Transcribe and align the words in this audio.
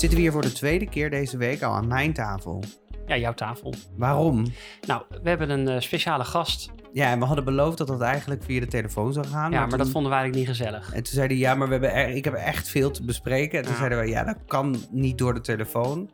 zitten 0.00 0.18
we 0.18 0.24
hier 0.24 0.32
voor 0.32 0.42
de 0.42 0.52
tweede 0.52 0.88
keer 0.88 1.10
deze 1.10 1.36
week 1.36 1.62
al 1.62 1.72
aan 1.72 1.86
mijn 1.88 2.12
tafel. 2.12 2.62
Ja, 3.06 3.16
jouw 3.16 3.34
tafel. 3.34 3.74
Waarom? 3.96 4.44
Nou, 4.86 5.02
we 5.22 5.28
hebben 5.28 5.50
een 5.50 5.68
eh, 5.68 5.80
speciale 5.80 6.24
gast. 6.24 6.70
Ja, 6.92 7.10
en 7.10 7.18
we 7.18 7.24
hadden 7.24 7.44
beloofd 7.44 7.78
dat 7.78 7.86
dat 7.86 8.00
eigenlijk 8.00 8.42
via 8.42 8.60
de 8.60 8.66
telefoon 8.66 9.12
zou 9.12 9.26
gaan. 9.26 9.50
Ja, 9.52 9.66
maar 9.66 9.78
dat 9.78 9.88
vonden 9.90 10.10
we 10.10 10.16
eigenlijk 10.16 10.48
niet 10.48 10.56
gezellig. 10.58 10.86
En 10.92 11.02
toen 11.02 11.12
zeiden 11.14 11.36
ja, 11.36 11.54
maar 11.54 11.66
we 11.66 11.72
hebben 11.72 11.92
er- 11.94 12.08
ik 12.08 12.24
heb 12.24 12.34
echt 12.34 12.68
veel 12.68 12.90
te 12.90 13.04
bespreken. 13.04 13.58
En 13.58 13.62
toen 13.64 13.72
Ja. 13.72 13.78
zeiden 13.78 13.98
we, 13.98 14.06
ja, 14.08 14.24
dat 14.24 14.36
kan 14.46 14.76
niet 14.90 15.18
door 15.18 15.34
de 15.34 15.40
telefoon. 15.40 16.10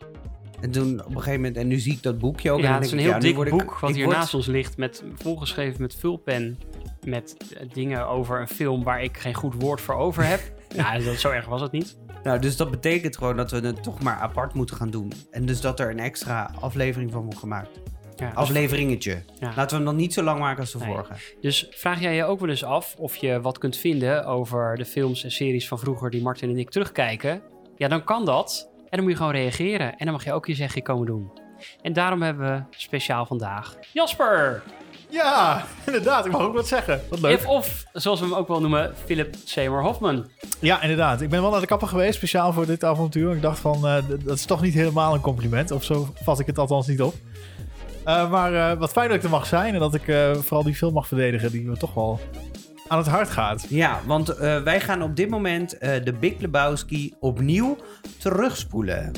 En 0.61 0.71
toen 0.71 1.01
op 1.01 1.07
een 1.11 1.17
gegeven 1.17 1.35
moment, 1.41 1.57
en 1.57 1.67
nu 1.67 1.79
zie 1.79 1.93
ik 1.93 2.03
dat 2.03 2.19
boekje 2.19 2.51
ook. 2.51 2.59
en 2.59 2.65
Ja, 2.65 2.75
het 2.75 2.85
is 2.85 2.93
een 2.93 2.99
heel 2.99 3.09
ja, 3.09 3.19
dik 3.19 3.35
word 3.35 3.49
ik- 3.49 3.55
boek 3.59 3.79
wat 3.79 3.95
hier 3.95 4.05
word- 4.05 4.17
naast 4.17 4.35
ons 4.35 4.47
ligt. 4.47 4.77
Met, 4.77 5.03
volgeschreven 5.15 5.83
met 5.83 5.95
vulpen. 5.95 6.59
Met 7.05 7.37
eh, 7.59 7.69
dingen 7.73 8.09
over 8.09 8.41
een 8.41 8.49
film 8.49 8.83
waar 8.85 9.03
ik 9.03 9.17
geen 9.19 9.35
goed 9.35 9.55
woord 9.63 9.81
voor 9.81 9.95
over 9.95 10.25
heb. 10.27 10.41
ja, 10.77 10.99
dat, 10.99 11.17
zo 11.17 11.31
erg 11.31 11.47
was 11.47 11.61
het 11.61 11.73
niet. 11.73 11.97
Nou, 12.27 12.39
dus 12.39 12.57
dat 12.57 12.71
betekent 12.71 13.17
gewoon 13.17 13.37
dat 13.37 13.51
we 13.51 13.61
het 13.61 13.83
toch 13.83 14.03
maar 14.03 14.17
apart 14.17 14.55
moeten 14.55 14.77
gaan 14.77 14.91
doen. 14.91 15.13
En 15.31 15.47
dus 15.47 15.61
dat 15.61 15.81
er 15.81 15.91
een 15.91 15.99
extra 15.99 16.51
aflevering 16.61 17.13
van 17.13 17.23
wordt 17.23 17.39
gemaakt. 17.39 17.81
Ja, 18.17 18.27
dus, 18.29 18.37
Afleveringetje. 18.37 19.23
Ja. 19.41 19.47
Laten 19.57 19.69
we 19.69 19.75
hem 19.75 19.85
dan 19.85 19.97
niet 19.97 20.13
zo 20.13 20.23
lang 20.23 20.39
maken 20.39 20.61
als 20.61 20.73
de 20.73 20.79
Nee. 20.79 20.89
vorige. 20.89 21.13
dus 21.41 21.67
vraag 21.71 22.01
jij 22.01 22.15
je 22.15 22.25
ook 22.25 22.41
wel 22.41 22.49
eens 22.49 22.65
af 22.65 22.95
of 22.99 23.17
je 23.17 23.41
wat 23.41 23.59
kunt 23.59 23.77
vinden 23.77 24.25
over 24.25 24.77
de 24.77 24.85
films 24.85 25.25
en 25.25 25.31
series 25.31 25.69
van 25.69 25.79
vroeger 25.79 26.11
die 26.11 26.23
Martin 26.23 26.51
en 26.51 26.59
ik 26.59 26.71
terugkijken? 26.71 27.43
Ja, 27.77 27.89
dan 27.89 28.05
kan 28.05 28.25
dat. 28.25 28.69
En 28.77 28.87
dan 28.91 29.01
moet 29.01 29.11
je 29.11 29.17
gewoon 29.17 29.33
reageren. 29.33 29.91
En 29.97 30.05
dan 30.05 30.13
mag 30.13 30.25
je 30.25 30.33
ook 30.33 30.47
je 30.47 30.55
zegje 30.55 30.83
komen 30.83 31.07
doen. 31.07 31.31
En 31.83 31.93
daarom 31.93 32.23
hebben 32.23 32.53
we 32.53 32.63
speciaal 32.77 33.27
vandaag 33.27 33.77
Jasper. 33.93 34.63
Ja, 35.09 35.65
inderdaad. 35.87 36.27
Ik 36.27 36.33
mag 36.33 36.41
ook 36.41 36.55
wat 36.55 36.67
zeggen. 36.69 37.01
Wat 37.11 37.21
leuk. 37.21 37.39
Of, 37.39 37.47
of 37.47 37.85
zoals 37.93 38.21
we 38.21 38.27
hem 38.27 38.35
ook 38.35 38.49
wel 38.49 38.61
noemen, 38.61 38.95
Philip 39.05 39.35
Seymour 39.45 39.83
Hoffman. 39.83 40.27
Ja, 40.59 40.83
inderdaad. 40.83 41.21
Ik 41.21 41.29
ben 41.29 41.43
wel 41.43 41.51
naar 41.51 41.61
de 41.61 41.67
kapper 41.67 41.89
geweest, 41.89 42.15
speciaal 42.17 42.53
voor 42.53 42.67
dit 42.67 42.85
avontuur. 42.85 43.33
Ik 43.35 43.43
dacht 43.43 43.59
van, 43.59 43.87
eh, 43.87 43.97
dat 44.25 44.37
is 44.37 44.45
toch 44.45 44.61
niet 44.63 44.75
helemaal 44.75 45.15
een 45.15 45.21
compliment. 45.21 45.71
Of 45.71 45.85
zo 45.85 46.09
vat 46.23 46.39
ik 46.41 46.47
het 46.47 46.59
althans 46.59 46.87
niet 46.87 47.03
op. 47.03 47.15
Eh, 48.05 48.31
maar 48.31 48.55
eh, 48.71 48.79
wat 48.79 48.93
fijn 48.93 49.09
dat 49.09 49.17
ik 49.17 49.23
er 49.25 49.31
mag 49.31 49.47
zijn. 49.47 49.75
En 49.75 49.81
dat 49.81 49.95
ik 49.95 50.09
eh, 50.09 50.35
vooral 50.35 50.63
die 50.63 50.75
film 50.75 50.93
mag 50.93 51.07
verdedigen 51.09 51.51
die 51.51 51.63
me 51.65 51.77
toch 51.77 51.95
wel 51.95 52.21
aan 52.89 52.99
het 52.99 53.07
hart 53.07 53.29
gaat. 53.29 53.67
Ja, 53.69 54.01
want 54.07 54.29
eh, 54.29 54.63
wij 54.63 54.81
gaan 54.81 55.03
op 55.03 55.17
dit 55.17 55.29
moment 55.31 55.79
eh, 55.79 56.05
de 56.05 56.13
Big 56.13 56.39
Lebowski 56.39 57.15
opnieuw 57.21 57.77
terugspoelen. 58.19 59.13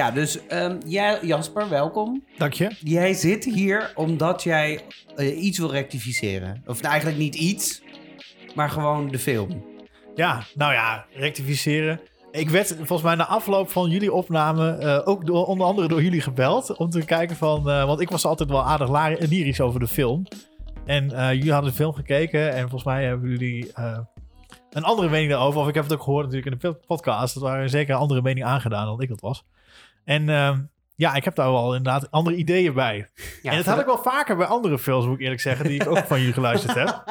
Ja, 0.00 0.10
dus 0.10 0.46
ehm, 0.46 0.78
jij, 0.86 1.18
Jasper, 1.22 1.68
welkom. 1.68 2.24
Dank 2.38 2.52
je. 2.52 2.76
Jij 2.78 3.12
zit 3.12 3.44
hier 3.44 3.92
omdat 3.94 4.42
jij 4.42 4.80
eh, 5.16 5.42
iets 5.42 5.58
wil 5.58 5.70
rectificeren. 5.70 6.62
Of 6.66 6.76
nou, 6.80 6.92
eigenlijk 6.92 7.22
niet 7.22 7.34
iets, 7.34 7.82
maar 8.54 8.70
gewoon 8.70 9.08
de 9.08 9.18
film. 9.18 9.64
Ja, 10.14 10.42
nou 10.54 10.72
ja, 10.72 11.06
rectificeren. 11.12 12.00
Ik 12.30 12.50
werd 12.50 12.74
volgens 12.76 13.02
mij 13.02 13.14
na 13.14 13.26
afloop 13.26 13.70
van 13.70 13.90
jullie 13.90 14.12
opname 14.12 14.76
eh, 14.76 15.00
ook 15.04 15.26
door, 15.26 15.46
onder 15.46 15.66
andere 15.66 15.88
door 15.88 16.02
jullie 16.02 16.20
gebeld. 16.20 16.76
Om 16.76 16.90
te 16.90 17.04
kijken 17.04 17.36
van, 17.36 17.70
eh, 17.70 17.84
want 17.84 18.00
ik 18.00 18.10
was 18.10 18.24
altijd 18.24 18.50
wel 18.50 18.64
aardig 18.64 18.88
lyrisch 19.28 19.60
over 19.60 19.80
de 19.80 19.88
film. 19.88 20.26
En 20.86 21.08
jullie 21.08 21.52
hadden 21.52 21.70
de 21.70 21.76
film 21.76 21.92
gekeken 21.92 22.52
en 22.52 22.60
volgens 22.60 22.84
mij 22.84 23.04
hebben 23.04 23.30
jullie 23.30 23.72
een 24.70 24.84
andere 24.84 25.08
mening 25.08 25.30
daarover. 25.30 25.60
Of 25.60 25.68
ik 25.68 25.74
heb 25.74 25.84
het 25.84 25.92
ook 25.92 26.02
gehoord 26.02 26.24
natuurlijk 26.24 26.62
in 26.62 26.70
de 26.70 26.78
podcast. 26.86 27.34
Dat 27.34 27.42
waren 27.42 27.70
zeker 27.70 27.94
een 27.94 28.00
andere 28.00 28.22
mening 28.22 28.46
aangedaan 28.46 28.86
dan 28.86 29.00
ik 29.00 29.08
dat 29.08 29.20
was. 29.20 29.44
En 30.10 30.28
ehm, 30.28 30.60
ja, 30.96 31.14
ik 31.14 31.24
heb 31.24 31.34
daar 31.34 31.52
wel 31.52 31.74
inderdaad 31.76 32.10
andere 32.10 32.36
ideeën 32.36 32.74
bij. 32.74 33.08
Ja, 33.42 33.50
en 33.50 33.56
dat 33.56 33.66
had 33.66 33.80
ik 33.80 33.86
wel 33.86 34.02
vaker 34.02 34.36
bij 34.36 34.46
andere 34.46 34.78
films, 34.78 35.06
moet 35.06 35.14
ik 35.14 35.20
eerlijk 35.20 35.40
zeggen, 35.40 35.68
die 35.68 35.80
ik 35.80 35.88
ook 35.88 36.06
van 36.06 36.18
jullie 36.18 36.32
geluisterd 36.32 36.74
heb. 36.74 36.88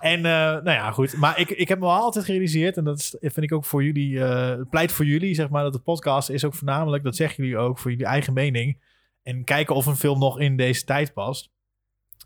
En 0.00 0.16
eh, 0.16 0.32
nou 0.32 0.70
ja, 0.70 0.90
goed. 0.90 1.16
Maar 1.16 1.38
ik, 1.38 1.50
ik 1.50 1.68
heb 1.68 1.78
me 1.78 1.84
wel 1.84 1.94
altijd 1.94 2.24
gerealiseerd, 2.24 2.76
en 2.76 2.84
dat 2.84 2.98
is, 2.98 3.16
vind 3.20 3.42
ik 3.42 3.52
ook 3.52 3.64
voor 3.64 3.84
jullie, 3.84 4.24
eh, 4.24 4.60
pleit 4.70 4.92
voor 4.92 5.04
jullie, 5.04 5.34
zeg 5.34 5.48
maar, 5.48 5.62
dat 5.62 5.72
de 5.72 5.78
podcast 5.78 6.30
is 6.30 6.44
ook 6.44 6.54
voornamelijk, 6.54 7.04
dat 7.04 7.16
zeggen 7.16 7.44
jullie 7.44 7.58
ook, 7.58 7.78
voor 7.78 7.90
jullie 7.90 8.06
eigen 8.06 8.32
mening. 8.32 8.80
En 9.22 9.44
kijken 9.44 9.74
of 9.74 9.86
een 9.86 9.96
film 9.96 10.18
nog 10.18 10.40
in 10.40 10.56
deze 10.56 10.84
tijd 10.84 11.12
past. 11.12 11.50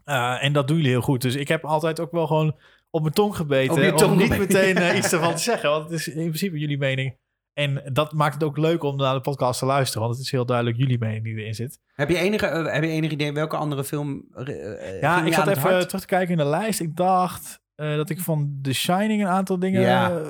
Eh, 0.04 0.44
en 0.44 0.52
dat 0.52 0.69
doen 0.69 0.76
jullie 0.76 0.92
heel 0.92 1.00
goed. 1.00 1.22
Dus 1.22 1.34
ik 1.34 1.48
heb 1.48 1.64
altijd 1.64 2.00
ook 2.00 2.12
wel 2.12 2.26
gewoon 2.26 2.56
op 2.91 3.02
mijn 3.02 3.14
tong 3.14 3.36
gebeten. 3.36 3.96
Tong 3.96 4.12
om 4.12 4.19
niet 4.19 4.32
gebeten. 4.32 4.75
meteen 4.75 4.96
iets 4.96 5.12
ervan 5.12 5.34
te 5.36 5.42
zeggen. 5.42 5.70
Want 5.70 5.84
het 5.84 5.92
is 5.92 6.08
in 6.08 6.14
principe 6.14 6.58
jullie 6.58 6.78
mening. 6.78 7.16
En 7.54 7.82
dat 7.92 8.12
maakt 8.12 8.34
het 8.34 8.42
ook 8.44 8.56
leuk 8.56 8.82
om 8.82 8.97
naar 8.97 9.15
de 9.15 9.20
podcast 9.20 9.59
te 9.59 9.66
luisteren. 9.66 10.03
Want 10.03 10.15
het 10.15 10.25
is 10.25 10.31
heel 10.31 10.47
duidelijk 10.47 10.76
jullie 10.76 10.98
mening 10.98 11.25
die 11.25 11.34
erin 11.37 11.54
zit. 11.54 11.78
Heb 11.94 12.09
je 12.09 12.19
enige, 12.19 12.47
eh, 12.47 12.72
heb 12.72 12.82
je 12.82 12.88
enig 12.91 13.10
idee 13.10 13.32
welke 13.32 13.56
andere 13.56 13.84
film... 13.84 14.25
eh, 14.34 15.00
Ja, 15.00 15.15
ging 15.15 15.26
ik 15.26 15.34
zat 15.34 15.47
even 15.47 15.87
terug 15.87 16.00
te 16.00 16.06
kijken 16.06 16.31
in 16.31 16.37
de 16.37 16.44
lijst. 16.44 16.81
Ik 16.81 16.97
dacht 16.97 17.60
eh, 17.75 17.97
dat 17.97 18.10
ik 18.10 18.20
van 18.20 18.59
The 18.62 18.72
Shining 18.72 19.22
een 19.22 19.28
aantal 19.28 19.59
dingen 19.59 19.81
Ja. 19.81 20.10
eh, 20.10 20.26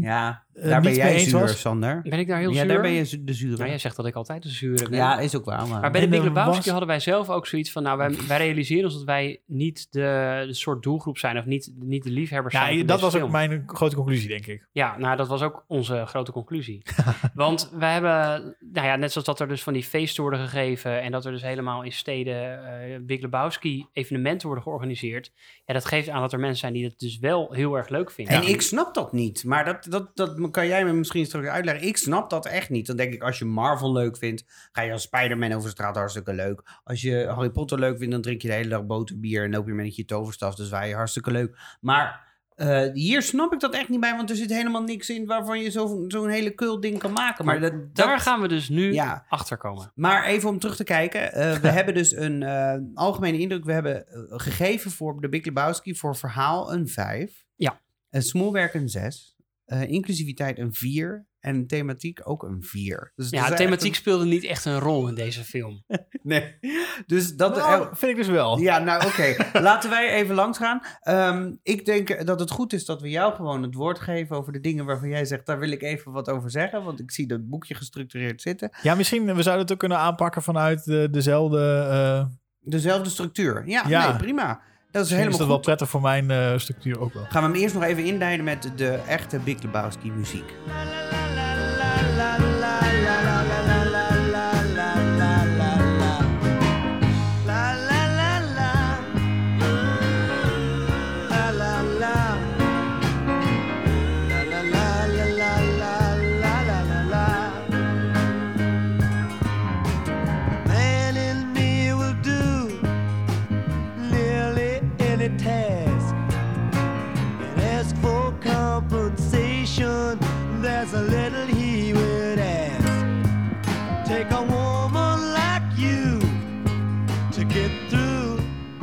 Ja, 0.00 0.44
eh, 0.51 0.51
daar 0.54 0.80
ben 0.80 0.94
jij 0.94 1.18
zuur, 1.18 1.40
was. 1.40 1.60
Sander. 1.60 2.02
Ben 2.02 2.18
ik 2.18 2.28
daar 2.28 2.38
heel 2.38 2.50
ja, 2.50 2.58
zuur? 2.58 2.68
daar 2.68 2.80
ben 2.82 2.90
je 2.90 3.24
de 3.24 3.32
zure. 3.32 3.56
Nou, 3.56 3.68
jij 3.68 3.78
zegt 3.78 3.96
dat 3.96 4.06
ik 4.06 4.14
altijd 4.14 4.42
de 4.42 4.48
zure 4.48 4.88
ben. 4.88 4.98
Ja, 4.98 5.18
is 5.20 5.36
ook 5.36 5.44
waar. 5.44 5.68
Maar, 5.68 5.80
Maar 5.80 5.90
bij 5.90 6.00
de 6.00 6.08
Big 6.08 6.22
Lebowski 6.22 6.56
was- 6.56 6.66
hadden 6.66 6.86
wij 6.88 7.00
zelf 7.00 7.30
ook 7.30 7.46
zoiets 7.46 7.72
van... 7.72 7.82
Nou, 7.82 7.98
wij, 7.98 8.16
wij 8.28 8.38
realiseren 8.38 8.84
ons 8.84 8.94
dat 8.94 9.04
wij 9.04 9.40
niet 9.46 9.86
de, 9.90 10.44
de 10.46 10.54
soort 10.54 10.82
doelgroep 10.82 11.18
zijn... 11.18 11.38
of 11.38 11.44
niet, 11.44 11.72
niet 11.76 12.02
de 12.04 12.10
liefhebbers 12.10 12.54
zijn 12.54 12.72
Ja, 12.72 12.78
van 12.78 12.86
dat 12.86 13.00
was 13.00 13.16
ook 13.16 13.30
mijn 13.30 13.62
grote 13.66 13.96
conclusie, 13.96 14.28
denk 14.28 14.46
ik. 14.46 14.66
Ja, 14.72 14.98
nou, 14.98 15.16
dat 15.16 15.28
was 15.28 15.42
ook 15.42 15.64
onze 15.68 16.04
grote 16.06 16.32
conclusie. 16.32 16.82
Want 17.34 17.70
we 17.78 17.84
hebben, 17.84 18.56
nou 18.72 18.86
ja, 18.86 18.96
net 18.96 19.12
zoals 19.12 19.26
dat 19.26 19.40
er 19.40 19.48
dus 19.48 19.62
van 19.62 19.72
die 19.72 19.84
feesten 19.84 20.22
worden 20.22 20.40
gegeven... 20.40 21.02
en 21.02 21.12
dat 21.12 21.24
er 21.24 21.32
dus 21.32 21.42
helemaal 21.42 21.82
in 21.82 21.92
steden 21.92 22.64
eh 22.64 23.00
Big 23.00 23.20
Lebowski 23.20 23.86
evenementen 23.92 24.46
worden 24.46 24.64
georganiseerd... 24.64 25.32
ja, 25.64 25.74
dat 25.74 25.84
geeft 25.84 26.08
aan 26.08 26.20
dat 26.20 26.32
er 26.32 26.38
mensen 26.40 26.58
zijn 26.58 26.72
die 26.72 26.84
het 26.84 26.98
dus 26.98 27.18
wel 27.18 27.52
heel 27.52 27.76
erg 27.76 27.88
leuk 27.88 28.10
vinden. 28.10 28.34
En 28.34 28.48
ik 28.48 28.60
snap 28.62 28.94
dat 28.94 29.12
niet. 29.12 29.44
Maar 29.44 29.64
dat, 29.64 29.86
dat, 29.88 30.10
dat 30.16 30.38
kan 30.50 30.66
jij 30.66 30.84
me 30.84 30.92
misschien 30.92 31.26
straks 31.26 31.46
uitleggen. 31.46 31.86
Ik 31.86 31.96
snap 31.96 32.30
dat 32.30 32.46
echt 32.46 32.70
niet. 32.70 32.86
Dan 32.86 32.96
denk 32.96 33.12
ik, 33.12 33.22
als 33.22 33.38
je 33.38 33.44
Marvel 33.44 33.92
leuk 33.92 34.16
vindt, 34.16 34.44
ga 34.72 34.82
je 34.82 34.92
als 34.92 35.02
Spider-Man 35.02 35.52
over 35.52 35.64
de 35.64 35.70
straat 35.70 35.96
hartstikke 35.96 36.32
leuk. 36.34 36.62
Als 36.84 37.00
je 37.02 37.26
Harry 37.26 37.50
Potter 37.50 37.78
leuk 37.78 37.96
vindt, 37.98 38.12
dan 38.12 38.22
drink 38.22 38.42
je 38.42 38.48
de 38.48 38.54
hele 38.54 38.68
dag 38.68 38.86
boterbier 38.86 39.44
en 39.44 39.50
loop 39.50 39.66
je 39.66 39.72
met 39.72 39.96
je 39.96 40.04
toverstaf. 40.04 40.54
Dus 40.54 40.68
wij 40.68 40.90
hartstikke 40.90 41.30
leuk. 41.30 41.58
Maar 41.80 42.30
eh, 42.54 42.92
hier 42.92 43.22
snap 43.22 43.52
ik 43.52 43.60
dat 43.60 43.74
echt 43.74 43.88
niet 43.88 44.00
bij, 44.00 44.16
want 44.16 44.30
er 44.30 44.36
zit 44.36 44.50
helemaal 44.50 44.82
niks 44.82 45.10
in 45.10 45.26
waarvan 45.26 45.60
je 45.60 45.70
zo- 45.70 46.04
zo'n 46.08 46.28
hele 46.28 46.50
kul 46.54 46.80
ding 46.80 46.98
kan 46.98 47.12
maken. 47.12 47.44
Maar, 47.44 47.60
dat, 47.60 47.72
dat- 47.72 47.94
Daar 47.94 48.18
gaan 48.20 48.40
we 48.40 48.48
dus 48.48 48.68
nu 48.68 48.92
Ja. 48.92 49.24
achter 49.28 49.56
komen. 49.56 49.92
Maar 49.94 50.24
even 50.24 50.48
om 50.48 50.58
terug 50.58 50.76
te 50.76 50.84
kijken. 50.84 51.32
eh, 51.32 51.52
we 51.56 51.68
hebben 51.78 51.94
dus 51.94 52.16
een 52.16 52.42
eh, 52.42 52.74
algemene 52.94 53.38
indruk. 53.38 53.64
We 53.64 53.72
hebben 53.72 54.04
gegeven 54.28 54.90
voor 54.90 55.20
de 55.20 55.28
Big 55.28 55.44
Lebowski 55.44 55.94
voor 55.94 56.16
verhaal 56.16 56.72
een 56.72 56.88
5. 56.88 57.44
Ja. 57.56 57.80
Een 58.10 58.22
smoelwerk 58.22 58.74
een 58.74 58.88
6. 58.88 59.36
Inclusiviteit 59.66 60.58
een 60.58 60.72
4. 60.74 61.26
En 61.40 61.66
thematiek 61.66 62.20
ook 62.24 62.42
een 62.42 62.62
4. 62.62 63.12
Dus 63.14 63.30
Ja, 63.30 63.54
thematiek 63.54 63.94
speelde 63.94 64.24
niet 64.24 64.44
echt 64.44 64.64
een 64.64 64.78
rol 64.78 65.08
in 65.08 65.14
deze 65.14 65.44
film. 65.44 65.84
Nee. 66.22 66.58
Dus 67.06 67.34
dat... 67.34 67.56
Nou, 67.56 67.82
eh, 67.82 67.88
vind 67.92 68.10
ik 68.10 68.16
dus 68.16 68.26
wel. 68.28 68.58
ja, 68.58 68.78
nou 68.78 69.06
oké. 69.06 69.34
Laten 69.60 69.90
wij 69.90 70.12
even 70.12 70.34
langs 70.34 70.58
gaan. 70.58 70.80
Ehm, 71.00 71.52
ik 71.62 71.84
denk 71.84 72.26
dat 72.26 72.40
het 72.40 72.50
goed 72.50 72.72
is 72.72 72.84
dat 72.84 73.00
we 73.00 73.10
jou 73.10 73.34
gewoon 73.34 73.62
het 73.62 73.74
woord 73.74 74.00
geven 74.00 74.36
over 74.36 74.52
de 74.52 74.60
dingen 74.60 74.84
waarvan 74.84 75.08
jij 75.08 75.24
zegt, 75.24 75.46
daar 75.46 75.58
wil 75.58 75.70
ik 75.70 75.82
even 75.82 76.12
wat 76.12 76.28
over 76.28 76.50
zeggen. 76.50 76.84
Want 76.84 77.00
ik 77.00 77.10
zie 77.10 77.26
dat 77.26 77.48
boekje 77.48 77.74
gestructureerd 77.74 78.40
zitten. 78.42 78.70
Ja, 78.82 78.94
misschien, 78.94 79.24
we 79.34 79.42
zouden 79.42 79.62
het 79.62 79.72
ook 79.72 79.78
kunnen 79.78 79.98
aanpakken 79.98 80.42
vanuit 80.42 80.84
de, 80.84 81.08
dezelfde... 81.10 81.86
eh 81.90 82.26
Dezelfde 82.64 83.10
structuur. 83.10 83.62
Ja, 83.68 83.84
Ja. 83.88 84.08
nee, 84.08 84.16
prima. 84.16 84.60
Dat 84.92 85.04
is 85.04 85.10
helemaal 85.10 85.30
is 85.30 85.38
dat 85.38 85.46
goed. 85.46 85.54
wel 85.54 85.64
prettig 85.64 85.88
voor 85.88 86.00
mijn 86.00 86.30
eh, 86.30 86.58
structuur 86.58 87.00
ook 87.00 87.14
wel. 87.14 87.24
Gaan 87.28 87.42
we 87.42 87.48
hem 87.48 87.58
eerst 87.58 87.74
nog 87.74 87.82
even 87.82 88.04
indijden 88.04 88.44
met 88.44 88.70
de 88.76 88.90
echte 89.06 89.38
Big 89.38 89.62
Lebowski 89.62 90.12
muziek. 90.12 90.52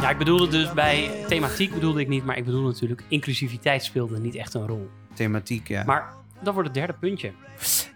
Ik 0.09 0.17
bedoelde 0.17 0.47
dus 0.47 0.73
bij 0.73 1.09
thematiek 1.27 1.73
bedoelde 1.73 1.99
ik 1.99 2.07
niet, 2.07 2.25
maar 2.25 2.37
ik 2.37 2.45
bedoel 2.45 2.61
natuurlijk 2.63 3.03
inclusiviteit 3.07 3.83
speelde 3.83 4.19
niet 4.19 4.35
echt 4.35 4.53
een 4.53 4.67
rol. 4.67 4.89
Thematiek, 5.13 5.67
ja. 5.67 5.83
Maar 5.83 6.13
Dat 6.43 6.53
wordt 6.53 6.69
het 6.69 6.77
derde 6.77 6.93
puntje. 6.93 7.31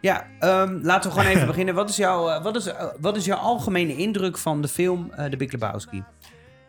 Ja, 0.02 0.28
ehm, 0.40 0.80
laten 0.82 1.12
we 1.12 1.20
gewoon 1.20 1.36
even 1.36 1.48
beginnen. 1.54 1.76
Wat 1.76 1.90
is, 1.90 1.96
jouw, 1.96 2.30
eh, 2.30 2.44
wat, 2.44 2.56
is, 2.56 2.66
eh, 2.66 2.86
wat 3.00 3.16
is 3.16 3.26
jouw 3.26 3.38
algemene 3.38 3.96
indruk 3.96 4.38
van 4.38 4.62
de 4.62 4.68
film 4.68 5.12
eh 5.12 5.26
The 5.26 5.38
Big 5.38 5.52
Lebowski? 5.52 6.04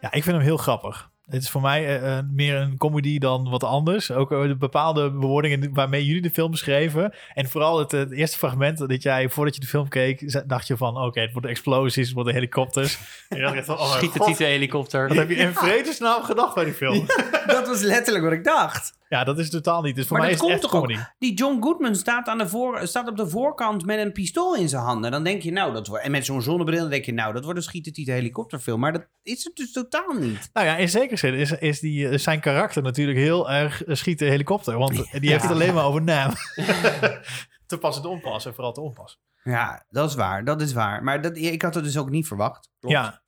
Ja, 0.00 0.12
ik 0.12 0.22
vind 0.22 0.36
hem 0.36 0.44
heel 0.44 0.56
grappig. 0.56 1.10
Het 1.24 1.42
is 1.42 1.50
voor 1.50 1.60
mij 1.60 1.86
eh, 1.86 2.18
eh, 2.18 2.24
meer 2.30 2.56
een 2.56 2.76
comedy 2.76 3.18
dan 3.18 3.50
wat 3.50 3.64
anders. 3.64 4.10
Ook 4.10 4.32
eh, 4.32 4.42
de 4.42 4.56
bepaalde 4.56 5.10
bewoordingen 5.10 5.74
waarmee 5.74 6.06
jullie 6.06 6.22
de 6.22 6.30
film 6.30 6.50
beschreven. 6.50 7.14
En 7.34 7.48
vooral 7.48 7.78
het, 7.78 7.92
het 7.92 8.12
eerste 8.12 8.38
fragment 8.38 8.78
dat 8.88 9.02
jij, 9.02 9.28
voordat 9.28 9.54
je 9.54 9.60
de 9.60 9.66
film 9.66 9.88
keek, 9.88 10.42
dacht 10.48 10.66
je 10.66 10.76
van... 10.76 10.96
Oké, 10.96 11.20
het 11.20 11.32
worden 11.32 11.50
explosies, 11.50 12.06
het 12.06 12.14
worden 12.14 12.34
helikopters. 12.34 12.98
En 13.28 13.36
je 13.36 13.42
dacht 13.42 13.56
echt 13.56 13.66
van, 13.66 13.78
oh 13.78 13.92
Schiet 13.92 14.12
de 14.12 14.18
god, 14.18 14.28
titelhelikopter. 14.28 15.08
Wat 15.08 15.16
heb 15.16 15.28
je 15.28 15.34
in 15.34 15.54
vredesnaam 15.54 16.22
gedacht 16.22 16.54
bij 16.54 16.64
die 16.64 16.74
film? 16.74 17.06
dat 17.46 17.66
was 17.66 17.80
letterlijk 17.80 18.24
wat 18.24 18.32
ik 18.32 18.44
dacht. 18.44 18.92
Ja, 19.14 19.24
dat 19.24 19.38
is 19.38 19.50
totaal 19.50 19.82
niet. 19.82 19.96
Dus 19.96 20.06
voor 20.06 20.16
Maar 20.18 20.26
mij 20.26 20.36
dat 20.36 20.44
is 20.44 20.52
het 20.52 20.62
echt 20.62 20.74
ook? 20.74 20.80
comedy. 20.80 21.00
Die 21.18 21.34
John 21.34 21.62
Goodman 21.62 21.94
staat, 21.94 22.28
aan 22.28 22.38
de 22.38 22.48
voor, 22.48 22.86
staat 22.86 23.08
op 23.08 23.16
de 23.16 23.28
voorkant 23.28 23.84
met 23.84 23.98
een 23.98 24.12
pistool 24.12 24.56
in 24.56 24.68
zijn 24.68 24.82
handen. 24.82 25.10
Dan 25.10 25.24
denk 25.24 25.42
je, 25.42 25.52
nou, 25.52 25.72
dat 25.72 25.86
wordt... 25.86 26.04
En 26.04 26.10
met 26.10 26.24
zo'n 26.24 26.42
zonnebril 26.42 26.80
dan 26.80 26.90
denk 26.90 27.04
je, 27.04 27.12
nou, 27.12 27.32
dat 27.32 27.44
wordt 27.44 27.58
een 27.58 27.64
schieten 27.64 28.12
helikopterfilm. 28.12 28.80
Maar 28.80 28.92
dat 28.92 29.06
is 29.22 29.44
het 29.44 29.56
dus 29.56 29.72
totaal 29.72 30.12
niet. 30.12 30.50
Nou 30.52 30.66
ja, 30.66 30.76
in 30.76 30.88
zekere 30.88 31.16
zin 31.16 31.34
is, 31.34 31.52
is 31.52 31.80
die, 31.80 32.08
is 32.08 32.22
zijn 32.22 32.40
karakter 32.40 32.82
natuurlijk 32.82 33.18
heel 33.18 33.50
erg 33.50 33.84
eh, 33.84 33.94
schieten 33.94 34.28
helikopter. 34.28 34.78
Want 34.78 35.20
die 35.20 35.30
heeft 35.30 35.42
het 35.42 35.52
alleen 35.52 35.74
maar 35.74 35.84
over 35.84 36.02
naam. 36.02 36.32
te 37.66 37.78
pas 37.80 37.96
en 37.96 38.02
te 38.02 38.08
onpas 38.08 38.46
en 38.46 38.54
vooral 38.54 38.72
te 38.72 38.80
onpas. 38.80 39.20
Ja, 39.42 39.86
dat 39.88 40.08
is 40.08 40.14
waar. 40.14 40.44
Dat 40.44 40.60
is 40.60 40.72
waar. 40.72 41.02
Maar 41.02 41.22
dat, 41.22 41.36
ik 41.36 41.62
had 41.62 41.74
het 41.74 41.84
dus 41.84 41.98
ook 41.98 42.10
niet 42.10 42.26
verwacht. 42.26 42.70
Klopt. 42.80 42.94
Ja. 42.94 43.22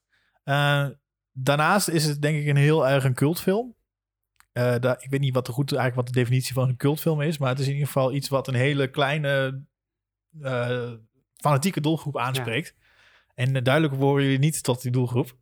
Eh, 0.44 0.91
daarnaast 1.32 1.89
is 1.89 2.05
het 2.05 2.23
denk 2.23 2.39
ik 2.39 2.47
een 2.47 2.56
heel 2.56 2.89
erg 2.89 3.05
een 3.05 3.15
cultfilm. 3.15 3.75
Eh, 4.56 4.75
daar, 4.81 4.97
ik 5.00 5.11
weet 5.11 5.20
niet 5.20 5.35
wat 5.35 5.47
de, 5.47 5.53
goed, 5.53 5.73
eigenlijk 5.73 6.06
wat 6.06 6.14
de 6.14 6.20
definitie 6.20 6.55
van 6.55 6.69
een 6.69 6.76
cultfilm 6.76 7.20
is. 7.20 7.38
Maar 7.38 7.49
het 7.49 7.58
is 7.58 7.67
in 7.67 7.73
ieder 7.73 7.87
geval 7.87 8.12
iets 8.12 8.29
wat 8.29 8.49
een 8.49 8.55
hele 8.55 8.91
kleine 8.91 9.62
eh, 10.41 10.93
fanatieke 11.37 11.81
doelgroep 11.81 12.19
aanspreekt. 12.19 12.75
En 13.35 13.56
eh, 13.56 13.62
duidelijk 13.62 13.99
behoren 13.99 14.23
jullie 14.23 14.38
niet 14.38 14.62
tot 14.62 14.82
die 14.82 14.91
doelgroep. 14.91 15.37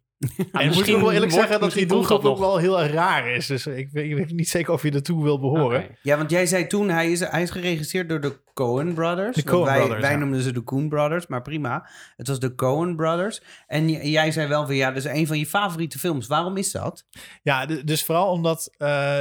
En 0.53 0.73
moet 0.73 0.89
ik 0.89 0.97
wel 0.97 1.13
eerlijk 1.13 1.33
wordt- 1.33 1.33
zeggen 1.33 1.61
dat 1.61 1.73
die 1.73 1.87
doelgroep 1.87 2.25
ook 2.25 2.39
wel 2.39 2.57
heel 2.57 2.81
erg 2.81 2.93
raar 2.93 3.31
is. 3.31 3.47
Dus 3.47 3.67
ik 3.67 3.89
weet, 3.91 4.11
ik 4.11 4.17
weet 4.17 4.33
niet 4.33 4.49
zeker 4.49 4.73
of 4.73 4.83
je 4.83 4.91
ertoe 4.91 5.23
wil 5.23 5.39
behoren. 5.41 5.87
Ja, 6.03 6.17
want 6.17 6.31
jij 6.31 6.47
zei 6.47 6.67
toen, 6.67 6.89
hij 6.89 7.11
is, 7.13 7.21
hij 7.21 7.43
is 7.43 7.51
geregisseerd 7.51 8.09
door 8.09 8.21
de 8.21 8.43
Coen 8.55 8.95
Brothers. 8.95 9.37
De 9.37 9.43
Coen 9.45 9.65
wij, 9.65 9.79
Brothers, 9.79 10.01
Wij 10.01 10.11
ja. 10.11 10.17
noemden 10.19 10.41
ze 10.41 10.53
de 10.53 10.63
Coen 10.63 10.89
Brothers, 10.89 11.27
maar 11.27 11.43
prima. 11.43 11.89
Het 12.17 12.29
was 12.29 12.39
de 12.41 12.55
Coen 12.55 12.97
Brothers. 12.97 13.43
En 13.67 13.89
jij 13.89 14.31
zei 14.31 14.49
wel 14.49 14.67
van, 14.67 14.75
ja, 14.75 14.89
dat 14.89 15.05
is 15.05 15.11
een 15.11 15.27
van 15.27 15.39
je 15.39 15.47
favoriete 15.47 15.99
films. 15.99 16.27
Waarom 16.27 16.57
is 16.57 16.73
dat? 16.73 17.07
Ja, 17.43 17.67
dus 17.67 18.05
vooral 18.05 18.31
omdat 18.31 18.75
eh, 18.77 19.19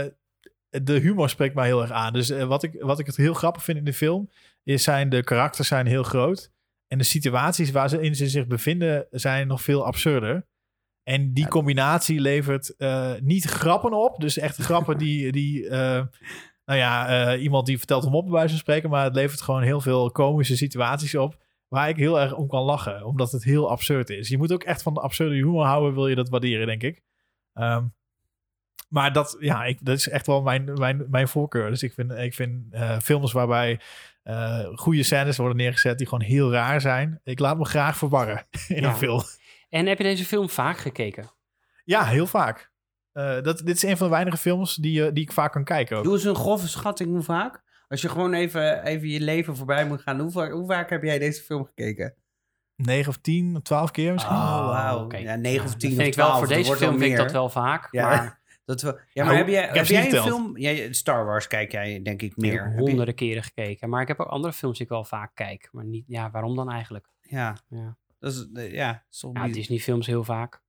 de 0.70 0.94
humor 1.00 1.30
spreekt 1.30 1.56
mij 1.56 1.66
heel 1.66 1.82
erg 1.82 1.92
aan. 1.92 2.14
Dus 2.14 2.30
eh, 2.30 2.44
wat, 2.44 2.64
ik, 2.64 2.76
wat 2.80 3.00
ik 3.00 3.06
het 3.06 3.16
heel 3.18 3.34
grappig 3.34 3.64
vind 3.64 3.78
in 3.78 3.84
de 3.86 3.94
film, 3.94 4.30
is 4.64 4.84
zijn 4.84 5.10
de 5.10 5.24
karakters 5.24 5.68
zijn 5.68 5.86
heel 5.88 6.04
groot. 6.04 6.52
En 6.88 6.98
de 6.98 7.04
situaties 7.04 7.72
waar 7.72 7.90
ze 7.90 8.02
in 8.02 8.16
ze 8.16 8.28
zich 8.30 8.48
bevinden 8.48 9.08
zijn 9.12 9.48
nog 9.48 9.62
veel 9.62 9.86
absurder. 9.86 10.46
En 11.04 11.34
die 11.34 11.48
combinatie 11.48 12.20
levert 12.20 12.76
eh, 12.76 13.12
niet 13.22 13.46
grappen 13.46 13.94
op. 13.94 14.20
Dus 14.20 14.38
echt 14.38 14.58
grappen 14.70 14.98
die, 14.98 15.32
die 15.32 15.68
eh, 15.70 16.04
nou 16.66 16.80
ja, 16.80 17.08
eh, 17.34 17.44
iemand 17.44 17.66
die 17.66 17.78
vertelt 17.78 18.04
hem 18.04 18.16
op 18.16 18.24
bij 18.24 18.34
wijze 18.34 18.50
van 18.50 18.58
spreken. 18.58 18.90
Maar 18.90 19.04
het 19.04 19.16
levert 19.16 19.42
gewoon 19.42 19.62
heel 19.62 19.82
veel 19.82 20.12
komische 20.12 20.58
situaties 20.58 21.16
op. 21.16 21.38
Waar 21.68 21.90
ik 21.90 21.96
heel 21.96 22.20
erg 22.20 22.34
om 22.34 22.48
kan 22.48 22.64
lachen. 22.64 23.06
Omdat 23.06 23.32
het 23.32 23.44
heel 23.44 23.70
absurd 23.70 24.10
is. 24.10 24.30
Je 24.30 24.38
moet 24.38 24.54
ook 24.54 24.64
echt 24.64 24.82
van 24.82 24.94
de 24.94 25.00
absurde 25.00 25.36
humor 25.36 25.66
houden. 25.66 25.94
Wil 25.94 26.08
je 26.08 26.16
dat 26.16 26.30
waarderen, 26.30 26.68
denk 26.68 26.84
ik. 26.84 27.02
Ehm, 27.54 27.86
maar 28.90 29.14
dat, 29.14 29.38
ja, 29.40 29.64
ik, 29.64 29.86
dat 29.86 29.98
is 29.98 30.10
echt 30.10 30.28
wel 30.28 30.42
mijn, 30.42 30.74
mijn, 30.74 31.06
mijn 31.10 31.28
voorkeur. 31.28 31.70
Dus 31.70 31.84
ik 31.84 31.94
vind, 31.94 32.12
ik 32.12 32.34
vind 32.34 32.76
films 33.02 33.32
waarbij 33.32 33.80
goede 34.76 35.04
scènes 35.04 35.38
worden 35.38 35.58
neergezet 35.58 35.98
die 35.98 36.08
gewoon 36.08 36.26
heel 36.26 36.52
raar 36.52 36.82
zijn. 36.82 37.20
Ik 37.24 37.40
laat 37.40 37.58
me 37.58 37.66
graag 37.66 37.98
verwarren 37.98 38.46
in 38.68 38.82
Ja. 38.82 38.90
een 38.90 38.96
film. 38.96 39.22
En 39.74 39.86
heb 39.86 39.98
je 39.98 40.04
deze 40.04 40.25
film 40.25 40.50
vaak 40.50 40.78
gekeken? 40.78 41.31
Ja, 41.84 42.06
heel 42.06 42.28
vaak. 42.28 42.72
Eh, 43.12 43.42
dat, 43.42 43.58
dit 43.58 43.75
is 43.75 43.84
een 43.84 43.98
van 43.98 44.08
de 44.08 44.14
weinige 44.14 44.38
films 44.38 44.75
die, 44.75 45.06
eh, 45.06 45.14
die 45.14 45.24
ik 45.24 45.31
vaak 45.31 45.52
kan 45.52 45.64
kijken. 45.64 45.98
Ook. 45.98 46.04
Doe 46.04 46.14
eens 46.14 46.24
een 46.24 46.36
grove 46.36 46.68
schatting, 46.68 47.10
hoe 47.10 47.22
vaak? 47.22 47.62
Als 47.88 48.02
je 48.02 48.10
gewoon 48.10 48.34
even, 48.34 48.84
even 48.84 49.08
je 49.08 49.20
leven 49.20 49.56
voorbij 49.56 49.86
moet 49.88 50.02
gaan. 50.02 50.20
Hoe 50.20 50.31
vaak, 50.31 50.52
hoe 50.52 50.68
vaak 50.68 50.90
heb 50.90 51.04
jij 51.04 51.20
deze 51.20 51.42
film 51.42 51.66
gekeken? 51.66 52.16
9 52.75 53.10
of 53.10 53.18
10, 53.18 53.60
12 53.64 53.92
keer 53.92 54.14
misschien. 54.14 54.36
Oh, 54.36 54.68
wauw. 54.68 55.04
oké. 55.04 55.18
Ja, 55.18 55.36
9 55.36 55.66
of 55.66 55.72
Dat 55.72 55.80
10 55.80 55.90
vind 55.90 56.02
of 56.02 56.08
ik 56.08 56.14
wel 56.16 56.26
12. 56.26 56.40
voor 56.40 56.48
deze 56.54 56.66
wordt 56.68 56.81
film 56.81 56.98
vind 57.00 57.12
ik 57.12 57.18
dat 57.18 57.31
wel 57.31 57.50
vaak. 57.50 57.88
Ja. 57.92 58.08
Maar 58.08 58.42
Dat 58.66 58.81
we, 58.81 58.88
ja, 59.14 59.24
maar 59.24 59.34
Nou, 59.34 59.38
heb, 59.38 59.48
jij, 59.48 59.68
ik 59.68 59.74
heb 59.74 59.86
jij 59.86 60.00
een 60.00 60.06
geteld. 60.06 60.26
film... 60.28 60.58
Jij, 60.58 60.94
Star 60.94 61.26
Wars 61.26 61.48
kijk 61.48 61.72
jij 61.72 62.02
denk 62.02 62.22
ik 62.22 62.31
ik 62.31 62.38
meer. 62.38 62.54
je- 62.72 62.80
honderden 62.81 63.16
keren 63.16 63.44
gekeken. 63.44 63.90
Maar 63.90 64.02
ik 64.02 64.08
heb 64.08 64.19
ook 64.19 64.28
andere 64.28 64.54
films 64.54 64.78
die 64.78 64.86
ik 64.86 64.92
wel 64.92 65.04
vaak 65.04 65.31
kijk. 65.34 65.69
Maar 65.72 65.86
niet, 65.86 66.04
ja, 66.08 66.31
waarom 66.31 66.56
dan 66.56 66.72
eigenlijk? 66.72 67.08
Ja, 67.22 67.58
Ja, 67.68 67.98
dat 68.24 68.34
is, 68.34 68.48
eh, 68.54 68.74
ja, 68.74 69.04
toch 69.20 69.34
ja 69.34 69.46
niet- 69.46 69.54
Disney 69.54 69.80
films 69.80 70.08
heel 70.08 70.24
vaak. 70.24 70.62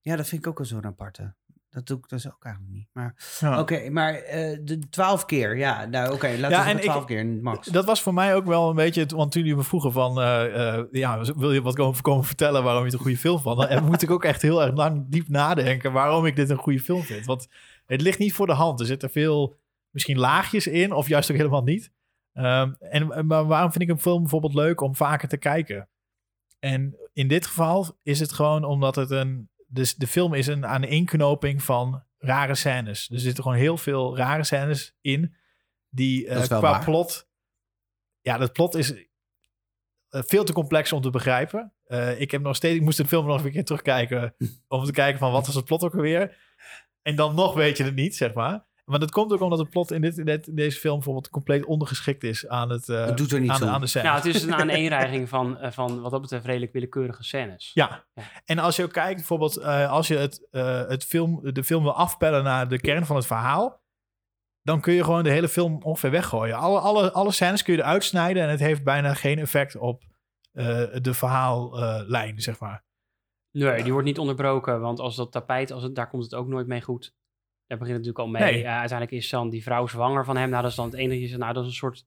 ja, 0.00 0.16
dat 0.16 0.28
vind 0.28 0.40
ik 0.40 0.46
ook 0.46 0.58
wel 0.58 0.66
zo'n 0.66 0.84
aparte. 0.84 1.34
Dat 1.70 1.86
doe 1.86 1.98
ik 1.98 2.08
dus 2.08 2.26
ook 2.26 2.44
eigenlijk 2.44 2.74
niet. 2.74 2.88
Maar 2.92 3.36
Ja. 3.40 3.60
oké, 3.60 3.90
maar 3.90 4.14
eh, 4.14 4.58
de 4.62 4.78
12 4.88 5.24
keer. 5.24 5.56
Ja, 5.56 5.84
nou 5.84 6.12
oké, 6.12 6.26
laten 6.28 6.50
Ja, 6.50 6.64
we 6.64 6.70
en 6.70 6.76
de 6.76 6.82
12 6.82 7.00
ik- 7.00 7.06
keer, 7.06 7.26
Max. 7.26 7.66
Dat 7.66 7.84
was 7.84 8.02
voor 8.02 8.14
mij 8.14 8.34
ook 8.34 8.44
wel 8.46 8.68
een 8.70 8.74
beetje, 8.76 9.00
het- 9.00 9.10
want 9.12 9.32
toen 9.32 9.42
jullie 9.42 9.56
me 9.56 9.62
vroegen 9.62 9.92
van, 9.92 10.20
eh, 10.20 10.76
eh, 10.78 10.84
ja, 10.90 11.20
wil 11.36 11.52
je 11.52 11.62
wat 11.62 11.74
komen, 11.74 12.00
komen 12.02 12.24
vertellen 12.24 12.62
waarom 12.62 12.80
je 12.80 12.86
het 12.88 12.94
een 12.98 13.00
goede 13.04 13.18
film 13.18 13.38
vond? 13.40 13.68
Dan 13.68 13.84
moet 13.84 14.02
ik 14.02 14.10
ook 14.10 14.24
echt 14.24 14.42
heel 14.42 14.62
erg 14.62 14.74
lang 14.76 15.04
diep 15.08 15.28
nadenken 15.28 15.92
waarom 15.92 16.26
ik 16.26 16.36
dit 16.36 16.50
een 16.50 16.56
goede 16.56 16.80
film 16.80 17.02
vind. 17.02 17.26
Want 17.26 17.48
het 17.86 18.00
ligt 18.00 18.18
niet 18.18 18.32
voor 18.34 18.46
de 18.46 18.52
hand. 18.52 18.80
Er 18.80 18.86
zitten 18.86 19.10
veel, 19.10 19.58
misschien 19.90 20.18
laagjes 20.18 20.66
in, 20.66 20.92
of 20.92 21.08
juist 21.08 21.30
ook 21.30 21.36
helemaal 21.36 21.62
niet. 21.62 21.92
Ehm, 22.32 22.72
en 22.78 23.26
maar 23.26 23.46
waarom 23.46 23.70
vind 23.72 23.84
ik 23.84 23.90
een 23.90 24.00
film 24.00 24.20
bijvoorbeeld 24.20 24.54
leuk 24.54 24.80
om 24.80 24.94
vaker 24.96 25.28
te 25.28 25.36
kijken? 25.36 25.88
En 26.58 26.96
in 27.12 27.28
dit 27.28 27.46
geval 27.46 27.98
is 28.02 28.20
het 28.20 28.32
gewoon 28.32 28.64
omdat 28.64 28.94
het 28.94 29.10
een, 29.10 29.50
dus 29.66 29.94
de 29.94 30.06
film 30.06 30.34
is 30.34 30.46
een 30.46 30.66
aaneenknoping 30.66 31.62
van 31.62 32.02
rare 32.18 32.54
scènes. 32.54 33.10
Er 33.10 33.20
zitten 33.20 33.42
gewoon 33.42 33.58
heel 33.58 33.76
veel 33.76 34.16
rare 34.16 34.44
scènes 34.44 34.96
in 35.00 35.36
die 35.88 36.28
eh, 36.28 36.42
qua 36.42 36.60
waar. 36.60 36.84
plot 36.84 37.28
ja, 38.28 38.38
dat 38.38 38.52
plot 38.52 38.74
is 38.74 38.92
eh, 40.08 40.22
veel 40.22 40.44
te 40.44 40.52
complex 40.52 40.92
om 40.92 41.02
te 41.02 41.10
begrijpen. 41.10 41.72
Eh, 41.84 42.20
ik 42.20 42.30
heb 42.30 42.42
nog 42.42 42.56
steeds, 42.56 42.76
ik 42.76 42.82
moest 42.82 42.96
de 42.96 43.06
film 43.06 43.26
nog 43.26 43.44
een 43.44 43.52
keer 43.52 43.64
terugkijken 43.64 44.34
om 44.68 44.84
te 44.84 44.92
kijken 44.92 45.18
van 45.18 45.32
wat 45.32 45.46
was 45.46 45.54
het 45.54 45.64
plot 45.64 45.82
ook 45.82 45.94
alweer. 45.94 46.36
En 47.02 47.16
dan 47.16 47.34
nog 47.34 47.54
weet 47.54 47.76
je 47.76 47.84
het 47.84 47.94
niet, 47.94 48.16
zeg 48.16 48.34
maar. 48.34 48.66
Maar 48.88 48.98
dat 48.98 49.10
komt 49.10 49.32
ook 49.32 49.40
omdat 49.40 49.58
het 49.58 49.70
plot 49.70 49.90
in, 49.90 50.00
dit, 50.00 50.18
in, 50.18 50.24
dit- 50.24 50.46
in 50.46 50.54
deze 50.54 50.78
film 50.78 50.94
bijvoorbeeld 50.94 51.28
compleet 51.28 51.64
ondergeschikt 51.64 52.22
is 52.24 52.48
aan 52.48 52.70
het 52.70 52.88
eh, 52.88 53.06
Dat 53.06 53.16
doet 53.16 53.32
er 53.32 53.40
niet 53.40 53.50
aan, 53.50 53.56
de, 53.58 53.64
toe. 53.64 53.72
aan 53.74 53.80
de 53.80 53.86
scène. 53.86 54.04
Ja, 54.04 54.14
het 54.14 54.24
is 54.24 54.42
een 54.42 54.54
aaneenreiging 54.62 55.28
van, 55.28 55.58
eh, 55.58 55.70
van 55.70 56.00
wat 56.00 56.10
dat 56.10 56.20
betreft 56.20 56.44
redelijk 56.44 56.72
willekeurige 56.72 57.24
scènes. 57.24 57.70
Ja. 57.74 58.04
Ja. 58.14 58.22
En 58.44 58.58
als 58.58 58.76
je 58.76 58.82
ook 58.84 58.92
kijkt, 58.92 59.14
bijvoorbeeld, 59.16 59.56
eh, 59.56 59.90
als 59.90 60.08
je 60.08 60.16
het, 60.16 60.48
eh, 60.50 60.86
het 60.88 61.04
film, 61.04 61.40
de 61.52 61.64
film 61.64 61.82
wil 61.82 61.94
afpellen 61.94 62.44
naar 62.44 62.68
de 62.68 62.80
kern 62.80 63.06
van 63.06 63.16
het 63.16 63.26
verhaal, 63.26 63.82
dan 64.62 64.80
kun 64.80 64.92
je 64.94 65.04
gewoon 65.04 65.22
de 65.22 65.30
hele 65.30 65.48
film 65.48 65.82
ongeveer 65.82 66.10
weggooien. 66.10 66.56
Alle, 66.56 66.78
alle, 66.80 67.12
alle 67.12 67.32
scènes 67.32 67.62
kun 67.62 67.74
je 67.74 67.78
eruit 67.80 68.04
snijden 68.04 68.42
en 68.42 68.48
het 68.48 68.60
heeft 68.60 68.84
bijna 68.84 69.14
geen 69.14 69.38
effect 69.38 69.76
op 69.76 70.02
eh, 70.52 70.64
de 71.00 71.14
verhaallijn, 71.14 72.40
zeg 72.40 72.60
maar. 72.60 72.84
Nee, 73.50 73.82
die 73.82 73.92
wordt 73.92 74.06
niet 74.06 74.18
onderbroken, 74.18 74.80
want 74.80 75.00
als 75.00 75.16
dat 75.16 75.32
tapijt, 75.32 75.70
als 75.70 75.82
het, 75.82 75.94
daar 75.94 76.08
komt 76.08 76.22
het 76.22 76.34
ook 76.34 76.48
nooit 76.48 76.66
mee 76.66 76.82
goed. 76.82 77.14
Daar 77.68 77.78
begint 77.78 77.96
het 77.98 78.06
natuurlijk 78.06 78.18
al 78.18 78.26
mee. 78.46 78.52
Nee. 78.52 78.68
Uiteindelijk 78.68 79.10
is 79.22 79.30
dan 79.30 79.50
die 79.50 79.62
vrouw 79.62 79.86
zwanger 79.86 80.24
van 80.24 80.36
hem. 80.36 80.50
Nou, 80.50 80.62
dat 80.62 80.70
is 80.70 80.76
dan 80.76 80.84
het 80.86 80.94
enige. 80.94 81.36
Nou, 81.36 81.52
dat 81.52 81.62
is 81.62 81.68
een 81.68 81.74
soort, 81.76 82.06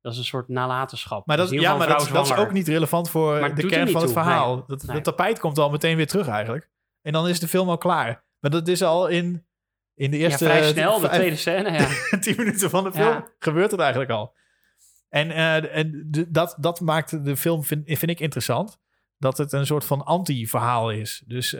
dat 0.00 0.12
is 0.12 0.18
een 0.18 0.24
soort 0.24 0.48
nalatenschap. 0.48 1.26
Maar, 1.26 1.36
Dus 1.36 1.44
dat, 1.44 1.54
ieder 1.54 1.70
ja, 1.70 1.76
maar 1.76 1.88
dat, 1.88 2.26
is 2.26 2.34
ook 2.34 2.52
niet 2.52 2.68
relevant 2.68 3.10
voor 3.10 3.40
Maar 3.40 3.54
de 3.54 3.62
er 3.62 3.68
kern 3.68 3.88
van 3.90 4.02
het 4.02 4.12
toe, 4.12 4.22
verhaal. 4.22 4.54
nee. 4.54 4.64
Dat, 4.66 4.82
Nee. 4.82 4.94
dat 4.94 5.04
tapijt 5.04 5.38
komt 5.38 5.58
al 5.58 5.70
meteen 5.70 5.96
weer 5.96 6.06
terug 6.06 6.28
eigenlijk. 6.28 6.70
En 7.02 7.12
dan 7.12 7.28
is 7.28 7.40
de 7.40 7.48
film 7.48 7.68
al 7.68 7.78
klaar. 7.78 8.24
Maar 8.40 8.50
dat 8.50 8.68
is 8.68 8.82
al 8.82 9.06
in, 9.06 9.46
in 9.94 10.10
de 10.10 10.16
eerste... 10.16 10.44
ja, 10.44 10.50
vrij 10.50 10.68
snel, 10.68 11.00
de 11.00 11.08
tweede 11.08 11.36
scène. 11.36 11.70
Ja. 11.72 12.18
10 12.20 12.34
minuten 12.36 12.70
van 12.70 12.84
de 12.84 12.92
film 12.92 13.06
Ja. 13.06 13.28
gebeurt 13.38 13.70
het 13.70 13.80
eigenlijk 13.80 14.10
al. 14.10 14.34
En, 15.08 15.30
eh, 15.30 15.76
en 15.76 16.08
dat, 16.28 16.56
dat 16.60 16.80
maakt 16.80 17.24
de 17.24 17.36
film, 17.36 17.64
vind, 17.64 17.82
vind 17.86 18.10
ik 18.10 18.20
interessant. 18.20 18.78
Dat 19.18 19.38
het 19.38 19.52
een 19.52 19.66
soort 19.66 19.84
van 19.84 20.04
anti-verhaal 20.04 20.90
is. 20.90 21.22
Dus 21.26 21.52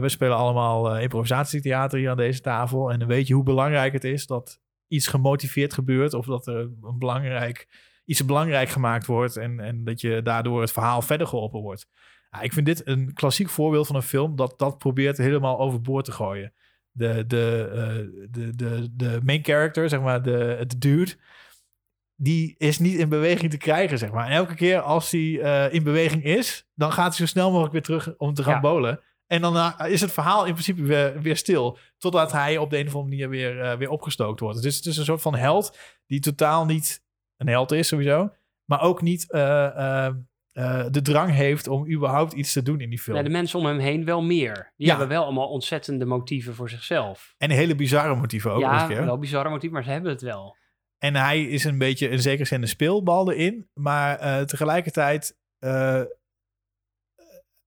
we 0.00 0.08
spelen 0.08 0.36
allemaal 0.36 0.94
eh, 0.94 1.02
improvisatietheater 1.02 1.98
hier 1.98 2.10
aan 2.10 2.16
deze 2.16 2.40
tafel. 2.40 2.92
En 2.92 2.98
dan 2.98 3.08
weet 3.08 3.26
je 3.26 3.34
hoe 3.34 3.42
belangrijk 3.42 3.92
het 3.92 4.04
is 4.04 4.26
dat 4.26 4.60
iets 4.88 5.06
gemotiveerd 5.06 5.72
gebeurt. 5.74 6.14
Of 6.14 6.26
dat 6.26 6.46
er 6.46 6.56
een 6.56 6.98
belangrijk, 6.98 7.68
iets 8.04 8.24
belangrijk 8.24 8.68
gemaakt 8.68 9.06
wordt. 9.06 9.36
En, 9.36 9.60
en 9.60 9.84
dat 9.84 10.00
je 10.00 10.22
daardoor 10.22 10.60
het 10.60 10.72
verhaal 10.72 11.02
verder 11.02 11.26
geholpen 11.26 11.60
wordt. 11.60 11.86
Ja, 12.30 12.40
ik 12.40 12.52
vind 12.52 12.66
dit 12.66 12.86
een 12.86 13.12
klassiek 13.12 13.48
voorbeeld 13.48 13.86
van 13.86 13.96
een 13.96 14.02
film 14.02 14.36
dat 14.36 14.58
dat 14.58 14.78
probeert 14.78 15.16
helemaal 15.18 15.58
overboord 15.58 16.04
te 16.04 16.12
gooien 16.12 16.52
de, 16.96 17.24
de, 17.26 17.68
eh, 17.72 18.26
de, 18.30 18.54
de, 18.54 18.88
de 18.92 19.20
main 19.24 19.44
character, 19.44 19.88
zeg 19.88 20.00
maar, 20.00 20.22
de, 20.22 20.64
de 20.66 20.78
dude, 20.78 21.14
die 22.14 22.54
is 22.58 22.78
niet 22.78 22.98
in 22.98 23.08
beweging 23.08 23.50
te 23.50 23.56
krijgen, 23.56 23.98
zeg 23.98 24.10
maar. 24.12 24.26
En 24.26 24.32
elke 24.32 24.54
keer 24.54 24.80
als 24.80 25.10
hij 25.10 25.40
eh, 25.40 25.74
in 25.74 25.82
beweging 25.82 26.24
is, 26.24 26.68
dan 26.74 26.92
gaat 26.92 27.16
hij 27.16 27.16
zo 27.16 27.26
snel 27.26 27.48
mogelijk 27.50 27.72
weer 27.72 27.82
terug 27.82 28.16
om 28.16 28.34
te 28.34 28.42
gaan 28.42 28.54
Ja. 28.54 28.60
bowlen. 28.60 29.00
En 29.26 29.40
dan 29.40 29.56
eh, 29.56 29.90
is 29.92 30.00
het 30.00 30.12
verhaal 30.12 30.44
in 30.44 30.52
principe 30.52 30.82
weer, 30.82 31.20
weer 31.20 31.36
stil. 31.36 31.78
Totdat 31.98 32.32
hij 32.32 32.58
op 32.58 32.70
de 32.70 32.78
een 32.78 32.86
of 32.86 32.94
andere 32.94 33.10
manier 33.10 33.28
weer, 33.28 33.60
eh, 33.60 33.76
weer 33.78 33.90
opgestookt 33.90 34.40
wordt. 34.40 34.62
Dus 34.62 34.76
het 34.76 34.86
is 34.86 34.96
een 34.96 35.04
soort 35.04 35.22
van 35.22 35.34
held 35.34 35.78
die 36.06 36.20
totaal 36.20 36.64
niet 36.64 37.04
een 37.36 37.48
held 37.48 37.72
is 37.72 37.88
sowieso. 37.88 38.32
Maar 38.64 38.80
ook 38.80 39.02
niet 39.02 39.30
eh, 39.32 40.14
de 40.90 41.02
drang 41.02 41.30
heeft 41.32 41.68
om 41.68 41.90
überhaupt 41.90 42.32
iets 42.32 42.52
te 42.52 42.62
doen 42.62 42.80
in 42.80 42.90
die 42.90 42.98
film. 42.98 43.16
Ja, 43.16 43.22
de 43.22 43.28
mensen 43.28 43.58
om 43.58 43.66
hem 43.66 43.78
heen 43.78 44.04
wel 44.04 44.22
meer. 44.22 44.72
Die 44.76 44.86
Ja. 44.86 44.90
hebben 44.90 45.08
wel 45.16 45.24
allemaal 45.24 45.48
ontzettende 45.48 46.04
motieven 46.04 46.54
voor 46.54 46.70
zichzelf. 46.70 47.34
En 47.38 47.50
hele 47.50 47.74
bizarre 47.74 48.14
motieven 48.14 48.52
ook 48.52 48.60
ja, 48.60 48.86
keer. 48.86 49.04
wel 49.04 49.18
bizarre 49.18 49.48
motieven, 49.48 49.72
maar 49.72 49.84
ze 49.84 49.90
hebben 49.90 50.10
het 50.10 50.22
wel. 50.22 50.56
En 50.98 51.14
hij 51.14 51.42
is 51.42 51.64
een 51.64 51.78
beetje 51.78 52.08
in 52.08 52.20
zekere 52.20 52.44
zin 52.44 52.62
een 52.62 52.68
speelbal 52.68 53.32
erin. 53.32 53.68
Maar 53.74 54.46
tegelijkertijd, 54.46 55.36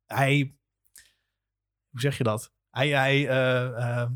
hij, 0.06 0.54
hoe 1.90 2.00
zeg 2.00 2.18
je 2.18 2.24
dat? 2.24 2.52
Hij, 2.70 2.88
hij, 2.90 3.28
eh, 3.28 3.66
eh, 4.02 4.10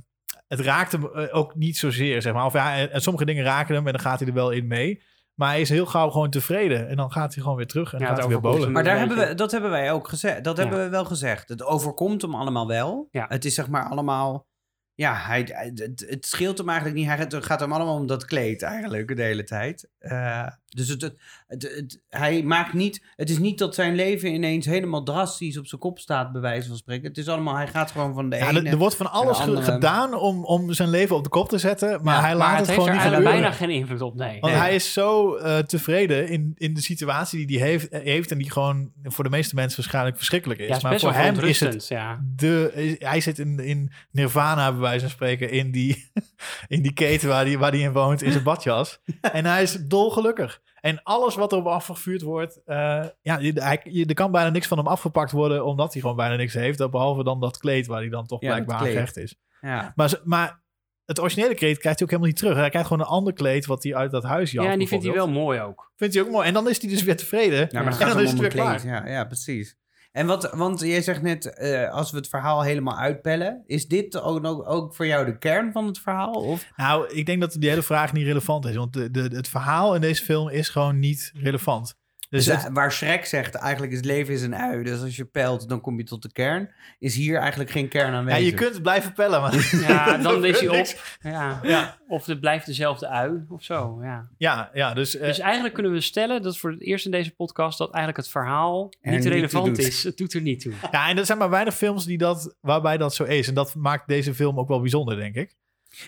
het 0.47 0.59
raakt 0.59 0.91
hem 0.91 1.05
eh, 1.05 1.35
ook 1.35 1.55
niet 1.55 1.77
zozeer, 1.77 2.21
zeg 2.21 2.33
maar. 2.33 2.45
Of 2.45 2.53
ja, 2.53 2.87
en 2.87 3.01
sommige 3.01 3.25
dingen 3.25 3.43
raken 3.43 3.75
hem 3.75 3.85
en 3.87 3.93
dan 3.93 4.01
gaat 4.01 4.19
hij 4.19 4.27
er 4.27 4.33
wel 4.33 4.51
in 4.51 4.67
mee. 4.67 5.01
Maar 5.33 5.49
hij 5.49 5.61
is 5.61 5.69
heel 5.69 5.85
gauw 5.85 6.09
gewoon 6.09 6.29
tevreden. 6.29 6.87
En 6.87 6.95
dan 6.95 7.11
gaat 7.11 7.33
hij 7.33 7.41
gewoon 7.43 7.57
weer 7.57 7.67
terug 7.67 7.93
en 7.93 7.99
Ja, 7.99 8.05
gaat 8.05 8.17
hij 8.17 8.27
weer 8.27 8.39
bolen. 8.39 8.71
Maar 8.71 8.83
daar 8.83 8.97
hebben 8.97 9.17
we, 9.17 9.33
dat 9.35 9.51
hebben 9.51 9.69
wij 9.69 9.91
ook 9.91 10.07
gezegd. 10.07 10.43
Dat 10.43 10.57
Ja. 10.57 10.63
hebben 10.63 10.83
we 10.83 10.89
wel 10.89 11.05
gezegd. 11.05 11.49
Het 11.49 11.63
overkomt 11.63 12.21
hem 12.21 12.35
allemaal 12.35 12.67
wel. 12.67 13.07
Ja. 13.11 13.25
Het 13.29 13.45
is 13.45 13.53
zeg 13.55 13.67
maar 13.67 13.89
allemaal... 13.89 14.47
Ja, 14.93 15.15
hij, 15.15 15.49
het, 15.75 16.05
het 16.07 16.25
scheelt 16.25 16.57
hem 16.57 16.67
eigenlijk 16.69 16.97
niet. 16.97 17.07
Hij 17.07 17.17
gaat, 17.17 17.31
het 17.31 17.45
gaat 17.45 17.59
hem 17.59 17.73
allemaal 17.73 17.95
om 17.95 18.07
dat 18.07 18.25
kleed 18.25 18.61
eigenlijk 18.61 19.15
de 19.15 19.21
hele 19.21 19.43
tijd. 19.43 19.89
Eh, 19.97 20.47
dus 20.75 20.87
het, 20.87 21.01
het, 21.01 21.15
het, 21.47 21.61
het- 21.63 22.01
hij 22.09 22.43
maakt 22.43 22.73
niet... 22.73 23.03
Het 23.15 23.29
is 23.29 23.37
niet 23.37 23.57
dat 23.57 23.75
zijn 23.75 23.95
leven 23.95 24.33
ineens 24.33 24.65
helemaal 24.65 25.03
drastisch 25.03 25.57
op 25.57 25.67
zijn 25.67 25.81
kop 25.81 25.99
staat, 25.99 26.31
bij 26.31 26.41
wijze 26.41 26.67
van 26.67 26.77
spreken. 26.77 27.07
Het 27.07 27.17
is 27.17 27.27
allemaal... 27.27 27.55
Hij 27.55 27.67
gaat 27.67 27.91
gewoon 27.91 28.13
van 28.13 28.29
de 28.29 28.35
Ja, 28.35 28.49
ene... 28.49 28.59
er, 28.59 28.65
er 28.67 28.77
wordt 28.77 28.95
van 28.95 29.11
alles 29.11 29.39
gedaan 29.39 30.13
om, 30.13 30.45
om 30.45 30.73
zijn 30.73 30.89
leven 30.89 31.15
op 31.15 31.23
de 31.23 31.29
kop 31.29 31.49
te 31.49 31.57
zetten. 31.57 32.03
Maar 32.03 32.15
Ja, 32.15 32.21
hij 32.21 32.35
laat 32.35 32.47
maar 32.47 32.57
het, 32.57 32.67
heeft 32.67 32.79
gewoon 32.79 32.91
niet 32.93 33.01
eigenlijk 33.01 33.29
gebeuren. 33.31 33.57
bijna 33.59 33.73
geen 33.73 33.79
invloed 33.81 34.01
op, 34.01 34.15
nee. 34.15 34.39
Want 34.39 34.53
Nee. 34.53 34.61
hij 34.61 34.75
is 34.75 34.93
zo 34.93 35.35
eh, 35.35 35.57
tevreden 35.57 36.27
in, 36.29 36.51
in 36.57 36.73
de 36.73 36.81
situatie 36.81 37.45
die 37.47 37.59
hij 37.59 37.67
heeft, 37.67 37.89
eh, 37.89 38.01
heeft. 38.03 38.31
En 38.31 38.37
die 38.37 38.51
gewoon 38.51 38.91
voor 39.03 39.23
de 39.23 39.29
meeste 39.29 39.55
mensen 39.55 39.77
waarschijnlijk 39.81 40.15
verschrikkelijk 40.17 40.59
is. 40.59 40.67
ja, 40.67 40.75
is 40.75 40.81
maar 40.81 40.91
best 40.91 41.03
voor 41.03 41.13
wel 41.13 41.21
hem 41.21 41.39
is 41.39 41.59
het 41.59 41.87
de, 42.35 42.71
is- 42.75 42.95
hij 43.07 43.21
zit 43.21 43.39
in, 43.39 43.59
in 43.59 43.91
Nirvana, 44.11 44.71
bij 44.71 44.81
wijze 44.81 44.99
van 44.99 45.09
spreken, 45.09 45.51
in 45.51 45.71
die, 45.71 46.11
in 46.67 46.81
die 46.81 46.93
keten 46.93 47.29
waar 47.29 47.45
hij 47.45 47.57
waar 47.57 47.71
die 47.71 47.81
in 47.83 47.91
woont, 47.93 48.21
in 48.21 48.31
zijn 48.31 48.43
badjas. 48.43 48.99
en 49.21 49.45
hij 49.45 49.61
is 49.61 49.77
dolgelukkig. 49.87 50.61
En 50.83 51.03
alles 51.03 51.35
wat 51.35 51.51
erop 51.51 51.65
afgevuurd 51.67 52.21
wordt, 52.21 52.61
eh, 52.65 52.75
ja, 53.21 53.37
je- 53.39 53.61
hij, 53.61 53.79
je, 53.83 54.05
er 54.05 54.13
kan 54.13 54.31
bijna 54.31 54.49
niks 54.49 54.67
van 54.67 54.77
hem 54.77 54.87
afgepakt 54.87 55.31
worden, 55.31 55.65
omdat 55.65 55.91
hij 55.93 56.01
gewoon 56.01 56.15
bijna 56.15 56.35
niks 56.35 56.53
heeft. 56.53 56.89
Behalve 56.91 57.23
dan 57.23 57.39
dat 57.39 57.57
kleed 57.57 57.87
waar 57.87 57.99
hij 57.99 58.09
dan 58.09 58.25
toch 58.25 58.41
Ja, 58.41 58.47
blijkbaar 58.47 58.77
aan 58.77 58.85
gehecht 58.85 59.17
is. 59.17 59.35
Ja. 59.61 59.91
Maar, 59.95 60.19
maar 60.23 60.61
het 61.05 61.19
originele 61.19 61.53
kleed 61.55 61.77
krijgt 61.77 61.99
hij 61.99 62.07
ook 62.07 62.13
helemaal 62.13 62.27
niet 62.31 62.37
terug. 62.37 62.55
Hij 62.55 62.69
krijgt 62.69 62.87
gewoon 62.87 63.03
een 63.05 63.11
ander 63.11 63.33
kleed 63.33 63.65
wat 63.65 63.83
hij 63.83 63.95
uit 63.95 64.11
dat 64.11 64.23
huis 64.23 64.51
Ja, 64.51 64.61
jat, 64.63 64.71
en 64.71 64.79
die 64.79 64.87
vindt 64.87 65.03
hij 65.05 65.13
wel 65.13 65.29
mooi 65.29 65.59
ook. 65.59 65.91
Vindt 65.95 66.13
hij 66.13 66.23
ook 66.23 66.29
mooi. 66.29 66.47
En 66.47 66.53
dan 66.53 66.69
is 66.69 66.81
hij 66.81 66.89
dus 66.89 67.03
weer 67.03 67.17
tevreden. 67.17 67.59
Ja, 67.59 67.67
maar 67.71 67.83
Ja. 67.83 67.89
het 67.89 67.99
En 67.99 68.05
gaat 68.05 68.13
dan 68.13 68.23
is 68.23 68.31
het 68.31 68.39
weer 68.39 68.49
kleed. 68.49 68.83
Ja, 68.83 69.07
ja, 69.07 69.25
precies. 69.25 69.77
En 70.13 70.27
wat, 70.27 70.51
want 70.51 70.79
jij 70.79 71.01
zegt 71.01 71.21
net, 71.21 71.53
eh, 71.53 71.91
als 71.91 72.11
we 72.11 72.17
het 72.17 72.27
verhaal 72.27 72.61
helemaal 72.61 72.97
uitpellen, 72.97 73.63
is 73.65 73.87
dit 73.87 74.21
ook, 74.21 74.45
ook, 74.45 74.69
ook 74.69 74.95
voor 74.95 75.07
jou 75.07 75.25
de 75.25 75.37
kern 75.37 75.71
van 75.71 75.85
het 75.85 75.99
verhaal? 75.99 76.31
Of? 76.31 76.65
Nou, 76.75 77.09
ik 77.09 77.25
denk 77.25 77.41
dat 77.41 77.55
die 77.59 77.69
hele 77.69 77.83
vraag 77.83 78.13
niet 78.13 78.25
relevant 78.25 78.65
is. 78.65 78.75
Want 78.75 78.93
de, 78.93 79.11
de, 79.11 79.21
het 79.21 79.47
verhaal 79.47 79.95
in 79.95 80.01
deze 80.01 80.23
film 80.23 80.49
is 80.49 80.69
gewoon 80.69 80.99
niet 80.99 81.31
relevant. 81.35 81.95
Dus 82.33 82.45
Dus 82.45 82.55
het- 82.55 82.65
eh, 82.65 82.73
waar 82.73 82.91
Shrek 82.91 83.25
zegt, 83.25 83.55
eigenlijk 83.55 83.91
is 83.91 83.97
het 83.97 84.07
leven 84.07 84.33
is 84.33 84.41
een 84.41 84.55
ui. 84.55 84.83
Dus 84.83 85.01
als 85.01 85.15
je 85.15 85.25
pelt, 85.25 85.69
dan 85.69 85.81
kom 85.81 85.97
je 85.97 86.03
tot 86.03 86.21
de 86.21 86.31
kern. 86.31 86.71
Is 86.99 87.15
hier 87.15 87.37
eigenlijk 87.39 87.69
geen 87.69 87.87
kern 87.87 88.11
ja, 88.11 88.17
aanwezig. 88.17 88.43
je 88.45 88.53
kunt 88.53 88.81
blijven 88.81 89.13
pellen, 89.13 89.41
maar... 89.41 89.53
Ja, 89.87 90.17
dan 90.17 90.45
is 90.45 90.59
hij 90.59 90.79
op. 90.79 90.85
Ja. 91.21 91.59
Ja, 91.63 91.97
Of 92.07 92.25
het 92.25 92.39
blijft 92.39 92.65
dezelfde 92.65 93.07
ui, 93.07 93.45
of 93.49 93.63
zo, 93.63 93.99
ja. 94.03 94.27
ja, 94.37 94.69
ja 94.73 94.93
dus... 94.93 95.17
eh, 95.17 95.25
Dus 95.27 95.39
eigenlijk 95.39 95.73
kunnen 95.73 95.91
we 95.91 96.01
stellen, 96.01 96.41
dat 96.41 96.57
voor 96.57 96.71
het 96.71 96.81
eerst 96.81 97.05
in 97.05 97.11
deze 97.11 97.35
podcast, 97.35 97.77
dat 97.77 97.87
eigenlijk 97.93 98.17
het 98.17 98.29
verhaal 98.29 98.91
Er 99.01 99.11
niet 99.11 99.19
niet 99.23 99.33
relevant 99.33 99.77
is. 99.77 100.03
Het 100.03 100.17
doet 100.17 100.33
er 100.33 100.41
niet 100.41 100.61
toe. 100.61 100.73
ja, 100.91 101.09
en 101.09 101.17
er 101.17 101.25
zijn 101.25 101.37
maar 101.37 101.49
weinig 101.49 101.75
films 101.75 102.05
die 102.05 102.17
dat, 102.17 102.55
waarbij 102.61 102.97
dat 102.97 103.13
zo 103.15 103.23
is. 103.23 103.47
En 103.47 103.53
dat 103.53 103.75
maakt 103.75 104.07
deze 104.07 104.33
film 104.35 104.59
ook 104.59 104.67
wel 104.67 104.79
bijzonder, 104.79 105.15
denk 105.15 105.35
ik. 105.35 105.55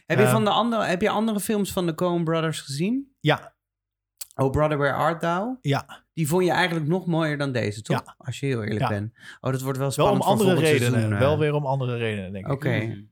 heb, 0.05 0.17
je 0.17 0.23
Ehm, 0.23 0.31
van 0.31 0.43
de 0.43 0.49
andere, 0.49 0.83
heb 0.85 1.01
je 1.01 1.09
andere 1.09 1.39
films 1.39 1.71
van 1.71 1.85
de 1.85 1.95
Coen 1.95 2.23
Brothers 2.23 2.59
gezien? 2.61 3.15
Ja, 3.19 3.53
Oh 4.35 4.51
Brother, 4.51 4.77
Where 4.77 4.93
Art 4.93 5.19
Thou? 5.19 5.57
ja. 5.61 6.03
Die 6.15 6.27
vond 6.27 6.45
je 6.45 6.51
eigenlijk 6.51 6.87
nog 6.87 7.05
mooier 7.05 7.37
dan 7.37 7.51
deze, 7.51 7.81
toch? 7.81 8.01
Ja. 8.05 8.15
Als 8.17 8.39
je 8.39 8.45
heel 8.45 8.61
eerlijk 8.63 8.79
Ja. 8.79 8.87
bent. 8.87 9.13
Oh, 9.41 9.51
dat 9.51 9.61
wordt 9.61 9.77
wel 9.77 9.87
Wel 9.87 9.91
spannend 10.05 10.23
om 10.23 10.29
andere 10.29 10.53
redenen. 10.59 10.91
seizoen, 10.91 11.13
eh. 11.13 11.19
Wel 11.19 11.39
weer 11.39 11.53
om 11.53 11.65
andere 11.65 11.97
redenen, 11.97 12.31
denk 12.31 12.45
ik. 12.45 12.51
Oké. 12.51 12.69
Die 12.79 13.09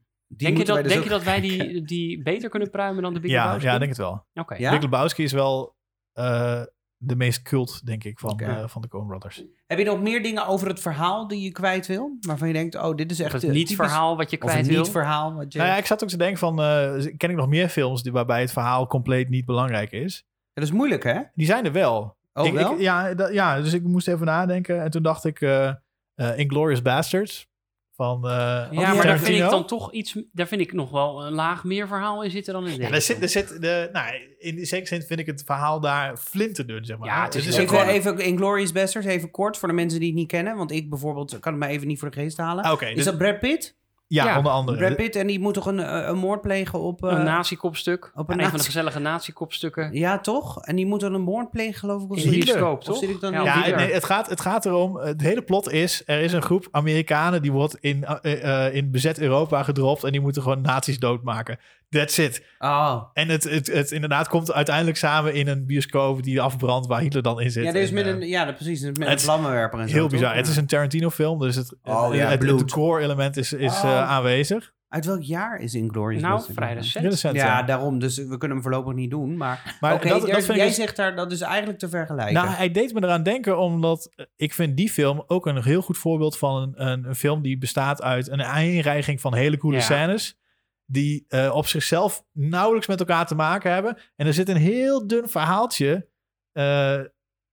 Denk, 0.48 0.58
je 0.58 0.64
dat, 0.64 0.76
dus 0.76 0.86
denk 0.86 0.98
ook 0.98 1.04
je 1.04 1.10
dat 1.10 1.22
wij 1.22 1.40
die, 1.48 1.82
die 1.82 2.22
beter 2.22 2.48
kunnen 2.50 2.70
pruimen 2.70 3.02
dan 3.02 3.14
de 3.14 3.20
Big 3.20 3.30
Ja, 3.30 3.44
Lebowski? 3.44 3.68
ja, 3.68 3.78
denk 3.78 3.90
het 3.90 3.98
wel. 3.98 4.26
Oké. 4.34 4.54
Ja? 4.54 4.70
Big 4.70 4.82
Lebowski 4.82 5.22
is 5.22 5.32
wel 5.32 5.76
eh, 6.12 6.62
de 6.96 7.16
meest 7.16 7.42
cult, 7.42 7.86
denk 7.86 8.04
ik, 8.04 8.18
van, 8.18 8.38
eh, 8.38 8.68
van 8.68 8.82
de 8.82 8.88
Coen 8.88 9.06
Brothers. 9.06 9.44
Heb 9.66 9.78
je 9.78 9.84
nog 9.84 10.00
meer 10.02 10.22
dingen 10.22 10.46
over 10.46 10.68
het 10.68 10.80
verhaal 10.80 11.28
die 11.28 11.40
je 11.42 11.50
kwijt 11.52 11.86
wil? 11.86 12.16
Waarvan 12.20 12.48
je 12.48 12.54
denkt, 12.54 12.74
oh, 12.74 12.94
dit 12.94 13.10
is 13.10 13.18
Of 13.18 13.24
echt 13.24 13.32
het 13.32 13.40
typisch- 13.42 13.58
niet-verhaal 13.58 14.16
wat 14.16 14.30
je 14.30 14.36
Of 14.42 14.48
kwijt 14.48 14.64
een 14.66 14.72
wil. 14.72 14.82
niet-verhaal. 14.82 15.34
Wat 15.34 15.52
je... 15.52 15.58
Nou 15.58 15.70
ja, 15.70 15.76
ik 15.76 15.86
zat 15.86 16.02
ook 16.02 16.08
te 16.08 16.16
denken 16.16 16.38
van, 16.38 16.60
eh, 16.62 16.92
ken 17.16 17.30
ik 17.30 17.36
nog 17.36 17.48
meer 17.48 17.68
films 17.68 18.02
die, 18.02 18.12
waarbij 18.12 18.40
het 18.40 18.52
verhaal 18.52 18.86
compleet 18.86 19.28
niet 19.28 19.44
belangrijk 19.44 19.92
is? 19.92 20.26
Dat 20.52 20.64
is 20.64 20.72
moeilijk, 20.72 21.02
hè? 21.04 21.20
Die 21.34 21.46
zijn 21.46 21.64
er 21.64 21.72
wel. 21.72 22.16
Oh, 22.34 22.46
ik, 22.46 22.52
wel? 22.52 22.72
Ik, 22.72 22.80
ja, 22.80 23.14
ja, 23.30 23.60
dus 23.60 23.72
ik 23.72 23.82
moest 23.82 24.08
even 24.08 24.26
nadenken. 24.26 24.82
En 24.82 24.90
toen 24.90 25.02
dacht 25.02 25.24
ik 25.24 25.40
uh, 25.40 25.70
uh, 26.16 26.38
Inglourious 26.38 26.82
Bastards. 26.82 27.52
Van, 27.96 28.26
uh, 28.26 28.30
ja, 28.70 28.94
maar 28.94 29.06
daar 29.06 29.18
vind 29.18 29.42
ik 29.44 29.50
dan 29.50 29.66
toch 29.66 29.92
iets... 29.92 30.18
Daar 30.32 30.46
vind 30.46 30.60
ik 30.60 30.72
nog 30.72 30.90
wel 30.90 31.26
een 31.26 31.32
laag 31.32 31.64
meer 31.64 31.88
verhaal 31.88 32.22
in 32.22 32.30
zitten 32.30 32.52
dan 32.54 32.66
in 32.66 32.70
Ja, 32.70 32.76
deze. 32.78 32.92
er 32.92 33.00
zit, 33.02 33.22
er 33.22 33.28
zit 33.28 33.60
de, 33.60 33.88
nou, 33.92 34.14
in 34.38 34.66
zekere 34.66 34.86
zin 34.88 35.02
vind 35.02 35.20
ik 35.20 35.26
het 35.26 35.42
verhaal 35.46 35.80
daar 35.80 36.16
flinterdun, 36.16 36.84
zeg 36.84 36.98
maar. 36.98 37.08
Ja, 37.08 37.24
het 37.24 37.34
is 37.34 37.44
Dus 37.44 37.56
wel- 37.56 37.64
ook 37.64 37.72
even, 37.72 37.88
even 37.92 38.18
Inglourious 38.18 38.72
Basterds, 38.72 39.06
even 39.06 39.30
kort 39.30 39.56
voor 39.56 39.68
de 39.68 39.74
mensen 39.74 39.98
die 40.00 40.08
het 40.08 40.18
niet 40.18 40.28
kennen. 40.28 40.56
Want 40.56 40.70
ik 40.70 40.88
bijvoorbeeld 40.90 41.38
kan 41.38 41.52
het 41.52 41.62
me 41.62 41.68
even 41.68 41.86
niet 41.86 41.98
voor 41.98 42.10
de 42.10 42.20
geest 42.20 42.36
halen. 42.36 42.64
Ah, 42.64 42.82
is 42.82 42.94
dus- 42.94 43.04
dat 43.04 43.18
Brad 43.18 43.38
Pitt? 43.38 43.76
Ja, 44.14 44.24
ja, 44.24 44.36
onder 44.36 44.52
andere. 44.52 44.78
Brad 44.78 44.96
Pitt 44.96 45.16
en 45.16 45.26
die 45.26 45.40
moet 45.40 45.54
toch 45.54 45.66
een, 45.66 45.80
eh, 45.80 46.06
een 46.08 46.16
moord 46.18 46.40
plegen 46.40 46.80
op... 46.80 47.04
eh, 47.04 47.10
een 47.10 47.24
nazi-kopstuk. 47.24 48.04
op 48.14 48.28
Een, 48.28 48.34
een 48.34 48.40
van 48.40 48.44
de 48.50 48.50
nazi- 48.52 48.64
gezellige 48.64 48.98
nazi-kopstukken. 48.98 49.92
Ja, 49.92 50.18
toch? 50.18 50.62
En 50.62 50.76
die 50.76 50.86
moet 50.86 51.00
dan 51.00 51.14
een 51.14 51.20
moord 51.22 51.50
plegen, 51.50 51.74
geloof 51.74 52.02
ik. 52.02 52.10
Of 52.10 52.16
In 52.16 52.28
Hitler. 52.32 52.54
bioscoop, 52.54 52.78
Of 52.78 52.84
toch? 52.84 52.96
zit 52.98 53.08
ik 53.10 53.20
dan 53.20 53.32
Ja, 53.32 53.56
niet- 53.56 53.66
Ja, 53.66 53.76
nee, 53.76 53.92
het, 53.92 54.04
gaat, 54.04 54.28
het 54.28 54.40
gaat 54.40 54.66
erom, 54.66 54.96
het 54.96 55.20
hele 55.20 55.42
plot 55.42 55.70
is, 55.72 56.02
er 56.06 56.20
is 56.20 56.32
een 56.32 56.42
groep 56.42 56.68
Amerikanen 56.70 57.42
die 57.42 57.52
wordt 57.52 57.76
in, 57.80 58.04
eh, 58.04 58.66
eh, 58.66 58.74
in 58.74 58.90
bezet 58.90 59.18
Europa 59.18 59.62
gedropt 59.62 60.04
en 60.04 60.12
die 60.12 60.20
moeten 60.20 60.42
gewoon 60.42 60.60
nazi's 60.60 60.98
doodmaken. 60.98 61.58
That's 61.90 62.18
it. 62.18 62.42
Oh. 62.58 63.02
En 63.12 63.28
het, 63.28 63.44
het, 63.44 63.66
het 63.66 63.90
inderdaad 63.90 64.28
komt 64.28 64.52
uiteindelijk 64.52 64.96
samen 64.96 65.34
in 65.34 65.48
een 65.48 65.66
bioscoop 65.66 66.22
die 66.22 66.40
afbrandt 66.40 66.86
waar 66.86 67.00
Hitler 67.00 67.22
dan 67.22 67.40
in 67.40 67.50
zit. 67.50 67.64
Ja, 67.64 67.72
dit 67.72 67.82
is 67.82 67.88
En, 67.88 67.94
met 67.94 68.04
eh, 68.06 68.10
een, 68.12 68.20
ja, 68.28 68.44
dat- 68.44 68.54
precies. 68.56 68.80
Met 68.82 68.96
het 68.98 69.06
een 69.08 69.14
is 69.14 69.22
vlammenwerper 69.22 69.80
en 69.80 69.88
zo. 69.88 69.94
Heel 69.94 70.08
bizar. 70.08 70.30
Ja. 70.30 70.36
Het 70.36 70.46
is 70.46 70.56
een 70.56 70.66
Tarantino 70.66 71.10
film, 71.10 71.38
dus 71.38 71.56
het, 71.56 71.76
Oh, 71.82 72.08
het, 72.08 72.18
ja, 72.18 72.28
het, 72.28 72.38
bloed. 72.38 72.60
het 72.60 72.70
core 72.72 73.02
element 73.02 73.36
is, 73.36 73.52
is 73.52 73.72
Oh. 73.72 73.84
eh, 73.84 74.10
aanwezig. 74.10 74.72
Uit 74.88 75.04
welk 75.04 75.22
jaar 75.22 75.60
is 75.60 75.74
Inglourious 75.74 76.22
Nou, 76.22 76.34
Basterds? 76.34 76.58
vrij 76.58 76.74
recent. 76.74 77.36
Ja, 77.36 77.44
ja. 77.44 77.62
daarom. 77.62 77.98
Dus 77.98 78.16
we 78.16 78.28
kunnen 78.38 78.50
hem 78.50 78.62
voorlopig 78.62 78.94
niet 78.94 79.10
doen. 79.10 79.36
Maar, 79.36 79.76
Maar 79.80 79.90
dat, 79.92 80.02
dat 80.02 80.26
jij- 80.26 80.34
vind 80.36 80.48
ik 80.48 80.56
jij 80.56 80.66
dus- 80.66 80.74
zegt 80.74 80.96
daar, 80.96 81.16
dat 81.16 81.32
is 81.32 81.40
eigenlijk 81.40 81.78
te 81.78 81.88
vergelijken. 81.88 82.34
Nou, 82.34 82.48
hij 82.48 82.70
deed 82.70 82.92
me 82.94 83.02
eraan 83.02 83.22
denken 83.22 83.58
omdat 83.58 84.10
eh, 84.16 84.26
ik 84.36 84.54
vind 84.54 84.76
die 84.76 84.90
film 84.90 85.24
ook 85.26 85.46
een 85.46 85.62
heel 85.62 85.82
goed 85.82 85.98
voorbeeld 85.98 86.38
van 86.38 86.62
een, 86.62 86.86
een, 86.88 87.04
een 87.08 87.14
film 87.14 87.42
die 87.42 87.58
bestaat 87.58 88.02
uit 88.02 88.28
een 88.28 88.42
aanreiging 88.42 89.20
van 89.20 89.34
hele 89.34 89.56
coole 89.56 89.76
Ja. 89.76 89.82
scènes. 89.82 90.38
Die 90.86 91.24
eh, 91.28 91.54
op 91.54 91.66
zichzelf 91.66 92.24
nauwelijks 92.32 92.86
met 92.86 93.00
elkaar 93.00 93.26
te 93.26 93.34
maken 93.34 93.72
hebben. 93.72 93.98
En 94.16 94.26
er 94.26 94.34
zit 94.34 94.48
een 94.48 94.56
heel 94.56 95.06
dun 95.06 95.28
verhaaltje 95.28 96.08
eh, 96.52 97.00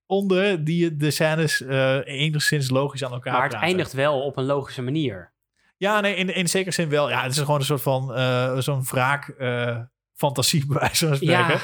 onder 0.06 0.64
die 0.64 0.96
de 0.96 1.10
scènes 1.10 1.62
eh, 1.62 2.06
enigszins 2.06 2.70
logisch 2.70 3.04
aan 3.04 3.12
elkaar 3.12 3.32
Maar 3.32 3.42
het 3.42 3.50
praten. 3.50 3.68
eindigt 3.68 3.92
wel 3.92 4.22
op 4.22 4.36
een 4.36 4.44
logische 4.44 4.82
manier. 4.82 5.32
Ja, 5.76 6.00
nee, 6.00 6.14
in, 6.14 6.34
in 6.34 6.48
zekere 6.48 6.74
zin 6.74 6.88
wel. 6.88 7.10
Ja, 7.10 7.22
het 7.22 7.32
is 7.32 7.38
gewoon 7.38 7.58
een 7.58 7.64
soort 7.64 7.82
van 7.82 8.02
zo'n 8.62 8.82
wraak 8.82 9.34
fantasie 10.14 10.66
bij 10.68 10.78
wijze 10.78 11.06
van 11.06 11.16
spreken. 11.16 11.46
Ja. 11.46 11.60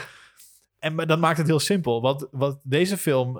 En 0.78 0.96
dat 0.96 1.18
maakt 1.18 1.38
het 1.38 1.46
heel 1.46 1.60
simpel. 1.60 2.00
Wat, 2.00 2.28
wat 2.30 2.60
deze 2.62 2.96
film 2.96 3.38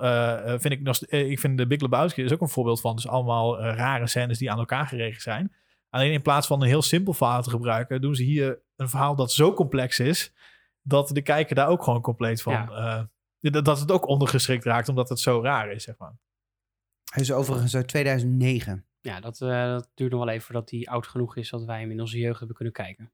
vind 0.59 0.73
ik 0.73 0.81
nog... 0.81 1.05
ik 1.05 1.39
vind 1.39 1.57
de 1.57 1.67
Big 1.67 1.81
Lebowski 1.81 2.23
is 2.23 2.33
ook 2.33 2.41
een 2.41 2.49
voorbeeld 2.49 2.81
van. 2.81 2.95
Dus 2.95 3.07
allemaal 3.07 3.61
rare 3.61 4.07
scènes 4.07 4.37
die 4.37 4.51
aan 4.51 4.59
elkaar 4.59 4.87
geregeld 4.87 5.21
zijn. 5.21 5.53
Alleen 5.89 6.11
in 6.11 6.21
plaats 6.21 6.47
van 6.47 6.61
een 6.61 6.67
heel 6.67 6.81
simpel 6.81 7.13
verhaal 7.13 7.41
te 7.43 7.49
gebruiken... 7.49 8.01
doen 8.01 8.15
ze 8.15 8.23
hier 8.23 8.61
een 8.75 8.89
verhaal 8.89 9.15
dat 9.15 9.31
zo 9.31 9.53
complex 9.53 9.99
is... 9.99 10.33
dat 10.81 11.07
de 11.07 11.21
kijker 11.21 11.55
daar 11.55 11.67
ook 11.67 11.83
gewoon 11.83 12.01
compleet 12.01 12.41
van... 12.41 12.53
Ja. 12.53 12.67
eh, 12.69 13.51
dat, 13.51 13.65
dat 13.65 13.79
het 13.79 13.91
ook 13.91 14.07
ondergeschikt 14.07 14.63
raakt, 14.63 14.89
omdat 14.89 15.09
het 15.09 15.19
zo 15.19 15.41
raar 15.43 15.71
is, 15.71 15.83
zeg 15.83 15.97
maar. 15.97 16.17
Hij 17.11 17.21
is 17.23 17.31
overigens 17.31 17.75
uit 17.75 17.87
2009. 17.87 18.85
Ja, 19.01 19.19
dat, 19.19 19.41
eh, 19.41 19.65
dat 19.65 19.89
duurt 19.93 20.11
nog 20.11 20.19
wel 20.23 20.29
even 20.33 20.45
voordat 20.45 20.69
hij 20.69 20.85
oud 20.85 21.07
genoeg 21.07 21.35
is 21.35 21.49
dat 21.49 21.63
wij 21.65 21.79
hem 21.79 21.91
in 21.91 21.99
onze 21.99 22.17
jeugd 22.17 22.37
hebben 22.37 22.55
kunnen 22.55 22.73
kijken. 22.73 23.11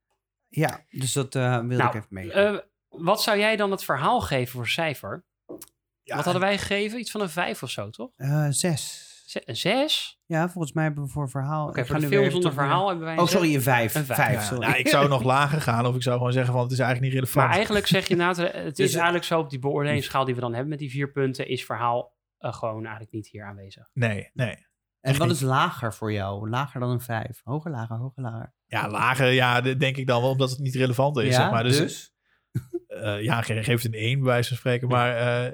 Ja, 0.47 0.85
dus 0.89 1.13
dat 1.13 1.35
eh, 1.35 1.57
wilde 1.59 1.75
Nou, 1.75 1.87
ik 1.89 1.95
even 1.95 2.07
mee. 2.09 2.31
Eh, 2.31 2.57
wat 2.89 3.21
zou 3.21 3.37
jij 3.37 3.55
dan 3.55 3.71
het 3.71 3.83
verhaal 3.83 4.21
geven 4.21 4.51
voor 4.51 4.67
cijfer? 4.67 5.25
Ja, 6.03 6.15
wat 6.15 6.23
hadden 6.23 6.41
wij 6.43 6.57
gegeven? 6.57 6.99
Iets 6.99 7.11
van 7.11 7.21
een 7.21 7.29
vijf 7.29 7.63
of 7.63 7.69
zo, 7.69 7.89
toch? 7.89 8.11
Eh, 8.15 8.47
zes. 8.49 9.13
Z- 9.27 9.35
Een 9.45 9.55
zes? 9.55 10.14
Ja, 10.27 10.49
volgens 10.49 10.73
mij 10.73 10.83
hebben 10.83 11.03
we 11.03 11.09
voor 11.09 11.29
verhaal... 11.29 11.67
Oké, 11.67 11.79
nu 11.97 12.07
film 12.07 12.31
zonder 12.31 12.53
verhaal 12.53 12.87
hebben 12.87 13.05
wij 13.05 13.17
Oh, 13.17 13.25
sorry, 13.27 13.55
een 13.55 13.61
vijf. 13.61 13.95
Een 13.95 14.05
vijf. 14.05 14.19
vijf, 14.19 14.33
Ja, 14.33 14.41
sorry. 14.41 14.67
nou, 14.67 14.77
ik 14.79 14.87
zou 14.87 15.07
nog 15.15 15.23
lager 15.23 15.61
gaan 15.61 15.85
of 15.85 15.95
ik 15.95 16.01
zou 16.01 16.17
gewoon 16.17 16.31
zeggen 16.33 16.53
van 16.53 16.63
het 16.63 16.71
is 16.71 16.79
eigenlijk 16.79 17.11
niet 17.13 17.21
relevant. 17.21 17.45
Maar 17.45 17.55
eigenlijk 17.55 17.87
zeg 17.87 18.07
je 18.07 18.15
eh, 18.15 18.27
het 18.63 18.75
Dus, 18.75 18.85
is 18.85 18.89
eh, 18.91 18.95
eigenlijk 18.95 19.25
zo 19.25 19.39
op 19.39 19.49
die 19.49 19.59
beoordelingsschaal 19.59 20.25
die 20.25 20.35
we 20.35 20.41
dan 20.41 20.51
hebben 20.51 20.69
met 20.69 20.79
die 20.79 20.89
vier 20.89 21.11
punten, 21.11 21.47
is 21.47 21.65
verhaal 21.65 22.13
eh, 22.37 22.53
gewoon 22.53 22.81
eigenlijk 22.81 23.11
niet 23.11 23.27
hier 23.27 23.45
aanwezig. 23.45 23.89
Nee, 23.93 24.29
nee. 24.33 24.55
En 25.01 25.17
wat 25.17 25.29
is 25.29 25.41
lager 25.41 25.93
voor 25.93 26.11
jou? 26.11 26.49
Lager 26.49 26.79
dan 26.79 26.89
een 26.89 27.01
vijf? 27.01 27.41
Hoger, 27.43 27.71
lager, 27.71 27.95
hoger, 27.97 28.21
lager. 28.23 28.53
Ja, 28.65 28.89
lager, 28.89 29.31
ja, 29.31 29.61
dat 29.61 29.79
denk 29.79 29.97
ik 29.97 30.07
dan 30.07 30.21
wel, 30.21 30.31
omdat 30.31 30.49
het 30.49 30.59
niet 30.59 30.75
relevant 30.75 31.17
is, 31.17 31.23
ja, 31.25 31.31
zeg 31.41 31.51
maar. 31.51 31.63
Dus, 31.63 31.77
dus? 31.77 32.13
eh, 32.87 33.21
ja, 33.23 33.41
ge- 33.41 33.63
geef 33.63 33.81
het 33.83 33.93
een 33.93 33.99
1 33.99 34.17
bij 34.19 34.27
wijze 34.27 34.47
van 34.47 34.57
spreken. 34.57 34.87
Maar 34.87 35.15
eh, 35.45 35.51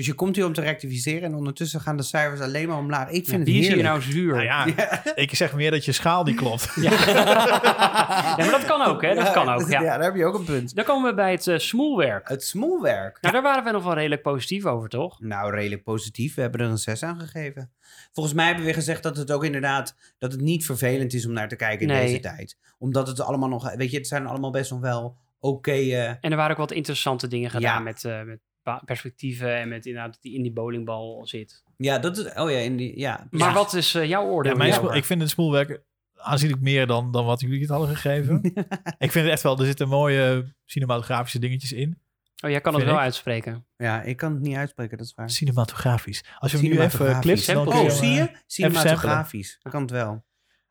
Dus 0.00 0.08
je 0.08 0.14
komt 0.14 0.36
hier 0.36 0.44
om 0.46 0.52
te 0.52 0.60
rectificeren 0.60 1.22
en 1.22 1.34
ondertussen 1.34 1.80
gaan 1.80 1.96
de 1.96 2.02
cijfers 2.02 2.40
alleen 2.40 2.68
maar 2.68 2.78
omlaag. 2.78 3.08
Ik 3.08 3.12
vind 3.14 3.26
Ja, 3.26 3.36
het 3.38 3.46
wie 3.48 3.60
is 3.60 3.68
hier 3.68 3.82
nou 3.82 4.02
zuur? 4.02 4.32
nou 4.34 4.44
ja, 4.76 5.04
ik 5.14 5.34
zeg 5.34 5.54
meer 5.54 5.70
dat 5.70 5.84
je 5.84 5.92
schaal 5.92 6.24
niet 6.24 6.36
klopt. 6.36 6.68
Ja. 6.80 6.90
Ja, 7.08 8.34
maar 8.36 8.50
dat 8.50 8.64
kan 8.64 8.82
ook, 8.82 9.02
hè? 9.02 9.14
Dat 9.14 9.30
kan 9.32 9.48
ook, 9.48 9.68
ja. 9.68 9.80
daar 9.82 10.02
heb 10.02 10.14
je 10.16 10.24
ook 10.24 10.34
een 10.38 10.44
punt. 10.44 10.74
Dan 10.74 10.84
komen 10.84 11.10
we 11.10 11.14
bij 11.16 11.30
het 11.30 11.46
eh, 11.46 11.58
smoelwerk. 11.58 12.28
Het 12.28 12.44
smoelwerk. 12.44 13.18
Nou, 13.20 13.34
daar 13.34 13.42
waren 13.42 13.64
we 13.64 13.70
nog 13.70 13.84
wel 13.84 13.94
redelijk 13.94 14.22
positief 14.22 14.64
over, 14.66 14.88
toch? 14.88 15.20
Nou, 15.20 15.54
redelijk 15.54 15.82
positief. 15.82 16.34
We 16.34 16.40
hebben 16.40 16.60
er 16.60 16.66
een 16.66 16.78
6 16.78 17.02
aan 17.02 17.20
gegeven. 17.20 17.70
Volgens 18.12 18.34
mij 18.34 18.46
hebben 18.46 18.64
we 18.64 18.72
gezegd 18.72 19.02
dat 19.02 19.16
het 19.16 19.30
ook 19.32 19.44
inderdaad... 19.44 19.96
dat 20.18 20.32
het 20.32 20.40
niet 20.40 20.64
vervelend 20.64 21.14
is 21.14 21.26
om 21.26 21.32
naar 21.32 21.48
te 21.48 21.56
kijken 21.56 21.86
in 21.88 21.92
Nee. 21.94 22.06
deze 22.06 22.20
tijd. 22.20 22.56
Omdat 22.78 23.06
het 23.06 23.20
allemaal 23.20 23.48
nog... 23.48 23.74
Weet 23.74 23.90
je, 23.90 23.96
het 23.96 24.06
zijn 24.06 24.26
allemaal 24.26 24.50
best 24.50 24.70
nog 24.70 24.80
wel 24.80 25.16
oké... 25.40 25.70
eh, 25.72 26.08
En 26.08 26.18
er 26.20 26.36
waren 26.36 26.50
ook 26.52 26.58
wat 26.58 26.72
interessante 26.72 27.28
dingen 27.28 27.50
gedaan 27.50 27.76
Ja. 27.76 27.80
met, 27.80 28.04
eh, 28.04 28.22
met 28.22 28.38
perspectieven 28.84 29.56
en 29.56 29.68
met 29.68 29.86
inderdaad 29.86 30.18
die 30.22 30.34
in 30.34 30.42
die 30.42 30.52
bowlingbal 30.52 31.26
zit. 31.26 31.62
ja, 31.76 31.98
dat 31.98 32.18
is... 32.18 32.24
Oh 32.34 32.50
ja, 32.50 32.58
in 32.58 32.76
die... 32.76 32.98
Ja, 32.98 33.26
Maar 33.30 33.48
ja. 33.48 33.54
wat 33.54 33.74
is 33.74 33.94
eh, 33.94 34.08
jouw 34.08 34.24
oordeel? 34.24 34.52
Ja, 34.52 34.58
mijn 34.58 34.94
ik 34.96 35.04
vind 35.04 35.20
het 35.20 35.30
smoelwerk 35.30 35.82
aanzienlijk 36.14 36.62
meer 36.62 36.86
dan, 36.86 37.10
dan 37.10 37.24
wat 37.24 37.40
jullie 37.40 37.60
het 37.60 37.68
hadden 37.68 37.88
gegeven. 37.96 38.40
ik 38.98 39.12
vind 39.12 39.24
het 39.24 39.26
echt 39.28 39.42
wel, 39.42 39.58
er 39.58 39.64
zitten 39.66 39.88
mooie 39.88 40.54
cinematografische 40.64 41.38
dingetjes 41.38 41.72
in. 41.72 41.98
Oh, 42.44 42.50
jij 42.50 42.60
kan 42.60 42.74
het 42.74 42.84
wel 42.84 42.94
ik. 42.94 43.00
uitspreken. 43.00 43.66
Ja, 43.76 44.02
ik 44.02 44.16
kan 44.16 44.32
het 44.32 44.40
niet 44.42 44.56
uitspreken, 44.56 44.96
dat 44.98 45.06
is 45.06 45.14
waar. 45.14 45.30
Cinematografisch. 45.30 46.24
Als 46.38 46.50
je 46.50 46.58
hem 46.58 46.66
nu 46.66 46.72
even 46.72 46.90
Cinematografisch. 46.90 47.44
clipt, 47.44 47.64
dan 47.66 47.76
Oh, 47.78 47.82
je 47.82 47.90
zie 47.90 48.08
je? 48.08 48.20
eh, 48.20 48.36
Cinematografisch. 48.46 49.58
Kan 49.70 49.82
het 49.82 49.90
wel. 49.90 50.24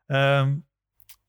Ehm, 0.06 0.56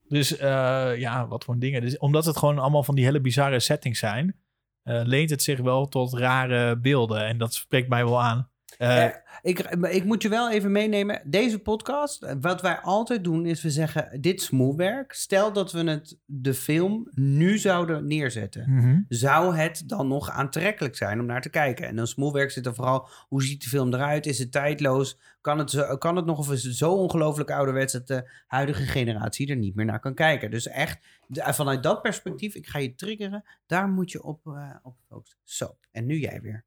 dus 0.08 0.36
eh, 0.36 0.92
ja, 0.98 1.26
wat 1.26 1.44
voor 1.44 1.58
dingen. 1.58 1.80
Dus, 1.80 1.98
omdat 1.98 2.24
het 2.24 2.36
gewoon 2.36 2.58
allemaal 2.58 2.82
van 2.84 2.94
die 2.94 3.04
hele 3.04 3.20
bizarre 3.20 3.60
settings 3.60 3.98
zijn, 3.98 4.41
leent 4.84 5.30
het 5.30 5.42
zich 5.42 5.60
wel 5.60 5.88
tot 5.88 6.14
rare 6.14 6.78
beelden. 6.78 7.26
En 7.26 7.38
dat 7.38 7.54
spreekt 7.54 7.88
mij 7.88 8.04
wel 8.04 8.22
aan. 8.22 8.51
Eh, 8.82 9.04
Eh, 9.04 9.10
ik, 9.42 9.58
ik 9.90 10.04
moet 10.04 10.22
je 10.22 10.28
wel 10.28 10.50
even 10.50 10.72
meenemen. 10.72 11.22
Deze 11.24 11.58
podcast, 11.58 12.22
eh, 12.22 12.34
wat 12.40 12.60
wij 12.60 12.76
altijd 12.78 13.24
doen, 13.24 13.46
is 13.46 13.62
we 13.62 13.70
zeggen: 13.70 14.20
dit 14.20 14.40
is 14.40 14.46
smoelwerk. 14.46 15.12
Stel 15.12 15.52
dat 15.52 15.72
we 15.72 15.90
het, 15.90 16.18
de 16.24 16.54
film 16.54 17.08
nu 17.14 17.58
zouden 17.58 18.06
neerzetten. 18.06 18.64
mhm. 18.74 19.00
Zou 19.08 19.56
het 19.56 19.82
dan 19.88 20.08
nog 20.08 20.30
aantrekkelijk 20.30 20.96
zijn 20.96 21.20
om 21.20 21.26
naar 21.26 21.40
te 21.42 21.50
kijken? 21.50 21.86
En 21.86 21.96
dan 21.96 22.06
smoelwerk 22.06 22.50
zit 22.50 22.66
er 22.66 22.74
vooral: 22.74 23.08
hoe 23.28 23.42
ziet 23.42 23.62
de 23.62 23.68
film 23.68 23.94
eruit? 23.94 24.26
Is 24.26 24.38
het 24.38 24.52
tijdloos? 24.52 25.18
Kan 25.40 25.58
het, 25.58 25.98
kan 25.98 26.16
het 26.16 26.24
nog 26.26 26.38
of 26.38 26.52
is 26.52 26.62
het 26.64 26.76
zo 26.76 26.92
ongelooflijk 26.92 27.50
ouderwets 27.50 27.92
dat 27.92 28.06
de 28.06 28.30
huidige 28.46 28.82
generatie 28.82 29.48
er 29.50 29.56
niet 29.56 29.74
meer 29.74 29.84
naar 29.84 30.00
kan 30.00 30.14
kijken? 30.14 30.50
Dus 30.50 30.66
echt, 30.66 31.06
de- 31.26 31.52
vanuit 31.54 31.82
dat 31.82 32.02
perspectief, 32.02 32.54
ik 32.54 32.66
ga 32.66 32.78
je 32.78 32.94
triggeren, 32.94 33.44
daar 33.66 33.88
moet 33.88 34.10
je 34.10 34.22
op, 34.22 34.46
eh, 34.46 34.74
op 34.82 34.96
focussen. 35.08 35.38
Zo, 35.44 35.76
en 35.90 36.06
nu 36.06 36.18
jij 36.18 36.40
weer. 36.40 36.64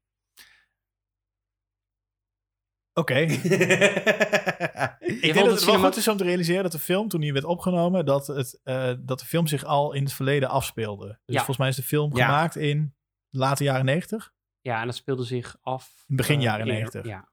Oké. 2.98 3.14
Ik 5.06 5.22
denk 5.22 5.34
dat 5.34 5.50
het 5.50 5.64
wel 5.64 5.78
goed 5.78 5.96
is 5.96 6.08
om 6.08 6.16
te 6.16 6.24
realiseren 6.24 6.62
dat 6.62 6.72
de 6.72 6.78
film, 6.78 7.08
toen 7.08 7.20
die 7.20 7.32
werd 7.32 7.44
opgenomen, 7.44 8.04
dat, 8.04 8.26
het, 8.26 8.60
eh, 8.64 8.92
dat 8.98 9.18
de 9.18 9.24
film 9.26 9.46
zich 9.46 9.64
al 9.64 9.92
in 9.92 10.02
het 10.02 10.12
verleden 10.12 10.48
afspeelde. 10.48 11.06
Dus 11.06 11.16
Ja. 11.24 11.36
volgens 11.36 11.56
mij 11.58 11.68
is 11.68 11.76
de 11.76 11.82
film 11.82 12.16
Ja. 12.16 12.24
gemaakt 12.26 12.56
in 12.56 12.94
de 13.28 13.38
late 13.38 13.64
jaren 13.64 13.84
negentig. 13.84 14.32
Ja, 14.60 14.80
en 14.80 14.86
dat 14.86 14.94
speelde 14.94 15.24
zich 15.24 15.56
af... 15.60 16.04
Begin 16.06 16.36
eh, 16.36 16.42
jaren 16.42 16.66
eerder. 16.66 16.74
90. 16.74 17.04
Ja. 17.06 17.28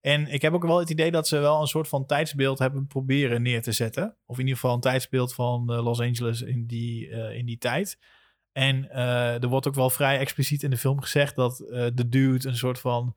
En 0.00 0.26
ik 0.26 0.42
heb 0.42 0.52
ook 0.52 0.64
wel 0.66 0.78
het 0.78 0.90
idee 0.90 1.10
dat 1.10 1.28
ze 1.28 1.38
wel 1.38 1.60
een 1.60 1.66
soort 1.66 1.88
van 1.88 2.06
tijdsbeeld 2.06 2.58
hebben 2.58 2.86
proberen 2.86 3.42
neer 3.42 3.62
te 3.62 3.72
zetten. 3.72 4.16
Of 4.26 4.36
in 4.36 4.42
ieder 4.42 4.58
geval 4.58 4.74
een 4.74 4.80
tijdsbeeld 4.80 5.34
van 5.34 5.72
eh, 5.72 5.82
Los 5.84 6.00
Angeles 6.00 6.42
in 6.42 6.66
die, 6.66 7.08
in 7.34 7.46
die 7.46 7.58
tijd. 7.58 7.98
En 8.52 8.90
er 9.40 9.48
wordt 9.48 9.66
ook 9.68 9.74
wel 9.74 9.90
vrij 9.90 10.18
expliciet 10.18 10.62
in 10.62 10.70
de 10.70 10.76
film 10.76 11.00
gezegd 11.00 11.36
dat 11.36 11.56
de 11.94 12.08
dude 12.08 12.48
een 12.48 12.56
soort 12.56 12.80
van. 12.80 13.16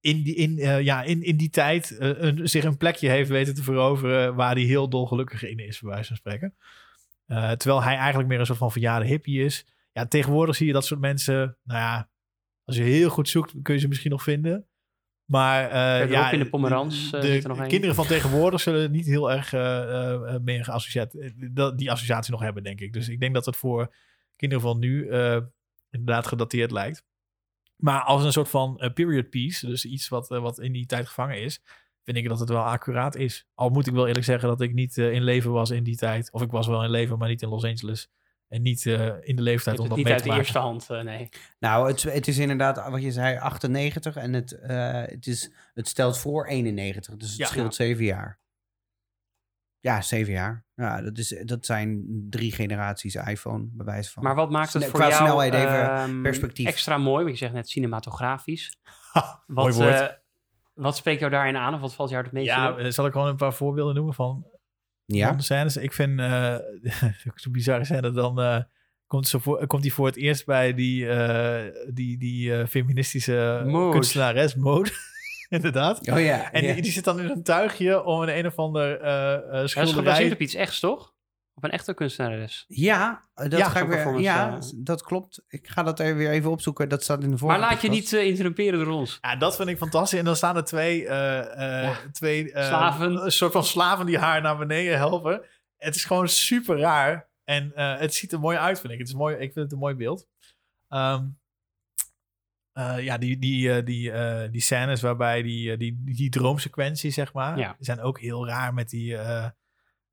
In, 0.00 0.22
die, 0.22 0.34
in, 0.34 0.58
eh, 0.58 0.80
ja, 0.80 1.02
in, 1.02 1.22
in 1.22 1.36
die 1.36 1.50
tijd 1.50 1.96
een, 1.98 2.48
zich 2.48 2.64
een 2.64 2.76
plekje 2.76 3.08
heeft 3.08 3.28
weten 3.28 3.54
te 3.54 3.62
veroveren 3.62 4.34
waar 4.34 4.54
hij 4.54 4.62
heel 4.62 4.88
dolgelukkig 4.88 5.42
in 5.42 5.58
is, 5.58 5.80
bij 5.80 5.90
wijze 5.90 6.08
van 6.08 6.16
spreken. 6.16 6.54
Eh, 7.26 7.50
terwijl 7.50 7.82
hij 7.82 7.96
eigenlijk 7.96 8.28
meer 8.28 8.40
een 8.40 8.46
soort 8.46 8.58
van 8.58 8.72
verjaarde 8.72 9.06
hippie 9.06 9.44
is. 9.44 9.66
Ja, 9.92 10.06
tegenwoordig 10.06 10.56
zie 10.56 10.66
je 10.66 10.72
dat 10.72 10.84
soort 10.84 11.00
mensen, 11.00 11.56
nou 11.64 11.80
ja, 11.80 12.10
als 12.64 12.76
je 12.76 12.82
heel 12.82 13.08
goed 13.08 13.28
zoekt, 13.28 13.54
kun 13.62 13.74
je 13.74 13.80
ze 13.80 13.88
misschien 13.88 14.10
nog 14.10 14.22
vinden. 14.22 14.66
Maar 15.24 15.70
ja, 16.10 16.30
in 16.30 16.38
de 16.38 16.48
Pomerans, 16.48 17.10
de 17.10 17.48
een. 17.48 17.68
kinderen 17.68 17.94
van 17.94 18.06
tegenwoordig 18.06 18.60
zullen 18.60 18.90
niet 18.90 19.06
heel 19.06 19.32
erg 19.32 19.52
meer 20.42 20.64
geassocieerd, 20.64 21.12
die 21.78 21.90
associatie 21.90 22.32
nog 22.32 22.40
hebben, 22.40 22.62
denk 22.62 22.80
ik. 22.80 22.92
Dus 22.92 23.08
ik 23.08 23.20
denk 23.20 23.34
dat 23.34 23.46
het 23.46 23.56
voor 23.56 23.94
kinderen 24.36 24.64
van 24.64 24.78
nu 24.78 25.02
inderdaad 25.90 26.26
gedateerd 26.26 26.70
lijkt. 26.70 27.04
Maar 27.78 28.00
als 28.02 28.24
een 28.24 28.32
soort 28.32 28.48
van 28.48 28.78
eh, 28.78 28.92
period 28.92 29.30
piece, 29.30 29.66
dus 29.66 29.84
iets 29.84 30.08
wat, 30.08 30.30
eh, 30.30 30.40
wat 30.40 30.58
in 30.60 30.72
die 30.72 30.86
tijd 30.86 31.06
gevangen 31.06 31.42
is, 31.42 31.62
vind 32.04 32.16
ik 32.16 32.28
dat 32.28 32.40
het 32.40 32.48
wel 32.48 32.62
accuraat 32.62 33.16
is. 33.16 33.46
Al 33.54 33.68
moet 33.68 33.86
ik 33.86 33.92
wel 33.92 34.06
eerlijk 34.06 34.24
zeggen 34.24 34.48
dat 34.48 34.60
ik 34.60 34.72
niet 34.74 34.98
eh, 34.98 35.12
in 35.12 35.22
leven 35.22 35.50
was 35.52 35.70
in 35.70 35.84
die 35.84 35.96
tijd. 35.96 36.32
Of 36.32 36.42
ik 36.42 36.50
was 36.50 36.66
wel 36.66 36.84
in 36.84 36.90
leven, 36.90 37.18
maar 37.18 37.28
niet 37.28 37.42
in 37.42 37.48
Los 37.48 37.64
Angeles. 37.64 38.08
En 38.48 38.62
niet 38.62 38.86
eh, 38.86 39.10
in 39.20 39.36
de 39.36 39.42
leeftijd 39.42 39.78
om 39.78 39.88
dat 39.88 39.96
niet 39.96 40.04
mee 40.06 40.14
uit 40.14 40.22
te 40.22 40.28
de 40.28 40.34
maken. 40.34 40.44
eerste 40.52 40.66
hand, 40.68 40.90
eh, 40.90 41.00
nee. 41.02 41.28
Nou, 41.58 41.88
het, 41.88 42.02
het 42.02 42.28
is 42.28 42.38
inderdaad 42.38 42.88
wat 42.90 43.02
je 43.02 43.12
zei, 43.12 43.38
98 43.38 44.16
en 44.16 44.32
het, 44.32 44.52
eh, 44.52 44.92
het, 45.02 45.26
is, 45.26 45.50
het 45.74 45.88
stelt 45.88 46.18
voor 46.18 46.46
91, 46.46 47.16
dus 47.16 47.28
het 47.28 47.38
Ja. 47.38 47.46
scheelt 47.46 47.74
zeven 47.74 48.04
jaar. 48.04 48.38
Ja, 49.80 50.00
zeven 50.02 50.32
jaar. 50.32 50.64
Ja, 50.74 51.02
dat, 51.02 51.18
is, 51.18 51.42
dat 51.44 51.66
zijn 51.66 52.04
drie 52.30 52.52
generaties 52.52 53.14
iPhone, 53.14 53.68
bij 53.72 53.84
wijze 53.86 54.10
van. 54.10 54.22
Maar 54.22 54.34
wat 54.34 54.50
maakt 54.50 54.72
het 54.72 54.82
Sne- 54.82 54.90
voor 54.90 55.00
qua 55.00 55.08
jou 55.08 55.22
snelheid 55.22 55.54
even 55.54 55.90
ehm, 55.90 56.22
perspectief. 56.22 56.66
extra 56.66 56.98
mooi? 56.98 57.24
Want 57.24 57.38
je 57.38 57.44
zegt 57.44 57.52
net 57.56 57.68
cinematografisch. 57.68 58.76
Ha, 59.12 59.42
Wat, 59.46 59.64
mooi 59.64 59.74
woord. 59.74 60.00
eh, 60.00 60.06
wat 60.74 60.96
spreekt 60.96 61.20
jou 61.20 61.32
daarin 61.32 61.56
aan? 61.56 61.74
Of 61.74 61.80
wat 61.80 61.94
valt 61.94 62.10
jou 62.10 62.22
het 62.24 62.32
meest 62.32 62.46
ja, 62.46 62.76
eh, 62.76 62.90
zal 62.90 63.06
ik 63.06 63.12
gewoon 63.12 63.28
een 63.28 63.36
paar 63.36 63.54
voorbeelden 63.54 63.94
noemen 63.94 64.14
van, 64.14 64.46
ja? 65.04 65.28
van 65.28 65.36
de 65.36 65.42
scènes? 65.42 65.76
Ik 65.76 65.92
vind 65.92 66.20
eh 66.20 66.56
zo'n 67.34 67.52
bizarre 67.52 67.84
scène. 67.84 68.10
Dan 68.10 68.40
eh, 68.40 68.60
komt, 69.06 69.28
ze 69.28 69.40
voor, 69.40 69.66
komt 69.66 69.82
hij 69.82 69.90
voor 69.90 70.06
het 70.06 70.16
eerst 70.16 70.46
bij 70.46 70.74
die, 70.74 71.08
eh, 71.08 71.72
die, 71.94 72.18
die 72.18 72.54
eh, 72.54 72.66
feministische 72.66 73.62
Mode. 73.66 73.92
kunstenares, 73.92 74.54
Mode. 74.54 74.90
Inderdaad. 75.56 76.08
Oh 76.10 76.20
ja. 76.20 76.52
En 76.52 76.64
ja. 76.64 76.72
die, 76.72 76.82
die 76.82 76.92
zit 76.92 77.04
dan 77.04 77.20
in 77.20 77.28
een 77.30 77.42
tuigje 77.42 78.04
om 78.04 78.22
een 78.22 78.38
een 78.38 78.46
of 78.46 78.56
ander 78.56 79.00
eh 79.00 79.34
eh, 79.34 79.40
Dat 79.52 79.64
is 79.64 79.72
gebaseerd 79.72 79.88
schilderij... 79.88 80.32
op 80.32 80.40
iets 80.40 80.54
echt, 80.54 80.80
toch? 80.80 81.16
Op 81.54 81.64
een 81.64 81.70
echte 81.70 81.94
kunstenares. 81.94 82.64
ja, 82.68 83.22
dat 83.34 83.52
Ja, 83.52 83.68
ga 83.68 83.80
ik 83.80 83.88
weer. 83.88 84.20
Ja, 84.20 84.58
dat 84.76 85.02
klopt. 85.02 85.42
Ik 85.48 85.68
ga 85.68 85.82
dat 85.82 86.00
even 86.00 86.16
weer 86.16 86.30
even 86.30 86.50
opzoeken. 86.50 86.88
Dat 86.88 87.02
staat 87.02 87.16
in 87.16 87.22
de 87.22 87.28
Maar 87.28 87.38
vorige 87.38 87.58
laat 87.60 87.82
je 87.82 87.88
niet 87.88 88.12
eh, 88.12 88.26
interrumperen 88.26 88.78
door 88.84 88.94
ons. 88.94 89.18
Ja, 89.20 89.36
dat 89.36 89.56
vind 89.56 89.68
ik 89.68 89.76
fantastisch. 89.78 90.18
En 90.18 90.24
dan 90.24 90.36
staan 90.36 90.56
er 90.56 90.64
twee, 90.64 91.06
eh, 91.06 91.84
eh, 91.88 91.96
twee 92.12 92.52
eh, 92.52 92.66
Slaven. 92.66 93.24
een 93.24 93.32
soort 93.32 93.52
van 93.52 93.64
slaven 93.64 94.06
die 94.06 94.18
haar 94.18 94.40
naar 94.42 94.56
beneden 94.58 94.96
helpen. 94.96 95.42
Het 95.76 95.94
is 95.94 96.04
gewoon 96.04 96.28
super 96.28 96.78
raar. 96.78 97.28
En 97.44 97.72
eh, 97.74 97.98
het 97.98 98.14
ziet 98.14 98.32
er 98.32 98.40
mooi 98.40 98.56
uit, 98.58 98.80
vind 98.80 98.92
ik. 98.92 98.98
Het 98.98 99.08
is 99.08 99.14
mooi, 99.14 99.34
ik 99.34 99.52
vind 99.52 99.54
het 99.64 99.72
een 99.72 99.78
mooi 99.78 99.94
beeld. 99.94 100.26
Ehm, 100.88 101.24
eh, 102.78 103.04
ja, 103.04 103.18
die, 103.18 103.38
die, 103.38 103.72
eh, 103.72 103.84
die, 103.84 104.10
eh, 104.12 104.50
die 104.52 104.60
scènes 104.60 105.00
waarbij 105.00 105.42
die, 105.42 105.76
die, 105.76 106.02
die 106.04 106.30
droomsequentie, 106.30 107.10
zeg 107.10 107.32
maar, 107.32 107.58
Ja. 107.58 107.76
zijn 107.78 108.00
ook 108.00 108.20
heel 108.20 108.46
raar 108.46 108.74
met 108.74 108.88
die 108.90 109.16
eh, 109.16 109.44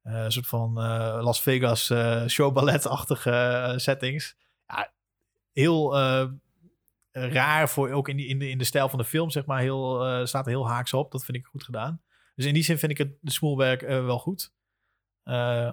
eh, 0.02 0.26
soort 0.28 0.48
van 0.48 0.78
eh, 0.82 1.18
Las 1.22 1.42
Vegas 1.42 1.90
eh 1.90 2.26
showballet-achtige 2.28 3.74
settings. 3.76 4.36
Ja, 4.68 4.94
heel 5.52 5.98
eh, 5.98 6.26
raar 7.12 7.70
voor 7.70 7.90
ook 7.92 8.10
in, 8.10 8.18
die, 8.18 8.28
in, 8.28 8.40
de, 8.40 8.50
in 8.50 8.58
de 8.58 8.64
stijl 8.64 8.90
van 8.90 9.00
de 9.00 9.06
film, 9.06 9.30
zeg 9.30 9.46
maar, 9.46 9.60
heel, 9.60 10.06
eh, 10.06 10.26
staat 10.26 10.46
er 10.46 10.52
heel 10.52 10.68
haaks 10.68 10.94
op. 10.94 11.12
Dat 11.12 11.26
vind 11.26 11.38
ik 11.38 11.46
goed 11.46 11.64
gedaan. 11.64 12.02
Dus 12.36 12.46
in 12.46 12.54
die 12.54 12.64
zin 12.64 12.78
vind 12.78 12.92
ik 12.92 12.98
het 12.98 13.14
de 13.22 13.32
smoelwerk 13.32 13.82
wel 13.82 14.20
goed. 14.20 14.54
Eh, 15.24 15.72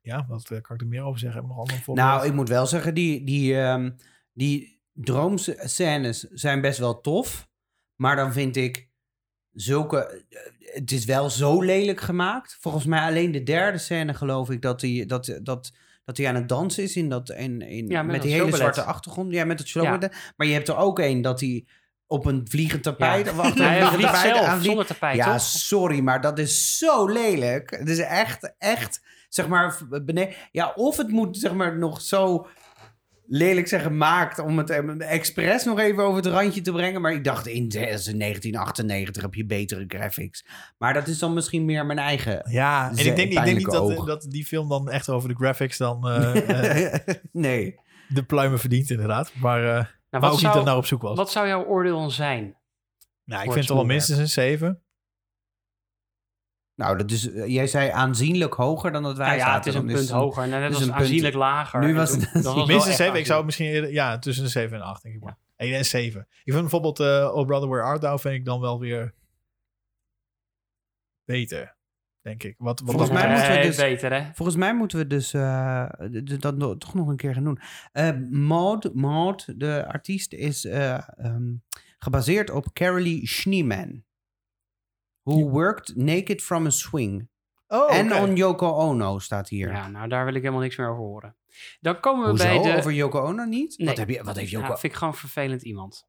ja, 0.00 0.26
wat 0.28 0.60
kan 0.60 0.76
ik 0.76 0.80
er 0.82 0.86
meer 0.88 1.02
over 1.02 1.18
zeggen? 1.18 1.40
Heb 1.40 1.50
ik 1.50 1.56
nog 1.56 1.64
andere 1.66 1.82
voorbeelden? 1.82 2.14
Nou, 2.14 2.26
ik 2.26 2.32
moet 2.32 2.48
wel 2.48 2.66
zeggen, 2.66 2.94
die, 2.94 3.24
die, 3.24 3.60
ehm 3.60 3.90
die 4.32 4.73
droomscènes 4.94 6.20
zijn 6.30 6.60
best 6.60 6.78
wel 6.78 7.00
tof. 7.00 7.48
Maar 7.96 8.16
dan 8.16 8.32
vind 8.32 8.56
ik 8.56 8.88
zulke... 9.52 10.24
Het 10.58 10.90
is 10.90 11.04
wel 11.04 11.30
zo 11.30 11.62
lelijk 11.62 12.00
gemaakt. 12.00 12.56
Volgens 12.60 12.84
mij 12.84 13.00
alleen 13.00 13.32
de 13.32 13.42
derde 13.42 13.78
scène 13.78 14.14
geloof 14.14 14.50
ik 14.50 14.62
dat 14.62 14.80
hij 14.80 15.04
dat, 15.06 15.38
dat, 15.42 15.72
dat 16.04 16.16
hij 16.16 16.28
aan 16.28 16.34
het 16.34 16.48
dansen 16.48 16.82
is 16.82 16.96
in 16.96 17.08
dat, 17.08 17.30
in, 17.30 17.62
in, 17.62 17.88
Ja, 17.88 18.02
met 18.02 18.22
die 18.22 18.30
hele 18.30 18.42
showballet. 18.42 18.74
zwarte 18.74 18.92
achtergrond. 18.92 19.32
Ja, 19.32 19.44
met 19.44 19.58
het. 19.58 20.32
Maar 20.36 20.46
je 20.46 20.52
hebt 20.52 20.68
er 20.68 20.76
ook 20.76 20.98
een 20.98 21.22
dat 21.22 21.40
hij 21.40 21.66
op 22.06 22.26
een 22.26 22.46
vliegend 22.50 22.82
tapijt. 22.82 23.26
Ja. 23.26 23.32
Of 23.32 23.38
achter 23.38 23.66
een 23.82 23.86
vliegend 23.88 24.00
tapijt 24.02 24.34
zelf, 24.34 24.46
aan 24.46 24.50
vliegt. 24.52 24.64
zonder 24.64 24.86
tapijt, 24.86 25.16
Ja, 25.16 25.32
toch? 25.32 25.40
sorry, 25.40 26.00
maar 26.00 26.20
dat 26.20 26.38
is 26.38 26.78
zo 26.78 27.06
lelijk. 27.08 27.70
Het 27.70 27.88
is 27.88 27.98
echt, 27.98 28.54
echt, 28.58 29.02
zeg 29.28 29.48
maar, 29.48 29.78
beneden. 29.88 30.34
Ja, 30.50 30.72
of 30.74 30.96
het 30.96 31.08
moet, 31.08 31.38
zeg 31.38 31.52
maar, 31.52 31.78
nog 31.78 32.00
zo 32.00 32.46
lelijk 33.26 33.68
zijn 33.68 33.80
gemaakt 33.80 34.38
om 34.38 34.58
het 34.58 34.70
eh, 34.70 35.12
expres 35.12 35.64
nog 35.64 35.78
even 35.78 36.02
over 36.02 36.16
het 36.16 36.26
randje 36.26 36.60
te 36.60 36.72
brengen. 36.72 37.00
Maar 37.00 37.12
ik 37.12 37.24
dacht, 37.24 37.46
in 37.46 37.68
1998 37.68 39.22
heb 39.22 39.34
je 39.34 39.46
betere 39.46 39.84
graphics. 39.88 40.46
Maar 40.78 40.94
dat 40.94 41.06
is 41.06 41.18
dan 41.18 41.34
misschien 41.34 41.64
meer 41.64 41.86
mijn 41.86 41.98
eigen. 41.98 42.50
Ja, 42.50 42.90
en 42.90 43.06
ik 43.06 43.16
denk, 43.16 43.32
ik 43.32 43.44
denk 43.44 43.56
niet 43.56 43.70
dat, 43.70 44.06
dat 44.06 44.26
die 44.28 44.44
film 44.44 44.68
dan 44.68 44.90
echt 44.90 45.08
over 45.08 45.28
de 45.28 45.34
graphics 45.34 45.76
dan 45.76 46.08
eh, 46.08 46.94
eh, 46.94 47.00
nee. 47.32 47.80
de 48.08 48.24
pluimen 48.24 48.58
verdient, 48.58 48.90
inderdaad. 48.90 49.32
Maar, 49.34 49.64
eh 49.64 49.72
Nou, 49.72 49.86
maar 50.10 50.20
wat, 50.20 50.44
ook 50.44 50.64
niet 50.64 50.74
op 50.74 50.86
zoek 50.86 51.02
was. 51.02 51.16
wat 51.16 51.30
zou 51.30 51.46
jouw 51.46 51.64
oordeel 51.64 51.98
dan 51.98 52.10
zijn? 52.10 52.56
nou, 53.24 53.44
ik 53.44 53.52
vind 53.52 53.68
het 53.68 53.74
wel 53.74 53.84
minstens 53.84 54.18
een 54.18 54.28
7. 54.28 54.83
Nou, 56.74 56.96
dat 56.98 57.10
is, 57.10 57.30
eh, 57.30 57.46
jij 57.46 57.66
zei 57.66 57.90
aanzienlijk 57.90 58.54
hoger 58.54 58.92
dan 58.92 59.02
dat 59.02 59.16
wij 59.16 59.26
Nou 59.26 59.38
ja, 59.38 59.44
zaten. 59.44 59.58
het 59.58 59.66
is 59.66 59.74
een 59.74 59.86
Dan 59.86 59.96
punt 59.96 60.10
hoger. 60.10 60.42
En 60.42 60.50
net 60.50 60.60
was 60.60 60.70
een 60.70 60.74
het 60.80 60.90
punt- 60.90 61.00
aanzienlijk 61.02 61.34
lager. 61.34 61.80
Nu 61.80 61.88
En 61.88 61.94
was 61.94 62.10
het- 62.10 62.20
dat 62.42 62.54
Minstens 62.56 62.86
echt 62.86 62.96
7. 62.96 63.18
Ik 63.18 63.26
zou 63.26 63.44
misschien 63.44 63.66
eerder, 63.66 63.92
ja, 63.92 64.18
tussen 64.18 64.44
een 64.44 64.50
7 64.50 64.76
en 64.76 64.82
8, 64.82 65.02
denk 65.02 65.14
ik 65.14 65.22
maar. 65.22 65.36
En 65.56 65.72
een 65.74 65.84
7. 65.84 66.20
Ik 66.20 66.52
vind 66.52 66.60
bijvoorbeeld 66.60 67.00
eh 67.00 67.30
Oh 67.34 67.46
Brother 67.46 67.68
Where 67.68 67.84
Art 67.84 68.00
Thou 68.00 68.20
vind 68.20 68.34
ik 68.34 68.44
dan 68.44 68.60
wel 68.60 68.80
weer 68.80 69.14
beter, 71.24 71.76
denk 72.20 72.42
ik. 72.42 72.54
Wat, 72.58 72.80
wat 72.80 72.90
Volgens 72.90 73.10
dat 73.10 73.20
mij 73.22 73.30
moeten 73.36 73.56
we 73.56 73.66
dus- 73.66 73.76
beter, 73.76 74.12
hè? 74.12 74.30
Volgens 74.34 74.56
mij 74.56 74.74
moeten 74.74 74.98
we 74.98 75.06
dus 75.06 75.32
eh, 75.34 75.84
d- 76.24 76.40
dat 76.42 76.56
no- 76.56 76.76
toch 76.76 76.94
nog 76.94 77.08
een 77.08 77.16
keer 77.16 77.34
gaan 77.34 77.44
doen. 77.44 77.58
Eh 77.92 78.10
Maud, 78.30 78.94
Maud, 78.94 79.60
de 79.60 79.86
artiest, 79.88 80.32
is 80.32 80.64
eh, 80.64 81.08
ehm, 81.18 81.52
gebaseerd 81.98 82.50
op 82.50 82.72
Carolee 82.72 83.26
Schneeman. 83.26 84.04
Who 85.24 85.50
worked 85.50 85.96
naked 85.96 86.42
from 86.42 86.66
a 86.66 86.70
swing. 86.70 87.28
Oh, 87.68 87.94
en 87.94 88.12
on 88.12 88.36
Yoko 88.36 88.68
Ono 88.68 89.18
staat 89.18 89.48
hier. 89.48 89.70
Ja, 89.70 89.88
nou 89.88 90.08
daar 90.08 90.24
wil 90.24 90.34
ik 90.34 90.40
helemaal 90.40 90.62
niks 90.62 90.76
meer 90.76 90.88
over 90.88 91.02
horen. 91.02 91.36
Dan 91.80 92.00
komen 92.00 92.22
we 92.22 92.28
Hoezo? 92.28 92.44
bij 92.44 92.72
de... 92.72 92.78
Over 92.78 92.92
Yoko 92.92 93.20
Ono 93.20 93.44
niet? 93.44 93.78
Nee. 93.78 93.86
Wat, 93.86 93.96
heb 93.96 94.08
je, 94.08 94.24
wat 94.24 94.36
heeft 94.36 94.50
Yoko 94.50 94.66
Ja, 94.66 94.76
vind 94.78 94.92
ik 94.92 94.98
gewoon 94.98 95.14
vervelend 95.14 95.62
iemand. 95.62 96.08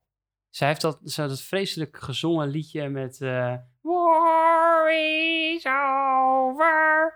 Zij 0.49 0.67
heeft 0.67 0.81
dat, 0.81 0.99
ze 1.03 1.27
dat 1.27 1.41
vreselijk 1.41 1.97
gezongen 1.97 2.47
liedje 2.47 2.89
met... 2.89 3.21
eh 3.21 3.53
War 3.81 4.91
is 4.93 5.65
over. 5.65 7.13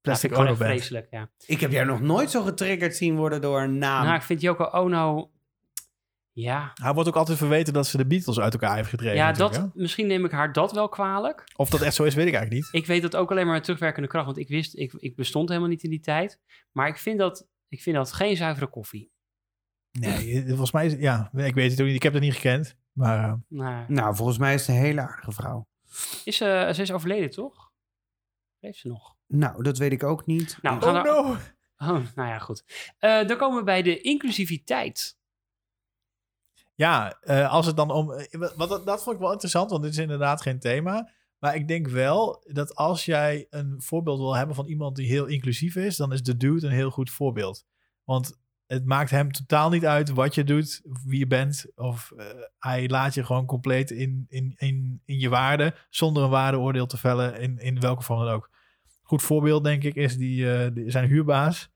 Plastic 0.00 0.30
ik 0.30 0.36
gewoon 0.36 0.50
Ono 0.50 0.64
vreselijk, 0.64 1.06
ja. 1.10 1.30
Ik 1.46 1.60
heb 1.60 1.70
jou 1.70 1.86
nog 1.86 2.00
nooit 2.00 2.30
zo 2.30 2.42
getriggerd 2.42 2.96
zien 2.96 3.16
worden 3.16 3.40
door 3.40 3.62
een 3.62 3.78
naam. 3.78 4.04
Nou, 4.04 4.16
ik 4.16 4.22
vind 4.22 4.40
Yoko 4.40 4.64
Ono... 4.64 5.30
Ja, 6.34 6.70
Hij 6.74 6.92
wordt 6.92 7.08
ook 7.08 7.16
altijd 7.16 7.38
verweten 7.38 7.72
dat 7.72 7.86
ze 7.86 7.96
de 7.96 8.06
Beatles 8.06 8.40
uit 8.40 8.52
elkaar 8.52 8.76
heeft 8.76 8.88
gedreven. 8.88 9.16
ja 9.16 9.32
dat, 9.32 9.70
misschien 9.74 10.06
neem 10.06 10.24
ik 10.24 10.30
haar 10.30 10.52
dat 10.52 10.72
wel 10.72 10.88
kwalijk. 10.88 11.44
Of 11.56 11.70
dat 11.70 11.80
echt 11.80 11.94
zo 11.94 12.04
is, 12.04 12.14
weet 12.14 12.26
ik 12.26 12.34
eigenlijk 12.34 12.64
niet. 12.64 12.82
Ik 12.82 12.86
weet 12.88 13.02
dat 13.02 13.16
ook 13.16 13.30
alleen 13.30 13.44
maar 13.44 13.54
met 13.54 13.64
terugwerkende 13.64 14.08
kracht, 14.08 14.26
want 14.26 14.38
ik 14.38 14.48
wist, 14.48 14.76
ik, 14.76 14.92
ik 14.92 15.16
bestond 15.16 15.48
helemaal 15.48 15.70
niet 15.70 15.82
in 15.82 15.90
die 15.90 16.00
tijd. 16.00 16.40
Maar 16.70 16.88
ik 16.88 16.98
vind 16.98 17.18
dat, 17.18 17.48
ik 17.68 17.82
vind 17.82 17.96
dat 17.96 18.12
geen 18.12 18.36
zuivere 18.36 18.66
koffie. 18.66 19.12
Nee, 19.90 20.42
eh, 20.42 20.48
volgens 20.48 20.72
mij 20.72 20.86
is 20.86 20.92
ja, 20.92 21.30
ik 21.34 21.54
weet 21.54 21.70
het 21.70 21.80
ook 21.80 21.86
niet. 21.86 21.94
Ik 21.96 22.02
heb 22.02 22.12
het 22.12 22.22
niet 22.22 22.34
gekend. 22.34 22.76
Maar 22.92 23.24
eh, 23.24 23.34
Nou, 23.48 23.84
Nou, 23.88 24.16
volgens 24.16 24.38
mij 24.38 24.54
is 24.54 24.66
het 24.66 24.76
een 24.76 24.82
hele 24.82 25.00
aardige 25.00 25.32
vrouw. 25.32 25.66
is, 26.24 26.36
ze 26.36 26.70
ze 26.74 26.82
is 26.82 26.92
overleden, 26.92 27.30
toch? 27.30 27.70
Leeft 28.58 28.78
ze 28.78 28.88
nog? 28.88 29.16
Nou, 29.26 29.62
dat 29.62 29.78
weet 29.78 29.92
ik 29.92 30.02
ook 30.02 30.26
niet. 30.26 30.58
Nou, 30.62 30.78
we 30.78 30.86
oh 30.86 30.92
gaan 30.92 31.04
no. 31.04 31.36
Oh, 31.76 32.06
nou 32.14 32.28
ja, 32.28 32.38
goed. 32.38 32.64
Eh, 32.98 33.26
dan 33.26 33.36
komen 33.36 33.58
we 33.58 33.64
bij 33.64 33.82
de 33.82 34.00
inclusiviteit. 34.00 35.20
Ja, 36.74 37.18
eh, 37.20 37.50
als 37.50 37.66
het 37.66 37.76
dan 37.76 37.90
om. 37.90 38.12
eh, 38.12 38.40
wat, 38.56 38.86
dat, 38.86 39.02
vond 39.02 39.16
ik 39.16 39.22
wel 39.22 39.32
interessant, 39.32 39.70
want 39.70 39.82
dit 39.82 39.92
is 39.92 39.98
inderdaad 39.98 40.42
geen 40.42 40.58
thema. 40.58 41.10
Maar 41.38 41.54
ik 41.54 41.68
denk 41.68 41.88
wel 41.88 42.44
dat 42.52 42.74
als 42.74 43.04
jij 43.04 43.46
een 43.50 43.74
voorbeeld 43.82 44.18
wil 44.18 44.36
hebben 44.36 44.56
van 44.56 44.66
iemand 44.66 44.96
die 44.96 45.06
heel 45.06 45.26
inclusief 45.26 45.76
is, 45.76 45.96
dan 45.96 46.12
is 46.12 46.22
de 46.22 46.36
dude 46.36 46.66
een 46.66 46.72
heel 46.72 46.90
goed 46.90 47.10
voorbeeld. 47.10 47.64
Want 48.04 48.40
het 48.66 48.84
maakt 48.86 49.10
hem 49.10 49.32
totaal 49.32 49.70
niet 49.70 49.86
uit 49.86 50.10
wat 50.10 50.34
je 50.34 50.44
doet, 50.44 50.80
wie 51.04 51.18
je 51.18 51.26
bent. 51.26 51.66
Of 51.74 52.12
eh, 52.16 52.26
hij 52.58 52.88
laat 52.88 53.14
je 53.14 53.24
gewoon 53.24 53.46
compleet 53.46 53.90
in, 53.90 54.26
in, 54.28 54.54
in, 54.56 55.02
in 55.04 55.18
je 55.18 55.28
waarde, 55.28 55.74
zonder 55.90 56.22
een 56.22 56.30
waardeoordeel 56.30 56.86
te 56.86 56.96
vellen, 56.96 57.40
in, 57.40 57.58
in 57.58 57.80
welke 57.80 58.02
vorm 58.02 58.24
dan 58.24 58.34
ook. 58.34 58.50
Goed 59.02 59.22
voorbeeld, 59.22 59.64
denk 59.64 59.82
ik, 59.84 59.94
is 59.94 60.16
die 60.16 60.90
zijn 60.90 61.08
huurbaas. 61.08 61.70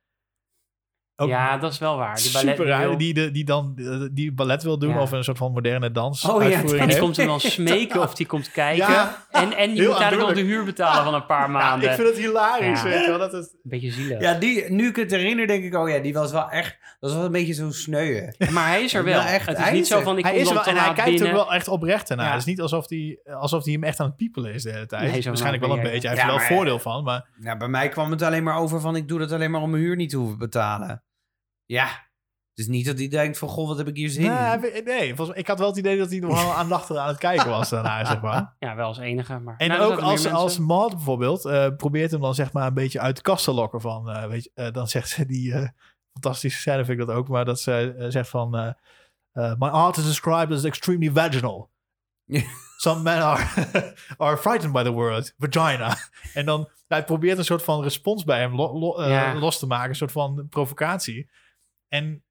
Ook 1.18 1.28
ja, 1.28 1.58
dat 1.58 1.72
is 1.72 1.78
wel 1.78 1.96
waar. 1.96 2.14
Die 2.16 2.32
ballet, 2.32 2.48
super 2.48 2.64
die 2.64 2.74
raar, 2.74 2.88
wil- 2.88 2.98
die, 2.98 3.14
de, 3.14 3.30
die 3.30 3.44
dan 3.44 3.72
eh, 3.76 4.00
die 4.12 4.32
ballet 4.32 4.62
wil 4.62 4.78
doen 4.78 4.90
Ja. 4.90 5.00
of 5.00 5.12
een 5.12 5.24
soort 5.24 5.38
van 5.38 5.52
moderne 5.52 5.90
dans 5.90 6.24
Oh 6.24 6.42
ja, 6.42 6.50
en 6.50 6.66
die 6.66 6.76
heeft. 6.82 6.98
komt 6.98 7.16
hem 7.16 7.26
dan 7.26 7.40
smeken 7.60 8.00
of 8.00 8.14
die 8.14 8.26
komt 8.26 8.50
kijken. 8.52 8.92
Ja. 8.92 9.26
en, 9.30 9.52
en 9.56 9.70
die 9.70 9.80
Heel 9.80 9.90
moet 9.90 10.00
eigenlijk 10.00 10.28
nog 10.28 10.38
de 10.38 10.44
huur 10.50 10.64
betalen 10.64 11.04
van 11.04 11.14
een 11.14 11.26
paar 11.26 11.40
Ja, 11.46 11.52
maanden. 11.52 11.88
ik 11.88 11.94
vind 11.94 12.08
het 12.08 12.18
hilarisch, 12.18 12.82
Ja. 12.82 12.88
weet 12.88 13.00
je 13.04 13.06
wel. 13.10 13.18
Dat 13.18 13.32
het, 13.32 13.44
Een 13.52 13.70
beetje 13.70 13.90
zielig. 13.90 14.20
Ja, 14.20 14.34
die, 14.34 14.70
nu 14.70 14.88
ik 14.88 14.96
het 14.96 15.10
herinner, 15.10 15.46
denk 15.46 15.64
ik, 15.64 15.74
oh 15.74 15.88
ja, 15.88 15.98
die 15.98 16.12
was 16.12 16.32
wel 16.32 16.50
echt, 16.50 16.76
dat 17.00 17.10
was 17.10 17.12
wel 17.14 17.24
een 17.24 17.32
beetje 17.32 17.52
zo 17.54 17.70
sneu. 17.70 18.30
Maar 18.50 18.66
hij 18.68 18.82
is 18.82 18.94
er 18.94 19.08
Ja, 19.08 19.12
wel. 19.18 19.20
echt, 19.20 19.46
het 19.46 19.58
is 19.58 19.62
hij 19.64 19.72
niet 19.72 19.82
is 19.82 19.88
zo 19.88 19.96
er. 19.98 20.02
van, 20.02 20.18
ik 20.18 20.24
hij 20.24 20.32
kom 20.32 20.42
is 20.42 20.48
er 20.48 20.54
wel, 20.54 20.64
en 20.64 20.76
hij 20.76 20.92
kijkt 20.92 21.10
binnen. 21.10 21.28
ook 21.28 21.34
wel 21.34 21.52
echt 21.54 21.68
oprecht 21.68 22.10
ernaar. 22.10 22.24
Ja. 22.26 22.30
Het 22.32 22.40
is 22.40 22.46
niet 22.46 22.60
alsof 22.60 22.88
hij, 22.88 23.18
alsof 23.40 23.64
hij 23.64 23.72
hem 23.72 23.84
echt 23.84 24.00
aan 24.00 24.06
het 24.06 24.16
piepelen 24.16 24.54
is 24.54 24.62
de 24.62 24.70
hele 24.72 24.86
tijd. 24.86 25.12
Nee, 25.12 25.22
Waarschijnlijk 25.22 25.62
wel 25.66 25.76
een 25.76 25.82
beetje. 25.82 26.08
Hij 26.08 26.16
heeft 26.16 26.28
Ja, 26.28 26.32
er 26.32 26.38
wel 26.48 26.56
voordeel 26.56 26.78
van, 26.78 27.04
maar... 27.04 27.26
Ja, 27.40 27.56
bij 27.56 27.68
mij 27.68 27.88
kwam 27.88 28.10
het 28.10 28.22
alleen 28.22 28.42
maar 28.42 28.56
over 28.58 28.80
van, 28.80 28.96
ik 28.96 29.08
doe 29.08 29.18
dat 29.18 29.32
alleen 29.32 29.50
maar 29.50 29.60
om 29.60 29.70
mijn 29.70 29.82
huur 29.82 29.96
niet 29.96 30.10
te 30.10 30.16
hoeven 30.16 30.38
betalen. 30.38 31.00
Ja, 31.66 31.84
het 31.86 32.64
is 32.64 32.66
niet 32.66 32.86
dat 32.86 32.98
hij 32.98 33.08
denkt 33.08 33.38
van, 33.38 33.48
goh, 33.48 33.68
wat 33.68 33.78
heb 33.78 33.88
ik 33.88 33.96
hier 33.96 34.08
zin 34.08 34.22
Nee, 34.30 34.70
in. 34.72 34.84
nee 34.84 35.06
volgens 35.06 35.28
mij- 35.28 35.38
ik 35.38 35.46
had 35.46 35.58
wel 35.58 35.68
het 35.68 35.76
idee 35.76 35.98
dat 35.98 36.10
hij 36.10 36.18
nog 36.18 36.42
wel 36.42 36.52
aandachtig 36.54 36.96
aan 36.96 37.08
het 37.08 37.18
kijken 37.18 37.48
was 37.50 37.68
daarna, 37.68 38.04
zeg 38.04 38.20
maar. 38.20 38.54
Ja, 38.58 38.74
wel 38.76 38.86
als 38.86 38.98
enige. 38.98 39.38
Maar, 39.38 39.54
En 39.56 39.68
Nou, 39.68 39.80
er 39.80 39.86
ook 39.86 39.92
zaten 39.92 40.02
meer 40.04 40.12
als, 40.12 40.22
mensen. 40.22 40.40
als 40.40 40.58
Maud 40.58 40.90
bijvoorbeeld 40.94 41.44
eh, 41.44 41.68
probeert 41.76 42.10
hem 42.10 42.20
dan 42.20 42.34
zeg 42.34 42.52
maar 42.52 42.66
een 42.66 42.74
beetje 42.74 43.00
uit 43.00 43.16
de 43.16 43.22
kast 43.22 43.44
te 43.44 43.52
lokken 43.52 43.80
van, 43.80 44.10
eh, 44.10 44.26
weet 44.26 44.44
je, 44.44 44.50
eh, 44.54 44.72
dan 44.72 44.88
zegt 44.88 45.08
ze 45.08 45.26
die 45.26 45.52
eh, 45.54 45.68
fantastische 46.12 46.58
scène 46.60 46.84
vind 46.84 47.00
ik 47.00 47.06
dat 47.06 47.16
ook, 47.16 47.28
maar 47.28 47.44
dat 47.44 47.60
ze 47.60 47.94
eh, 47.98 48.06
zegt 48.08 48.28
van, 48.28 48.56
eh, 48.56 48.66
eh, 49.32 49.54
my 49.58 49.68
art 49.68 49.96
is 49.96 50.04
described 50.04 50.56
as 50.56 50.64
extremely 50.64 51.10
vaginal. 51.10 51.70
Ja. 52.24 52.42
Some 52.76 53.02
men 53.02 53.22
are, 53.22 53.44
are 54.16 54.36
frightened 54.36 54.72
by 54.72 54.82
the 54.82 54.90
word 54.90 55.34
vagina. 55.38 55.96
En 56.34 56.46
dan, 56.46 56.68
hij 56.88 57.04
probeert 57.04 57.38
een 57.38 57.44
soort 57.44 57.62
van 57.62 57.82
respons 57.82 58.24
bij 58.24 58.38
hem 58.40 58.54
lo- 58.54 58.78
lo- 58.78 58.96
eh, 58.96 59.10
Ja. 59.10 59.34
los 59.34 59.58
te 59.58 59.66
maken, 59.66 59.88
een 59.88 59.96
soort 59.96 60.12
van 60.12 60.46
provocatie. 60.50 61.30
En 61.88 62.24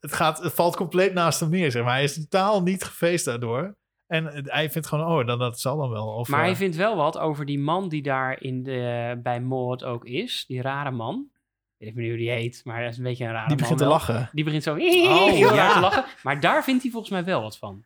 het, 0.00 0.12
gaat, 0.12 0.42
het 0.42 0.52
valt 0.54 0.76
compleet 0.76 1.14
naast 1.14 1.40
hem 1.40 1.50
neer, 1.50 1.70
zeg 1.70 1.84
maar. 1.84 1.92
Hij 1.92 2.04
is 2.04 2.14
totaal 2.14 2.62
niet 2.62 2.84
gefeest 2.84 3.24
daardoor. 3.24 3.76
En 4.06 4.44
hij 4.44 4.70
vindt 4.70 4.88
gewoon, 4.88 5.06
oh, 5.06 5.26
dan, 5.26 5.38
dat 5.38 5.60
zal 5.60 5.76
dan 5.76 5.90
wel. 5.90 6.06
Of, 6.06 6.28
Maar 6.28 6.40
eh, 6.40 6.46
hij 6.46 6.56
vindt 6.56 6.76
wel 6.76 6.96
wat 6.96 7.18
over 7.18 7.44
die 7.46 7.58
man 7.58 7.88
die 7.88 8.02
daar 8.02 8.42
in 8.42 8.62
de, 8.62 9.20
bij 9.22 9.40
Maud 9.40 9.84
ook 9.84 10.04
is. 10.04 10.44
Die 10.46 10.62
rare 10.62 10.90
man. 10.90 11.26
Ik 11.78 11.88
weet 11.88 11.88
niet 11.88 11.96
meer 11.96 12.08
hoe 12.08 12.18
die 12.18 12.30
heet, 12.30 12.60
maar 12.64 12.82
dat 12.82 12.90
is 12.92 12.98
een 12.98 13.04
beetje 13.04 13.24
een 13.24 13.30
rare 13.30 13.48
die 13.48 13.56
man 13.56 13.62
begint 13.62 13.78
te 13.78 13.86
lachen. 13.86 14.28
Die 14.32 14.44
begint 14.44 14.62
zo 14.62 14.74
Oh, 14.76 15.38
ja. 15.38 15.72
te 15.72 15.80
lachen. 15.80 16.04
Maar 16.22 16.40
daar 16.40 16.64
vindt 16.64 16.82
hij 16.82 16.90
volgens 16.90 17.12
mij 17.12 17.24
wel 17.24 17.42
wat 17.42 17.58
van. 17.58 17.84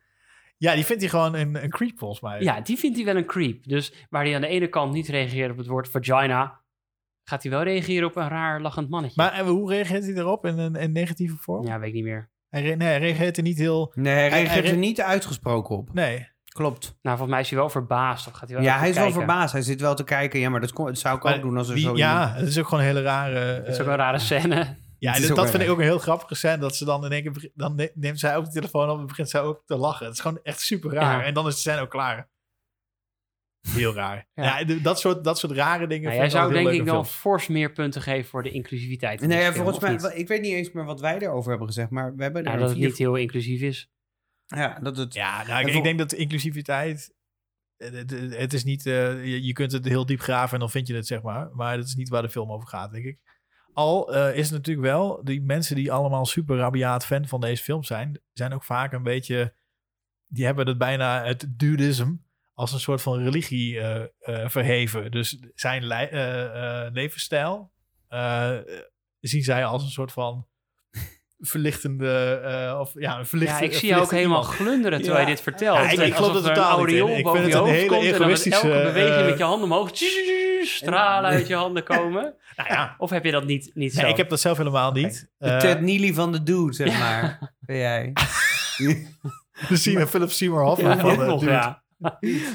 Ja, 0.57 0.75
die 0.75 0.85
vindt 0.85 1.01
hij 1.01 1.11
gewoon 1.11 1.35
een, 1.35 1.63
een 1.63 1.69
creep 1.69 1.97
volgens 1.97 2.19
mij. 2.21 2.41
Ja, 2.41 2.61
die 2.61 2.77
vindt 2.77 2.95
hij 2.95 3.05
wel 3.05 3.15
een 3.15 3.25
creep. 3.25 3.67
Dus 3.67 3.93
waar 4.09 4.23
hij 4.23 4.35
aan 4.35 4.41
de 4.41 4.47
ene 4.47 4.67
kant 4.67 4.93
niet 4.93 5.07
reageert 5.07 5.51
op 5.51 5.57
het 5.57 5.67
woord 5.67 5.89
vagina, 5.89 6.59
gaat 7.29 7.41
hij 7.43 7.51
wel 7.51 7.63
reageren 7.63 8.07
op 8.07 8.15
een 8.15 8.27
raar 8.27 8.61
lachend 8.61 8.89
mannetje. 8.89 9.21
Maar 9.21 9.33
eh, 9.33 9.45
hoe 9.47 9.69
reageert 9.71 10.03
hij 10.03 10.13
erop 10.13 10.45
in 10.45 10.57
een, 10.57 10.75
in 10.75 10.91
negatieve 10.91 11.35
vorm? 11.39 11.65
ja, 11.67 11.79
weet 11.79 11.87
ik 11.89 11.93
niet 11.95 12.03
meer. 12.03 12.29
Hij, 12.49 12.61
re- 12.61 12.75
nee, 12.75 12.87
hij 12.87 12.99
reageert 12.99 13.37
er 13.37 13.43
niet 13.43 13.57
heel... 13.57 13.91
Nee, 13.95 14.13
hij 14.15 14.29
reageert 14.29 14.63
hij- 14.63 14.71
er 14.73 14.77
niet 14.77 15.01
uitgesproken 15.01 15.75
op. 15.77 15.93
Nee. 15.93 16.27
Klopt. 16.45 16.83
Nou, 16.85 16.97
volgens 17.17 17.29
mij 17.29 17.39
is 17.39 17.49
hij 17.49 17.59
wel 17.59 17.69
verbaasd. 17.69 18.27
Of 18.27 18.33
gaat 18.33 18.47
hij 18.49 18.57
wel 18.57 18.65
Ja, 18.67 18.77
hij 18.77 18.89
is 18.89 18.95
wel 18.95 19.11
verbaasd. 19.11 19.51
Hij 19.53 19.61
zit 19.61 19.81
wel 19.81 19.95
te 19.95 20.03
kijken. 20.03 20.39
Ja, 20.39 20.49
maar 20.49 20.59
dat, 20.61 20.73
kon, 20.73 20.85
dat 20.85 20.97
zou 20.97 21.17
ik 21.17 21.23
Maar 21.23 21.35
ook 21.35 21.41
doen 21.41 21.57
als 21.57 21.67
er 21.67 21.73
wie- 21.73 21.83
zo 21.83 21.95
ja, 21.95 22.11
iemand- 22.21 22.39
het 22.39 22.47
is 22.47 22.59
ook 22.59 22.65
gewoon 22.67 22.79
een 22.79 22.89
hele 22.89 23.01
rare... 23.01 23.57
Dat 23.59 23.67
is 23.67 23.77
eh, 23.77 23.81
ook 23.83 23.89
een 23.91 23.95
rare 23.97 24.19
scène. 24.19 24.75
ja, 24.99 25.11
het 25.11 25.21
is 25.21 25.27
dat, 25.27 25.37
dat 25.37 25.49
vind 25.49 25.63
ik 25.63 25.69
ook 25.69 25.77
een 25.77 25.83
heel 25.83 25.99
grappige 25.99 26.35
scène. 26.35 26.57
Dat 26.57 26.75
ze 26.75 26.85
dan 26.85 27.05
in 27.05 27.11
één 27.11 27.21
keer... 27.21 27.31
begint- 27.31 27.51
Dan 27.55 27.75
ne- 27.75 27.91
neemt 27.93 28.19
zij 28.19 28.35
ook 28.35 28.45
de 28.45 28.51
telefoon 28.51 28.89
op 28.89 28.99
en 28.99 29.05
begint 29.07 29.29
zij 29.29 29.41
ook 29.41 29.61
te 29.65 29.75
lachen. 29.77 30.05
Het 30.05 30.15
is 30.15 30.21
gewoon 30.21 30.39
echt 30.43 30.59
super 30.61 30.93
raar. 30.93 31.19
Ja. 31.19 31.25
En 31.25 31.33
dan 31.33 31.47
is 31.47 31.53
de 31.53 31.59
scène 31.59 31.81
ook 31.81 31.89
klaar. 31.89 32.29
Heel 33.67 33.93
raar. 33.93 34.27
Ja. 34.33 34.63
Dat, 34.63 34.99
soort, 34.99 35.23
dat 35.23 35.39
soort 35.39 35.51
rare 35.51 35.87
dingen 35.87 36.03
Nou, 36.03 36.15
jij 36.15 36.25
ik 36.25 36.31
zou 36.31 36.53
denk 36.53 36.69
ik 36.69 36.83
films. 36.83 37.09
fors 37.09 37.47
meer 37.47 37.71
punten 37.71 38.01
geven 38.01 38.29
voor 38.29 38.43
de 38.43 38.51
inclusiviteit. 38.51 39.21
Nee, 39.21 39.41
ja, 39.41 39.53
volgens 39.53 39.79
mij, 39.79 40.15
ik 40.15 40.27
weet 40.27 40.41
niet 40.41 40.53
eens 40.53 40.71
meer 40.71 40.85
wat 40.85 40.99
wij 40.99 41.19
erover 41.19 41.49
hebben 41.49 41.67
gezegd, 41.67 41.89
maar 41.89 42.15
we 42.15 42.23
hebben 42.23 42.43
er 42.43 42.47
Nou, 42.47 42.59
dat 42.59 42.69
het 42.69 42.79
niet 42.79 42.97
heel 42.97 43.15
inclusief 43.15 43.61
is. 43.61 43.91
Ja, 44.45 44.79
dat 44.79 44.97
het... 44.97 45.13
Ja, 45.13 45.43
nou, 45.47 45.69
ik, 45.69 45.83
denk 45.83 45.97
dat 45.97 46.13
inclusiviteit... 46.13 47.13
eh, 47.77 47.91
Het, 48.29 48.53
is 48.53 48.63
niet... 48.63 48.85
eh, 48.85 49.25
je, 49.25 49.45
je 49.45 49.53
kunt 49.53 49.71
het 49.71 49.85
heel 49.85 50.05
diep 50.05 50.19
graven 50.19 50.53
en 50.53 50.59
dan 50.59 50.69
vind 50.69 50.87
je 50.87 50.95
het, 50.95 51.07
zeg 51.07 51.21
maar. 51.21 51.49
Maar 51.53 51.77
dat 51.77 51.85
is 51.85 51.95
niet 51.95 52.09
waar 52.09 52.21
de 52.21 52.29
film 52.29 52.51
over 52.51 52.67
gaat, 52.67 52.91
denk 52.91 53.05
ik. 53.05 53.19
Al 53.73 54.13
eh, 54.13 54.37
is 54.37 54.45
het 54.45 54.53
natuurlijk 54.53 54.87
wel... 54.87 55.23
Die 55.23 55.41
mensen 55.41 55.75
die 55.75 55.91
allemaal 55.91 56.25
super 56.25 56.57
rabiaat 56.57 57.05
fan 57.05 57.27
van 57.27 57.41
deze 57.41 57.63
film 57.63 57.83
zijn... 57.83 58.21
zijn 58.33 58.53
ook 58.53 58.63
vaak 58.63 58.93
een 58.93 59.03
beetje... 59.03 59.55
Die 60.27 60.45
hebben 60.45 60.67
het 60.67 60.77
bijna 60.77 61.25
het 61.25 61.47
dudism... 61.49 62.13
als 62.57 62.73
een 62.73 62.79
soort 62.79 63.01
van 63.01 63.23
religie 63.23 63.79
eh, 63.79 64.01
eh, 64.19 64.49
verheven. 64.49 65.11
Dus 65.11 65.37
zijn 65.55 65.83
eh, 65.83 66.85
eh, 66.85 66.93
levensstijl... 66.93 67.71
eh, 68.07 68.51
zien 69.19 69.43
zij 69.43 69.65
als 69.65 69.83
een 69.83 69.89
soort 69.89 70.11
van... 70.11 70.47
verlichtende, 71.39 72.41
eh, 72.43 72.79
of 72.79 72.91
ja, 72.93 73.19
een 73.19 73.39
Ja, 73.39 73.59
ik 73.59 73.73
zie 73.73 73.87
jou 73.89 74.01
ook 74.01 74.11
helemaal 74.11 74.39
iemand. 74.41 74.55
glunderen 74.55 75.01
terwijl 75.01 75.21
Ja. 75.23 75.27
je 75.29 75.33
dit 75.35 75.43
vertelt. 75.43 75.77
Ja, 75.77 75.89
ik- 75.89 75.99
ik 75.99 76.13
geloof 76.15 76.33
dat 76.33 76.43
er 76.43 76.49
een 76.49 76.55
totaal 76.55 76.77
niet 76.79 76.87
in. 76.87 76.99
aureool 76.99 77.17
Ik 77.17 77.23
boven 77.23 77.39
vind 77.41 77.53
je 77.53 77.57
het 77.59 77.67
een 77.67 77.73
hoofd 77.73 77.91
hele 77.93 78.13
egoïstische, 78.15 78.69
elke 78.71 78.83
beweging 78.91 79.25
met 79.29 79.37
je 79.37 79.43
handen 79.43 79.71
omhoog 79.71 79.91
stralen 80.63 81.29
uit 81.31 81.47
je 81.47 81.55
handen 81.55 81.83
komen. 81.83 82.33
Nou 82.57 82.69
ja, 82.69 82.95
Of 82.97 83.09
heb 83.09 83.23
je 83.25 83.31
dat 83.31 83.45
niet, 83.45 83.71
niet 83.73 83.93
zo? 83.93 84.01
nee, 84.01 84.11
ik 84.11 84.17
heb 84.17 84.29
dat 84.29 84.39
zelf 84.39 84.57
helemaal 84.57 84.91
niet. 84.91 85.29
De 85.37 85.57
Ted 85.57 85.81
Neely 85.81 86.13
van 86.13 86.31
de 86.31 86.43
dude, 86.43 86.73
zeg 86.73 86.99
maar. 86.99 87.53
Ben 87.59 87.77
jij. 87.77 88.13
de 89.69 90.07
Philip 90.07 90.31
Seymour 90.31 90.63
Hoffman 90.63 90.97
ja, 90.97 91.03
van 91.03 91.39
Dude. 91.39 91.81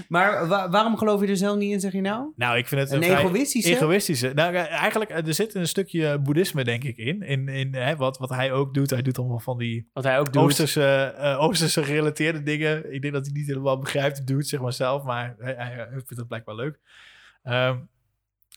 Maar 0.09 0.49
wa- 0.49 0.71
waarom 0.71 0.97
geloof 0.97 1.21
je 1.21 1.27
er 1.27 1.37
zelf 1.37 1.57
niet 1.59 1.73
in, 1.73 1.81
zeg 1.81 1.93
je 1.93 2.01
nou? 2.01 2.33
Nou, 2.37 2.57
ik 2.59 2.67
vind 2.69 2.81
het 2.81 2.91
Een 2.91 3.03
egoïstische? 3.03 3.75
egoïstische. 3.75 4.33
Nou, 4.35 4.55
eigenlijk, 4.55 5.11
eh, 5.11 5.27
er 5.27 5.35
zit 5.35 5.55
een 5.55 5.69
stukje 5.69 6.19
boeddhisme, 6.19 6.65
denk 6.65 6.85
ik, 6.85 6.97
in. 6.97 7.23
In, 7.23 7.49
in 7.49 7.75
hè, 7.75 7.97
wat, 7.97 8.19
wat 8.19 8.31
hij 8.31 8.53
ook 8.53 8.75
doet. 8.75 8.91
Hij 8.91 9.03
doet 9.03 9.19
allemaal 9.19 9.39
van 9.41 9.59
die 9.59 9.89
Wat 9.93 10.05
hij 10.05 10.19
ook 10.19 10.33
doet. 10.33 10.43
Oosterse, 10.43 11.15
eh, 11.19 11.41
Oosterse 11.41 11.83
gerelateerde 11.85 12.43
dingen. 12.43 12.93
Ik 12.93 13.03
denk 13.03 13.15
dat 13.15 13.25
hij 13.27 13.35
niet 13.35 13.47
helemaal 13.47 13.79
begrijpt, 13.79 14.27
doet 14.27 14.47
zeg 14.49 14.61
maar 14.61 14.73
zelf. 14.73 15.03
Maar 15.03 15.35
hij, 15.39 15.55
hij, 15.55 15.75
hij 15.75 15.89
vindt 15.91 16.17
het 16.17 16.29
blijkbaar 16.29 16.55
leuk. 16.55 16.81
Ehm, 17.43 17.79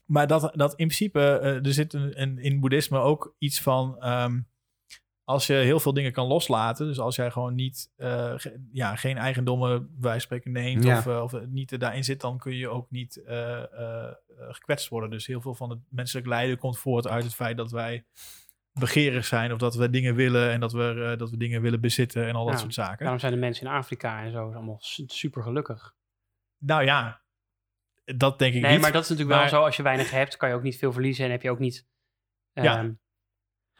maar 0.05 0.27
dat, 0.27 0.41
dat 0.41 0.69
in 0.71 0.87
principe, 0.87 1.19
eh, 1.41 1.65
er 1.65 1.73
zit 1.73 1.93
een, 1.93 2.21
een, 2.21 2.37
in 2.37 2.59
boeddhisme 2.59 2.99
ook 2.99 3.35
iets 3.37 3.61
van... 3.61 3.95
ehm, 3.99 4.39
als 5.25 5.47
je 5.47 5.53
heel 5.53 5.79
veel 5.79 5.93
dingen 5.93 6.11
kan 6.11 6.27
loslaten, 6.27 6.85
dus 6.87 6.99
als 6.99 7.15
jij 7.15 7.31
gewoon 7.31 7.55
niet, 7.55 7.91
eh, 7.95 8.33
ge- 8.35 8.67
ja, 8.71 8.95
geen 8.95 9.17
eigendommen 9.17 9.99
bij 9.99 10.19
spreken 10.19 10.51
neemt 10.51 10.83
Ja. 10.83 10.97
of, 10.97 11.07
eh, 11.07 11.21
of 11.23 11.31
het 11.31 11.51
niet 11.51 11.79
daarin 11.79 12.03
zit, 12.03 12.21
dan 12.21 12.37
kun 12.37 12.55
je 12.55 12.69
ook 12.69 12.89
niet 12.91 13.23
eh, 13.23 13.63
eh, 13.63 14.07
eh, 14.07 14.13
gekwetst 14.49 14.87
worden. 14.87 15.09
Dus 15.09 15.27
heel 15.27 15.41
veel 15.41 15.55
van 15.55 15.69
het 15.69 15.79
menselijk 15.89 16.27
lijden 16.27 16.57
komt 16.57 16.77
voort 16.77 17.07
uit 17.07 17.23
het 17.23 17.35
feit 17.35 17.57
dat 17.57 17.71
wij 17.71 18.05
begeerig 18.79 19.25
zijn 19.25 19.51
of 19.51 19.57
dat 19.57 19.75
we 19.75 19.89
dingen 19.89 20.15
willen 20.15 20.51
en 20.51 20.59
dat 20.59 20.71
we, 20.71 21.09
eh, 21.11 21.17
dat 21.19 21.29
we 21.29 21.37
dingen 21.37 21.61
willen 21.61 21.81
bezitten 21.81 22.27
en 22.27 22.35
al 22.35 22.45
dat 22.45 22.59
soort 22.59 22.73
zaken. 22.73 22.99
Daarom 22.99 23.19
zijn 23.19 23.31
de 23.33 23.39
mensen 23.39 23.65
in 23.67 23.71
Afrika 23.73 24.23
en 24.23 24.31
zo 24.31 24.51
allemaal 24.53 24.77
su- 24.79 25.03
super 25.07 25.43
gelukkig. 25.43 25.95
Nou 26.57 26.83
ja, 26.83 27.21
dat 28.05 28.39
denk 28.39 28.53
ik 28.53 28.61
Nee, 28.61 28.71
niet. 28.71 28.81
maar 28.81 28.91
dat 28.91 29.03
is 29.03 29.09
natuurlijk 29.09 29.37
Maar- 29.39 29.49
wel 29.49 29.59
zo. 29.59 29.65
Als 29.65 29.75
je 29.77 29.83
weinig 29.83 30.11
hebt, 30.11 30.37
kan 30.37 30.49
je 30.49 30.55
ook 30.55 30.63
niet 30.63 30.77
veel 30.77 30.91
verliezen 30.91 31.25
en 31.25 31.31
heb 31.31 31.41
je 31.41 31.49
ook 31.51 31.59
niet. 31.59 31.87
Ja. 32.53 32.91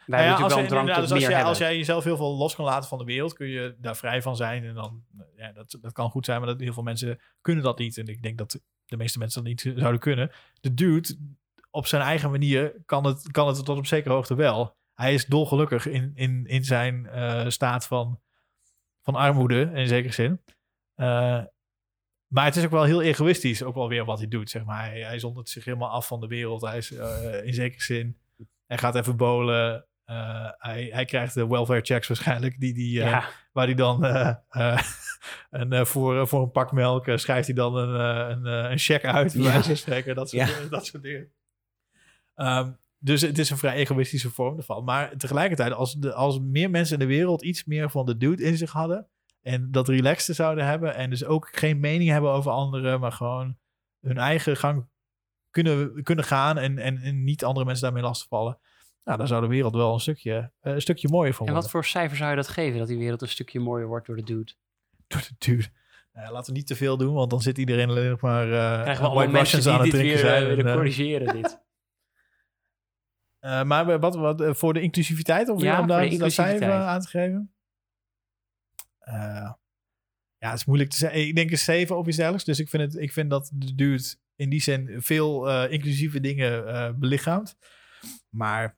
Wij 0.06 0.18
Nou 0.26 0.38
ja, 0.38 0.44
als, 0.44 0.52
je- 0.54 0.68
dus 1.00 1.12
als, 1.12 1.20
jij, 1.20 1.44
als 1.44 1.58
hebben. 1.58 1.66
jij 1.68 1.76
jezelf 1.76 2.04
heel 2.04 2.16
veel 2.16 2.36
los 2.36 2.54
kan 2.54 2.64
laten 2.64 2.88
van 2.88 2.98
de 2.98 3.04
wereld, 3.04 3.32
kun 3.32 3.46
je 3.46 3.76
daar 3.78 3.96
vrij 3.96 4.22
van 4.22 4.36
zijn. 4.36 4.64
En 4.64 4.74
dan, 4.74 5.04
ja, 5.36 5.52
dat, 5.52 5.78
dat 5.80 5.92
kan 5.92 6.10
goed 6.10 6.24
zijn, 6.24 6.38
maar 6.40 6.48
dat, 6.48 6.60
heel 6.60 6.72
veel 6.72 6.82
mensen 6.82 7.20
kunnen 7.40 7.64
dat 7.64 7.78
niet. 7.78 7.98
En 7.98 8.06
ik 8.06 8.22
denk 8.22 8.38
dat 8.38 8.60
de 8.84 8.96
meeste 8.96 9.18
mensen 9.18 9.42
dat 9.44 9.48
niet 9.50 9.72
zouden 9.78 10.00
kunnen. 10.00 10.30
De 10.60 10.74
dude, 10.74 11.18
op 11.70 11.86
zijn 11.86 12.02
eigen 12.02 12.30
manier, 12.30 12.82
kan 12.86 13.04
het, 13.06 13.30
kan 13.30 13.46
het 13.48 13.64
tot 13.64 13.78
op 13.78 13.86
zekere 13.86 14.14
hoogte 14.14 14.34
wel. 14.34 14.76
Hij 14.94 15.14
is 15.14 15.26
dolgelukkig 15.26 15.86
in, 15.86 16.12
in, 16.14 16.46
in 16.46 16.64
zijn 16.64 17.06
eh, 17.06 17.48
staat 17.48 17.86
van, 17.86 18.20
van 19.02 19.14
armoede, 19.14 19.70
in 19.74 19.86
zekere 19.88 20.12
zin. 20.14 20.42
Eh, 20.94 21.44
maar 22.26 22.44
het 22.44 22.56
is 22.56 22.64
ook 22.64 22.70
wel 22.70 22.84
heel 22.84 23.02
egoïstisch, 23.02 23.62
ook 23.62 23.74
wel 23.74 23.88
weer 23.88 24.04
wat 24.04 24.18
hij 24.18 24.28
doet, 24.28 24.50
zeg 24.50 24.64
maar. 24.64 24.84
Hij, 24.84 25.00
hij 25.00 25.18
zondert 25.18 25.48
zich 25.48 25.64
helemaal 25.64 25.90
af 25.90 26.06
van 26.06 26.20
de 26.20 26.26
wereld. 26.26 26.60
Hij 26.62 26.76
is 26.76 26.92
eh, 26.92 27.44
in 27.44 27.54
zekere 27.54 27.82
zin... 27.82 28.18
Hij 28.66 28.78
gaat 28.78 28.94
even 28.94 29.16
bolen. 29.16 29.86
Eh, 30.06 30.48
hij, 30.58 30.88
hij 30.92 31.04
krijgt 31.04 31.34
de 31.34 31.46
welfare 31.46 31.80
checks 31.80 32.08
waarschijnlijk, 32.08 32.60
die, 32.60 32.74
die, 32.74 33.02
eh, 33.02 33.26
waar 33.52 33.64
hij 33.66 33.74
dan 33.74 34.04
een, 35.50 35.72
eh, 35.72 35.84
voor, 35.84 36.28
voor 36.28 36.42
een 36.42 36.50
pak 36.50 36.72
melk 36.72 37.08
schrijft 37.14 37.46
hij 37.46 37.56
dan 37.56 37.76
een, 37.76 38.00
een, 38.30 38.70
een 38.70 38.78
check 38.78 39.04
uit, 39.04 39.32
Ja. 39.32 39.62
spreken. 39.62 40.14
Dat 40.14 40.30
soort, 40.30 40.48
Ja. 40.48 40.54
dingen, 40.54 40.70
dat 40.70 40.86
soort 40.86 41.02
dingen. 41.02 41.30
Ehm, 42.34 42.70
dus 42.98 43.20
het 43.20 43.38
is 43.38 43.50
een 43.50 43.56
vrij 43.58 43.74
egoïstische 43.74 44.30
vorm 44.30 44.56
ervan. 44.56 44.84
Maar 44.84 45.16
tegelijkertijd, 45.16 45.72
als, 45.72 45.94
de, 45.94 46.12
als 46.12 46.40
meer 46.40 46.70
mensen 46.70 47.00
in 47.00 47.08
de 47.08 47.14
wereld 47.14 47.42
iets 47.42 47.64
meer 47.64 47.90
van 47.90 48.06
de 48.06 48.16
dude 48.16 48.42
in 48.42 48.56
zich 48.56 48.72
hadden. 48.72 49.06
En 49.42 49.70
dat 49.70 49.88
relaxte 49.88 50.32
zouden 50.32 50.64
hebben. 50.66 50.94
En 50.94 51.10
dus 51.10 51.24
ook 51.24 51.48
geen 51.52 51.80
mening 51.80 52.10
hebben 52.10 52.30
over 52.30 52.50
anderen. 52.50 53.00
Maar 53.00 53.12
gewoon 53.12 53.56
hun 54.00 54.18
eigen 54.18 54.56
gang 54.56 54.86
kunnen, 55.50 56.02
kunnen 56.02 56.24
gaan. 56.24 56.58
En, 56.58 56.78
en, 56.78 56.98
en 56.98 57.24
niet 57.24 57.44
andere 57.44 57.66
mensen 57.66 57.84
daarmee 57.84 58.02
lastigvallen. 58.02 58.58
Nou, 59.06 59.18
dan 59.18 59.26
zou 59.26 59.40
de 59.40 59.46
wereld 59.48 59.74
wel 59.74 59.92
een 59.92 60.00
stukje, 60.00 60.52
eh, 60.60 60.72
een 60.72 60.80
stukje 60.80 61.08
mooier 61.08 61.34
van 61.34 61.46
en 61.46 61.52
worden. 61.52 61.70
wat 61.70 61.70
voor 61.70 61.84
cijfer 61.90 62.16
zou 62.16 62.30
je 62.30 62.36
dat 62.36 62.48
geven? 62.48 62.78
Dat 62.78 62.88
die 62.88 62.98
wereld 62.98 63.22
een 63.22 63.28
stukje 63.28 63.60
mooier 63.60 63.86
wordt 63.86 64.06
door 64.06 64.16
de 64.16 64.22
dude? 64.22 64.52
door 65.06 65.20
de 65.20 65.34
dude. 65.38 65.68
Ja, 66.12 66.30
laten 66.32 66.52
we 66.52 66.58
niet 66.58 66.66
te 66.66 66.76
veel 66.76 66.96
doen, 66.96 67.14
want 67.14 67.30
dan 67.30 67.40
zit 67.42 67.58
iedereen 67.58 67.88
alleen 67.88 68.10
nog 68.10 68.20
maar 68.20 68.52
eh 68.52 68.82
Krijgen 68.82 69.02
we 69.02 69.08
allemaal 69.08 69.24
White 69.24 69.38
Russians 69.38 69.66
aan 69.66 69.80
het 69.80 69.90
drinken 69.90 70.14
eh, 70.14 70.20
zijn. 70.20 70.42
en, 70.42 70.48
willen 70.48 70.66
eh, 70.66 70.74
corrigeren, 70.74 71.34
dit. 71.34 71.58
eh, 73.38 73.62
maar 73.62 74.00
wat, 74.00 74.14
wat 74.14 74.40
eh, 74.40 74.54
voor 74.54 74.74
de 74.74 74.80
inclusiviteit, 74.80 75.48
of 75.48 75.62
Ja, 75.62 75.80
om 75.80 75.86
daar 75.86 76.18
dat 76.18 76.32
cijfer 76.32 76.72
aan 76.72 77.00
te 77.00 77.08
geven? 77.08 77.54
Eh, 78.98 79.52
ja, 80.38 80.50
het 80.50 80.58
is 80.58 80.64
moeilijk 80.64 80.90
te 80.90 80.96
zeggen. 80.96 81.26
Ik 81.26 81.34
denk 81.34 81.50
een 81.50 81.58
7 81.58 81.96
of 81.96 82.06
iets 82.06 82.16
dergelijks. 82.16 82.46
Dus 82.46 82.58
ik 82.58 82.68
vind, 82.68 82.82
het, 82.82 83.02
ik 83.02 83.12
vind 83.12 83.30
dat 83.30 83.50
de 83.54 83.74
dude 83.74 84.14
in 84.36 84.50
die 84.50 84.60
zin 84.60 85.02
veel 85.02 85.50
eh, 85.50 85.72
inclusieve 85.72 86.20
dingen 86.20 86.68
eh 86.68 86.90
belichaamt. 86.94 87.56
Maar 88.28 88.64
eh, 88.64 88.70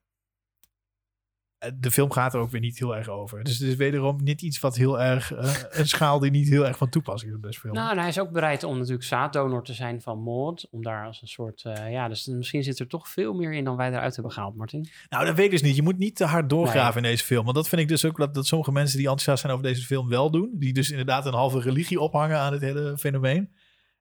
de 1.78 1.90
film 1.90 2.10
gaat 2.10 2.34
er 2.34 2.40
ook 2.40 2.50
weer 2.50 2.60
niet 2.60 2.78
heel 2.78 2.96
erg 2.96 3.08
over. 3.08 3.44
Dus 3.44 3.58
het 3.58 3.68
is 3.68 3.74
wederom 3.74 4.22
niet 4.22 4.42
iets 4.42 4.60
wat 4.60 4.76
heel 4.76 5.00
erg... 5.00 5.32
eh, 5.32 5.54
een 5.70 5.88
schaal 5.88 6.18
die 6.18 6.30
niet 6.30 6.48
heel 6.48 6.66
erg 6.66 6.76
van 6.76 6.88
toepassing 6.88 7.30
is 7.30 7.36
op 7.36 7.42
deze 7.42 7.60
film. 7.60 7.74
Nou, 7.74 7.90
en 7.90 7.98
hij 7.98 8.08
is 8.08 8.18
ook 8.20 8.30
bereid 8.30 8.64
om 8.64 8.76
natuurlijk 8.76 9.04
zaaddonor 9.04 9.64
te 9.64 9.72
zijn 9.72 10.00
van 10.02 10.22
Maud. 10.22 10.68
Om 10.70 10.82
daar 10.82 11.06
als 11.06 11.22
een 11.22 11.28
soort... 11.28 11.64
eh, 11.64 11.92
ja, 11.92 12.08
dus 12.08 12.26
misschien 12.26 12.62
zit 12.62 12.78
er 12.78 12.86
toch 12.86 13.08
veel 13.08 13.34
meer 13.34 13.52
in 13.52 13.64
dan 13.64 13.76
wij 13.76 13.88
eruit 13.88 14.14
hebben 14.14 14.32
gehaald, 14.32 14.56
Martin. 14.56 14.88
Nou, 15.08 15.24
dat 15.24 15.34
weet 15.36 15.44
ik 15.44 15.50
dus 15.50 15.62
niet. 15.62 15.76
Je 15.76 15.82
moet 15.82 15.98
niet 15.98 16.16
te 16.16 16.24
hard 16.24 16.50
doorgraven 16.50 17.02
in 17.02 17.10
deze 17.10 17.24
film. 17.24 17.44
Want 17.44 17.56
dat 17.56 17.68
vind 17.68 17.80
ik 17.80 17.88
dus 17.88 18.04
ook 18.04 18.16
dat, 18.16 18.34
dat 18.34 18.46
sommige 18.46 18.72
mensen 18.72 18.96
die 18.98 19.06
enthousiast 19.06 19.40
zijn 19.40 19.52
over 19.52 19.64
deze 19.64 19.84
film 19.86 20.08
wel 20.08 20.30
doen. 20.30 20.50
Die 20.54 20.72
dus 20.72 20.90
inderdaad 20.90 21.26
een 21.26 21.32
halve 21.34 21.60
religie 21.60 22.00
ophangen 22.00 22.38
aan 22.38 22.52
het 22.52 22.62
hele 22.62 22.98
fenomeen. 22.98 23.52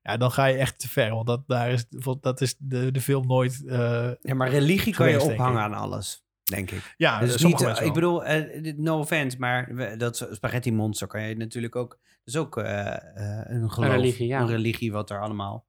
Ja, 0.02 0.16
dan 0.16 0.30
ga 0.30 0.44
je 0.44 0.56
echt 0.56 0.78
te 0.80 0.88
ver. 0.88 1.10
Want 1.14 1.26
dat, 1.26 1.42
daar 1.46 1.70
is, 1.70 1.86
dat 2.20 2.40
is 2.40 2.54
de, 2.58 2.90
de 2.90 3.00
film 3.00 3.26
nooit... 3.26 3.64
eh, 3.66 4.10
Ja, 4.20 4.34
maar 4.34 4.48
religie 4.50 4.94
kan 4.94 5.10
je 5.10 5.20
ophangen 5.20 5.60
aan 5.62 5.74
alles, 5.74 6.24
denk 6.48 6.70
ik. 6.70 6.94
ja, 6.96 7.20
Dus 7.20 7.32
sommige 7.40 7.56
niet, 7.56 7.66
mensen 7.66 7.86
ik 7.86 7.92
bedoel, 7.92 8.24
eh, 8.24 8.74
no 8.76 8.98
offense, 8.98 9.38
maar 9.38 9.74
we- 9.74 9.96
dat 9.96 10.28
spaghetti 10.30 10.72
monster 10.72 11.06
kan 11.06 11.22
je 11.22 11.36
natuurlijk 11.36 11.76
ook... 11.76 11.90
Dat 12.00 12.34
is 12.34 12.36
ook 12.36 12.56
eh, 12.56 12.94
eh, 12.96 13.44
een 13.46 13.70
geloof, 13.70 13.90
religie, 13.90 14.26
ja. 14.26 14.40
een 14.40 14.46
religie 14.48 14.92
wat 14.92 15.10
er 15.10 15.20
allemaal... 15.20 15.66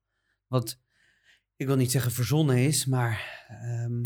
Wat, 0.48 0.80
ik 1.56 1.68
wil 1.68 1.76
niet 1.76 1.92
zeggen 1.92 2.12
verzonnen 2.12 2.58
is, 2.58 2.86
maar 2.86 3.46
ehm, 3.48 4.02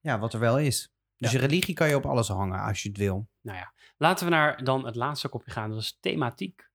ja, 0.00 0.18
wat 0.18 0.32
er 0.34 0.40
wel 0.40 0.58
is. 0.58 0.92
Dus 1.16 1.30
je 1.30 1.38
religie 1.38 1.74
kan 1.74 1.88
je 1.88 1.96
op 1.96 2.06
alles 2.06 2.28
hangen 2.28 2.60
als 2.60 2.82
je 2.82 2.88
het 2.88 2.98
wil. 2.98 3.28
Nou 3.40 3.58
ja, 3.58 3.72
laten 3.96 4.24
we 4.24 4.30
naar 4.30 4.64
dan 4.64 4.86
het 4.86 4.94
laatste 4.94 5.28
kopje 5.28 5.50
gaan. 5.50 5.70
Dat 5.70 5.80
is 5.80 5.98
thematiek. 6.00 6.66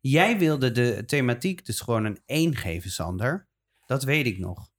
Jij 0.00 0.38
wilde 0.38 0.70
de 0.70 1.04
thematiek 1.04 1.64
dus 1.66 1.80
gewoon 1.80 2.04
een 2.04 2.22
1 2.26 2.56
geven, 2.56 2.90
Sander. 2.90 3.48
Dat 3.86 4.02
weet 4.04 4.26
ik 4.26 4.38
nog. 4.38 4.70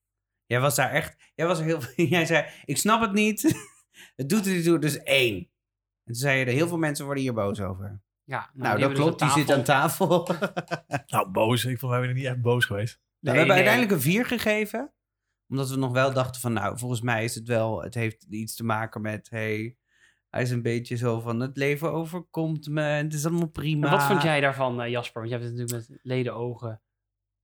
Jij 0.50 0.60
was 0.60 0.76
daar 0.76 0.92
echt... 0.92 1.32
Jij 1.36 1.48
was 1.48 1.60
er 1.60 1.66
heel... 1.66 1.80
Jij 2.16 2.26
zei, 2.26 2.46
ik 2.66 2.78
snap 2.78 3.02
het 3.02 3.14
niet. 3.14 3.42
het 4.16 4.30
doet 4.30 4.46
het 4.46 4.54
niet 4.54 4.64
toe, 4.64 4.80
dus 4.80 4.98
1. 4.98 5.36
En 5.36 5.48
toen 6.04 6.16
zei 6.16 6.40
je, 6.40 6.46
er 6.46 6.52
heel 6.52 6.68
veel 6.68 6.78
mensen 6.78 7.06
worden 7.06 7.24
hier 7.24 7.34
boos 7.34 7.62
over. 7.62 8.02
Ja, 8.24 8.38
Nou, 8.38 8.50
die 8.54 8.62
dat 8.64 8.80
hebben 8.80 8.98
klopt. 8.98 9.20
Die 9.20 9.28
dus 9.28 9.38
zit 9.38 9.52
aan 9.52 9.64
tafel. 9.64 10.28
Nou, 11.08 11.30
boos. 11.30 11.66
Ik 11.66 11.80
vond 11.80 11.92
mij 11.92 12.14
niet 12.14 12.26
echt 12.26 12.42
boos 12.42 12.66
geweest. 12.66 13.00
Nou, 13.00 13.04
we 13.20 13.30
hebben 13.30 13.48
nee. 13.48 13.56
uiteindelijk 13.56 13.92
een 13.92 14.12
4 14.12 14.26
gegeven. 14.26 14.94
Omdat 15.48 15.70
we 15.70 15.76
nog 15.76 15.92
wel 15.92 16.14
dachten 16.14 16.42
van, 16.42 16.54
nou, 16.54 16.78
volgens 16.78 17.02
mij 17.02 17.24
is 17.24 17.36
het 17.36 17.48
wel... 17.48 17.82
Het 17.82 17.94
heeft 17.94 18.24
iets 18.30 18.56
te 18.56 18.64
maken 18.64 19.02
met, 19.02 19.30
hey, 19.30 19.78
hij 20.30 20.42
is 20.42 20.52
een 20.52 20.62
beetje 20.62 20.96
zo 20.96 21.20
van... 21.20 21.40
Het 21.40 21.58
leven 21.58 21.92
overkomt 21.92 22.68
me 22.68 22.82
en 22.82 23.04
het 23.04 23.14
is 23.14 23.26
allemaal 23.26 23.50
prima. 23.50 23.86
En 23.86 23.92
wat 23.92 24.04
vond 24.04 24.22
jij 24.22 24.42
daarvan, 24.42 24.82
eh, 24.82 24.90
Jasper? 24.90 25.22
Want 25.22 25.34
jij 25.34 25.40
hebt 25.40 25.52
het 25.52 25.60
natuurlijk 25.60 25.90
met 25.90 26.00
ledenogen 26.04 26.82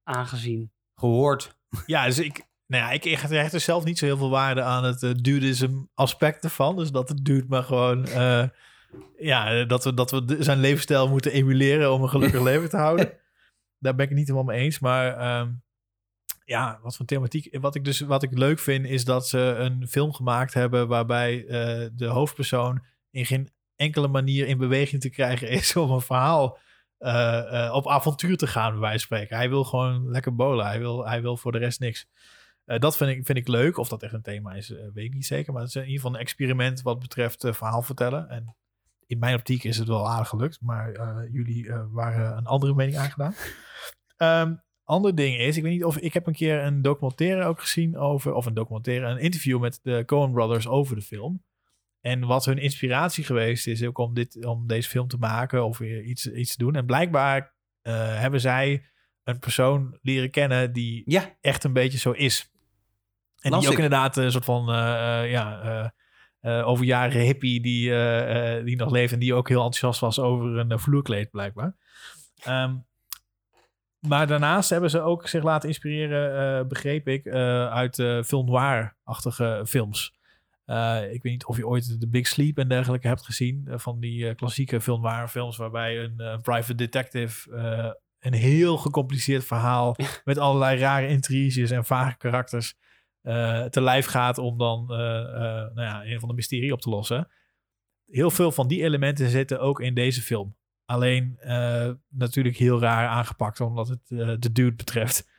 aangezien. 0.04 0.72
Gehoord. 0.96 1.58
Ja, 1.86 2.06
dus 2.06 2.20
ik... 2.20 2.54
Nou 2.68 2.84
ja, 2.84 2.92
ik 2.92 3.04
hecht 3.04 3.54
er 3.54 3.60
zelf 3.60 3.84
niet 3.84 3.98
zo 3.98 4.06
heel 4.06 4.18
veel 4.18 4.30
waarde 4.30 4.62
aan 4.62 4.84
het 4.84 5.04
uh, 5.04 5.70
aspect 5.94 6.44
ervan. 6.44 6.76
Dus 6.76 6.92
dat 6.92 7.10
het 7.10 7.26
duurt 7.26 7.50
maar 7.50 7.64
gewoon... 7.64 8.06
eh, 8.06 8.48
ja, 9.18 9.64
dat 9.64 9.84
we, 9.84 9.94
dat 9.94 10.12
we 10.12 10.38
zijn 10.40 10.60
levensstijl 10.60 11.10
moeten 11.10 11.32
emuleren 11.32 11.94
om 11.94 12.02
een 12.04 12.10
gelukkig 12.10 12.42
leven 12.52 12.70
te 12.70 12.78
houden. 12.78 13.12
Daar 13.80 13.96
ben 13.96 14.04
ik 14.04 14.10
het 14.10 14.18
niet 14.18 14.28
helemaal 14.28 14.54
mee 14.54 14.64
eens. 14.64 14.80
Maar 14.80 15.18
ehm, 15.18 15.52
ja, 16.46 16.80
wat 16.82 16.96
voor 16.96 17.06
thematiek. 17.06 17.58
Wat 17.60 17.76
ik 17.76 17.84
dus 17.84 18.00
wat 18.00 18.24
ik 18.24 18.38
leuk 18.38 18.60
vind, 18.60 18.86
is 18.86 19.06
dat 19.06 19.28
ze 19.28 19.40
een 19.40 19.88
film 19.88 20.14
gemaakt 20.14 20.54
hebben 20.54 20.88
waarbij 20.88 21.46
eh, 21.46 21.90
de 21.94 22.06
hoofdpersoon 22.06 22.86
in 23.12 23.26
geen 23.26 23.50
enkele 23.76 24.08
manier 24.08 24.48
in 24.48 24.58
beweging 24.58 25.02
te 25.02 25.10
krijgen 25.10 25.50
is 25.50 25.76
om 25.76 25.92
een 25.92 26.02
verhaal 26.02 26.58
op 27.72 27.88
avontuur 27.88 28.38
te 28.38 28.48
gaan, 28.48 28.72
bij 28.72 28.80
wijze 28.80 29.08
van 29.08 29.18
spreken. 29.18 29.38
Hij 29.38 29.50
wil 29.50 29.64
gewoon 29.64 30.10
lekker 30.10 30.36
bolen. 30.36 30.66
Hij 30.66 30.80
wil, 30.80 31.08
hij 31.08 31.22
wil 31.22 31.38
voor 31.38 31.52
de 31.52 31.58
rest 31.58 31.80
niks. 31.80 32.08
Eh, 32.66 32.80
dat 32.80 32.98
vind 32.98 33.10
ik, 33.10 33.26
vind 33.26 33.38
ik 33.38 33.48
leuk. 33.48 33.78
Of 33.78 33.88
dat 33.88 34.04
echt 34.04 34.14
een 34.14 34.22
thema 34.22 34.54
is, 34.54 34.72
eh, 34.72 34.84
weet 34.94 35.06
ik 35.06 35.14
niet 35.14 35.26
zeker. 35.26 35.54
Maar 35.54 35.62
het 35.62 35.70
is 35.70 35.76
in 35.76 35.82
ieder 35.82 35.96
geval 35.96 36.14
een 36.14 36.22
experiment 36.22 36.82
wat 36.82 37.00
betreft 37.00 37.44
eh, 37.44 37.54
verhaal 37.54 37.82
vertellen. 37.82 38.30
En 38.30 38.56
in 39.06 39.20
mijn 39.20 39.36
optiek 39.36 39.64
is 39.64 39.78
het 39.78 39.88
wel 39.88 40.10
aardig 40.10 40.30
gelukt. 40.30 40.62
Maar 40.62 40.92
jullie 41.32 41.72
waren 41.92 42.38
een 42.38 42.46
andere 42.46 42.74
mening 42.74 42.98
aangedaan. 42.98 43.34
Ehm 44.18 44.56
ander 44.84 45.16
ding 45.16 45.38
is, 45.38 45.58
ik 45.58 45.64
weet 45.64 45.72
niet 45.72 45.84
of 45.84 45.98
ik 45.98 46.14
heb 46.14 46.28
een 46.28 46.34
keer 46.34 46.64
een 46.64 46.82
documentaire 46.82 47.46
ook 47.46 47.60
gezien 47.60 47.98
over, 47.98 48.34
of 48.34 48.46
een 48.46 48.54
documentaire, 48.54 49.08
een 49.08 49.18
interview 49.18 49.60
met 49.60 49.80
de 49.84 50.04
Coen 50.06 50.32
Brothers 50.32 50.68
over 50.68 50.96
de 50.96 51.02
film. 51.02 51.44
En 52.02 52.26
wat 52.26 52.46
hun 52.46 52.58
inspiratie 52.58 53.24
geweest 53.24 53.68
is 53.68 53.84
ook 53.84 53.98
om, 53.98 54.14
dit, 54.14 54.46
om 54.46 54.68
deze 54.68 54.90
film 54.90 55.08
te 55.08 55.18
maken 55.18 55.66
of 55.66 55.78
weer 55.78 56.04
iets, 56.04 56.32
iets 56.32 56.52
te 56.56 56.64
doen. 56.64 56.76
En 56.76 56.86
blijkbaar 56.86 57.56
hebben 57.82 58.42
zij 58.42 58.86
een 59.24 59.40
persoon 59.40 59.98
leren 60.02 60.30
kennen 60.30 60.74
die 60.74 61.04
Ja, 61.06 61.38
echt 61.42 61.64
een 61.64 61.74
beetje 61.74 61.98
zo 61.98 62.12
is. 62.12 62.55
En 63.46 63.52
Las 63.52 63.60
die 63.60 63.70
ook 63.70 63.76
inderdaad 63.76 64.18
een 64.18 64.32
soort 64.32 64.46
van 64.46 64.70
eh, 64.70 65.22
eh, 65.24 65.32
ja, 65.32 65.62
eh, 65.62 65.88
eh, 66.60 66.68
overjarige 66.68 67.18
hippie 67.18 67.62
die, 67.62 67.92
eh, 67.92 68.58
eh, 68.58 68.66
die 68.66 68.76
nog 68.76 68.92
leeft 68.92 69.14
en 69.14 69.20
die 69.20 69.34
ook 69.34 69.48
heel 69.48 69.64
enthousiast 69.64 70.00
was 70.00 70.20
over 70.20 70.58
een 70.58 70.72
eh, 70.72 70.78
vloerkleed 70.78 71.30
blijkbaar. 71.32 71.76
Ehm, 72.44 72.76
maar 74.00 74.28
daarnaast 74.28 74.70
hebben 74.70 74.90
ze 74.90 75.02
ook 75.02 75.28
zich 75.28 75.44
laten 75.44 75.70
inspireren, 75.70 76.60
eh, 76.60 76.68
begreep 76.68 77.08
ik, 77.08 77.26
eh, 77.26 77.68
uit 77.68 78.00
eh 78.00 78.24
film 78.24 78.46
noir-achtige 78.46 79.64
films. 79.68 80.14
Eh, 80.66 81.02
ik 81.04 81.24
weet 81.24 81.32
niet 81.32 81.46
of 81.46 81.58
je 81.58 81.68
ooit 81.68 82.00
The 82.00 82.08
Big 82.10 82.28
Sleep 82.28 82.58
en 82.58 82.68
dergelijke 82.68 83.08
hebt 83.08 83.26
gezien. 83.26 83.64
eh, 83.68 83.78
van 83.78 84.00
die 84.00 84.28
eh, 84.30 84.36
klassieke 84.36 84.82
film 84.82 85.02
noir 85.02 85.28
films 85.28 85.58
waarbij 85.58 86.04
een 86.04 86.20
eh, 86.20 86.40
private 86.42 86.76
detective 86.76 87.56
eh, 87.56 87.92
een 88.20 88.34
heel 88.34 88.78
gecompliceerd 88.78 89.46
verhaal 89.46 89.96
met 90.24 90.38
allerlei 90.38 90.80
rare 90.80 91.08
intriges 91.08 91.72
en 91.72 91.86
vage 91.86 92.18
karakters 92.18 92.74
eh, 92.78 92.85
te 93.70 93.82
lijf 93.82 94.06
gaat 94.06 94.38
om 94.38 94.58
dan 94.58 94.86
eh, 94.92 95.20
eh, 95.20 95.74
nou 95.74 95.82
ja, 95.82 96.06
een 96.06 96.20
van 96.20 96.30
de 96.30 96.36
mysterie 96.36 96.74
op 96.74 96.82
te 96.82 96.90
lossen. 96.90 97.28
Heel 98.12 98.32
veel 98.32 98.52
van 98.52 98.68
die 98.68 98.84
elementen 98.84 99.30
zitten 99.30 99.60
ook 99.60 99.80
in 99.82 99.94
deze 99.94 100.22
film. 100.22 100.56
Alleen 100.86 101.38
eh, 101.40 101.90
natuurlijk 102.10 102.58
heel 102.58 102.80
raar 102.80 103.08
aangepakt, 103.08 103.62
omdat 103.62 103.88
het 103.88 104.02
eh, 104.08 104.32
de 104.40 104.52
dude 104.52 104.76
betreft. 104.76 105.30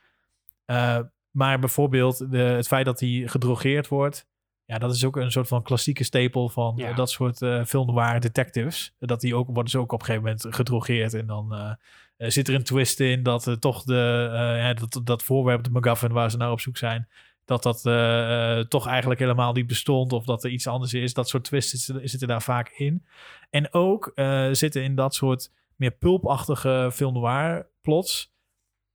Eh, 0.65 0.99
maar 1.31 1.59
bijvoorbeeld 1.59 2.31
de, 2.31 2.37
het 2.37 2.67
feit 2.67 2.85
dat 2.85 2.99
hij 2.99 3.23
gedrogeerd 3.25 3.87
wordt. 3.87 4.27
Ja, 4.65 4.77
dat 4.77 4.93
is 4.95 5.05
ook 5.05 5.15
een 5.15 5.31
soort 5.31 5.47
van 5.47 5.63
klassieke 5.63 6.03
stapel 6.03 6.49
van 6.49 6.73
Ja. 6.75 6.89
eh, 6.89 6.95
dat 6.95 7.09
soort 7.09 7.41
eh 7.41 7.63
film 7.65 7.87
noir 7.87 8.19
detectives. 8.19 8.93
Dat 8.99 9.21
die 9.21 9.35
ook, 9.35 9.45
worden 9.47 9.69
ze 9.71 9.77
ook 9.77 9.91
op 9.91 9.99
een 9.99 10.05
gegeven 10.05 10.25
moment 10.27 10.55
gedrogeerd. 10.55 11.13
En 11.13 11.27
dan 11.27 11.53
eh, 11.53 11.71
eh, 12.17 12.29
zit 12.29 12.47
er 12.47 12.53
een 12.55 12.63
twist 12.63 12.99
in 12.99 13.23
dat 13.23 13.47
eh, 13.47 13.53
toch 13.53 13.83
de, 13.83 14.29
eh, 14.31 14.39
ja, 14.63 14.73
dat, 14.73 15.01
dat 15.03 15.23
voorwerp, 15.23 15.63
de 15.63 15.69
MacGuffin 15.69 16.11
waar 16.11 16.31
ze 16.31 16.37
naar 16.37 16.51
op 16.51 16.59
zoek 16.59 16.77
zijn, 16.77 17.07
dat 17.47 17.63
dat 17.63 17.85
eh, 17.85 18.57
eh, 18.59 18.65
toch 18.65 18.87
eigenlijk 18.87 19.19
helemaal 19.19 19.53
niet 19.53 19.67
bestond. 19.67 20.13
Of 20.13 20.25
dat 20.25 20.43
er 20.43 20.49
iets 20.49 20.67
anders 20.67 20.93
is. 20.93 21.13
Dat 21.13 21.29
soort 21.29 21.43
twists 21.43 21.85
zitten, 21.85 22.09
zitten 22.09 22.27
daar 22.27 22.41
vaak 22.41 22.69
in. 22.69 23.05
En 23.49 23.73
ook 23.73 24.11
eh, 24.15 24.47
zitten 24.51 24.83
in 24.83 24.95
dat 24.95 25.15
soort 25.15 25.51
meer 25.75 25.91
pulpachtige 25.91 26.89
film 26.93 27.13
noir 27.13 27.69
plots. 27.81 28.33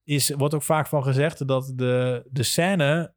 Is, 0.05 0.31
wordt 0.31 0.55
ook 0.55 0.63
vaak 0.63 0.87
van 0.87 1.03
gezegd 1.03 1.47
dat 1.47 1.73
de, 1.75 2.23
de 2.31 2.43
scène 2.43 3.15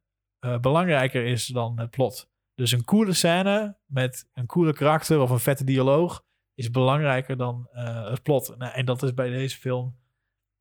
belangrijker 0.60 1.24
is 1.24 1.46
dan 1.46 1.78
het 1.78 1.90
plot. 1.90 2.28
Dus 2.54 2.72
een 2.72 2.84
coole 2.84 3.12
scène 3.12 3.76
met 3.86 4.28
een 4.34 4.46
coole 4.46 4.72
karakter 4.72 5.20
of 5.20 5.30
een 5.30 5.38
vette 5.38 5.64
dialoog 5.64 6.24
is 6.54 6.70
belangrijker 6.70 7.36
dan 7.36 7.68
het 7.72 8.22
plot. 8.22 8.54
Nou, 8.58 8.72
en 8.72 8.84
dat 8.84 9.02
is 9.02 9.14
bij 9.14 9.28
deze 9.28 9.56
film 9.56 9.96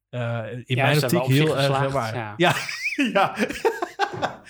in 0.09 0.63
Ja, 0.65 0.85
mijn 0.85 1.03
optiek 1.03 1.23
heel 1.23 1.57
erg 1.57 1.91
waar. 1.91 2.15
ja. 2.15 2.33
Ja, 2.38 2.55
ja. 3.13 3.35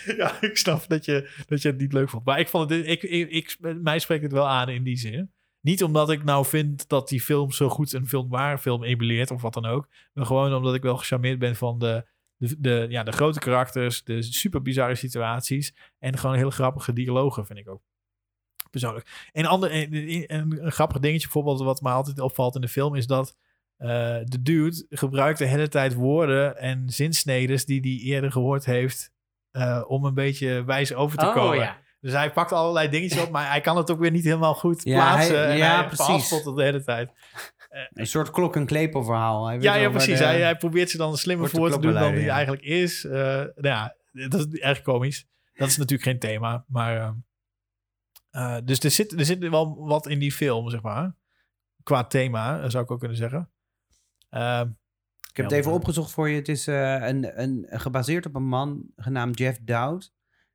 ja, 0.18 0.42
ik 0.42 0.58
snap 0.58 0.88
dat 0.88 1.06
je, 1.06 1.44
dat 1.48 1.62
je 1.62 1.68
het 1.68 1.78
niet 1.78 1.94
leuk 1.94 2.10
vond. 2.10 2.26
Maar 2.26 2.40
ik 2.40 2.48
vond 2.48 2.70
het, 2.70 2.88
ik, 2.88 3.04
ik, 3.04 3.58
mij 3.82 4.00
spreekt 4.00 4.24
het 4.24 4.32
wel 4.32 4.48
aan 4.48 4.70
in 4.70 4.84
die 4.84 4.98
zin. 4.98 5.32
Niet 5.62 5.84
omdat 5.84 6.10
ik 6.10 6.24
nou 6.24 6.46
vind 6.46 6.90
dat 6.90 7.10
die 7.10 7.22
film 7.22 7.52
zo 7.52 7.70
goed 7.70 7.94
een 7.94 8.08
film 8.08 8.30
waar 8.30 8.58
film 8.58 8.84
emuleert 8.84 9.32
of 9.32 9.42
wat 9.42 9.54
dan 9.54 9.66
ook. 9.66 9.88
Maar 10.14 10.26
gewoon 10.26 10.54
omdat 10.54 10.76
ik 10.76 10.82
wel 10.82 10.98
gecharmeerd 10.98 11.40
ben 11.40 11.56
van 11.56 11.80
de, 11.80 12.08
de, 12.36 12.56
de, 12.60 12.86
ja, 12.90 13.04
de 13.04 13.12
grote 13.12 13.40
karakters, 13.40 14.04
de 14.04 14.22
super 14.22 14.62
bizarre 14.62 14.96
situaties. 14.96 15.76
En 16.00 16.18
gewoon 16.18 16.36
hele 16.36 16.52
grappige 16.52 16.94
dialogen, 16.94 17.46
vind 17.46 17.60
ik 17.60 17.70
ook. 17.70 17.82
Persoonlijk. 18.72 19.30
En 19.32 19.46
ander, 19.46 19.74
een, 19.74 19.94
een, 20.34 20.66
een 20.66 20.72
grappig 20.72 21.00
dingetje 21.00 21.24
bijvoorbeeld, 21.24 21.62
wat 21.62 21.82
me 21.82 21.90
altijd 21.90 22.20
opvalt 22.20 22.56
in 22.56 22.62
de 22.62 22.68
film, 22.68 22.96
is 22.96 23.08
dat 23.08 23.36
eh, 23.78 24.20
de 24.24 24.42
dude 24.42 24.86
gebruikt 24.90 25.40
de 25.40 25.46
hele 25.46 25.68
tijd 25.68 25.94
woorden 25.94 26.58
en 26.58 26.90
zinsnedes 26.90 27.66
die 27.66 27.80
hij 27.80 28.14
eerder 28.14 28.32
gehoord 28.32 28.66
heeft. 28.66 29.12
Eh, 29.56 29.84
om 29.88 30.06
een 30.06 30.14
beetje 30.14 30.64
wijs 30.64 30.94
over 30.94 31.18
te 31.18 31.26
Oh 31.26 31.34
komen. 31.34 31.58
ja. 31.58 31.78
Dus 32.00 32.14
hij 32.14 32.32
pakt 32.32 32.52
allerlei 32.52 32.90
dingetjes 32.90 33.22
op, 33.22 33.30
maar 33.32 33.50
hij 33.50 33.62
kan 33.62 33.78
het 33.78 33.92
ook 33.92 34.00
weer 34.00 34.12
niet 34.12 34.24
helemaal 34.24 34.54
goed 34.54 34.84
Ja, 34.84 34.96
plaatsen. 34.96 35.38
hij- 35.40 35.50
en 35.52 35.58
ja, 35.58 35.76
hij 35.76 35.86
precies. 35.88 36.30
de 36.44 36.64
hele 36.64 36.84
tijd. 36.84 37.12
een 37.94 38.08
soort 38.08 38.30
klok- 38.32 38.56
en 38.56 38.66
klepelverhaal. 38.66 39.46
Hij 39.48 39.60
Ja, 39.60 39.76
ja 39.76 39.90
precies. 39.90 40.18
de- 40.18 40.24
Hij, 40.24 40.42
hij 40.42 40.56
probeert 40.56 40.90
ze 40.90 40.98
dan 40.98 41.18
slimmer 41.18 41.50
voor 41.50 41.72
te 41.72 41.80
doen 41.80 41.94
dan 41.94 42.20
ja. 42.20 42.34
eigenlijk 42.34 42.64
is. 42.64 43.06
Eh, 43.06 43.12
nou 43.14 43.52
ja, 43.56 43.96
dat 44.12 44.34
is 44.52 44.60
erg 44.60 44.82
komisch. 44.82 45.28
Dat 45.54 45.68
is 45.68 45.78
natuurlijk 45.78 46.10
geen 46.10 46.20
thema, 46.20 46.66
maar... 46.68 46.98
eh, 46.98 47.12
eh, 48.56 48.62
dus 48.64 48.80
er 48.80 48.92
zit, 48.92 49.20
er 49.20 49.26
zit 49.26 49.48
wel 49.50 49.76
wat 49.88 50.08
in 50.08 50.20
die 50.20 50.32
film, 50.32 50.70
zeg 50.70 50.82
maar. 50.82 51.16
Qua 51.84 52.04
thema, 52.04 52.62
eh, 52.62 52.70
zou 52.70 52.84
ik 52.84 52.92
ook 52.92 53.00
kunnen 53.00 53.18
zeggen. 53.18 53.52
Ik 55.36 55.42
heb 55.42 55.50
het 55.50 55.60
even 55.60 55.72
opgezocht 55.72 56.12
voor 56.12 56.30
je. 56.30 56.36
Het 56.36 56.48
is 56.48 56.68
eh, 56.68 57.08
een, 57.08 57.42
een, 57.42 57.66
gebaseerd 57.70 58.26
op 58.26 58.36
een 58.36 58.48
man 58.48 58.92
genaamd 58.96 59.38
Jeff 59.38 59.60
Dowd. 59.62 60.14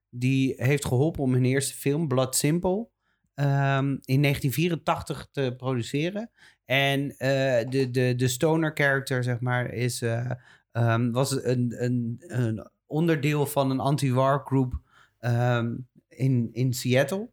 Die 0.08 0.54
heeft 0.56 0.84
geholpen 0.84 1.22
om 1.22 1.32
hun 1.32 1.44
eerste 1.44 1.74
film, 1.74 2.08
Blood 2.08 2.36
Simple, 2.36 2.88
ehm, 3.34 3.96
in 4.04 4.22
1984 4.22 5.28
te 5.32 5.54
produceren. 5.56 6.30
En 6.64 7.16
eh, 7.16 7.70
de, 7.70 7.90
de, 7.90 8.14
de 8.16 8.28
stoner 8.28 8.70
character, 8.74 9.24
zeg 9.24 9.40
maar, 9.40 9.72
is, 9.72 10.02
eh, 10.02 10.30
ehm, 10.72 11.10
was 11.10 11.44
een, 11.44 11.84
een, 11.84 12.16
een 12.26 12.70
onderdeel 12.86 13.46
van 13.46 13.70
een 13.70 13.80
anti-war 13.80 14.40
groep 14.44 14.80
ehm, 15.18 15.76
in, 16.08 16.48
in 16.52 16.72
Seattle. 16.72 17.30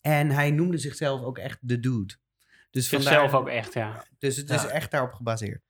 En 0.00 0.30
hij 0.30 0.50
noemde 0.50 0.78
zichzelf 0.78 1.22
ook 1.22 1.38
echt 1.38 1.58
de 1.60 1.80
dude. 1.80 2.14
Dus 2.70 2.88
Zichzelf 2.88 3.30
vandaar, 3.30 3.40
ook 3.40 3.48
echt, 3.48 3.74
ja. 3.74 4.04
Dus 4.18 4.36
het 4.36 4.50
is 4.50 4.66
echt 4.66 4.90
daarop 4.90 5.12
gebaseerd. 5.12 5.67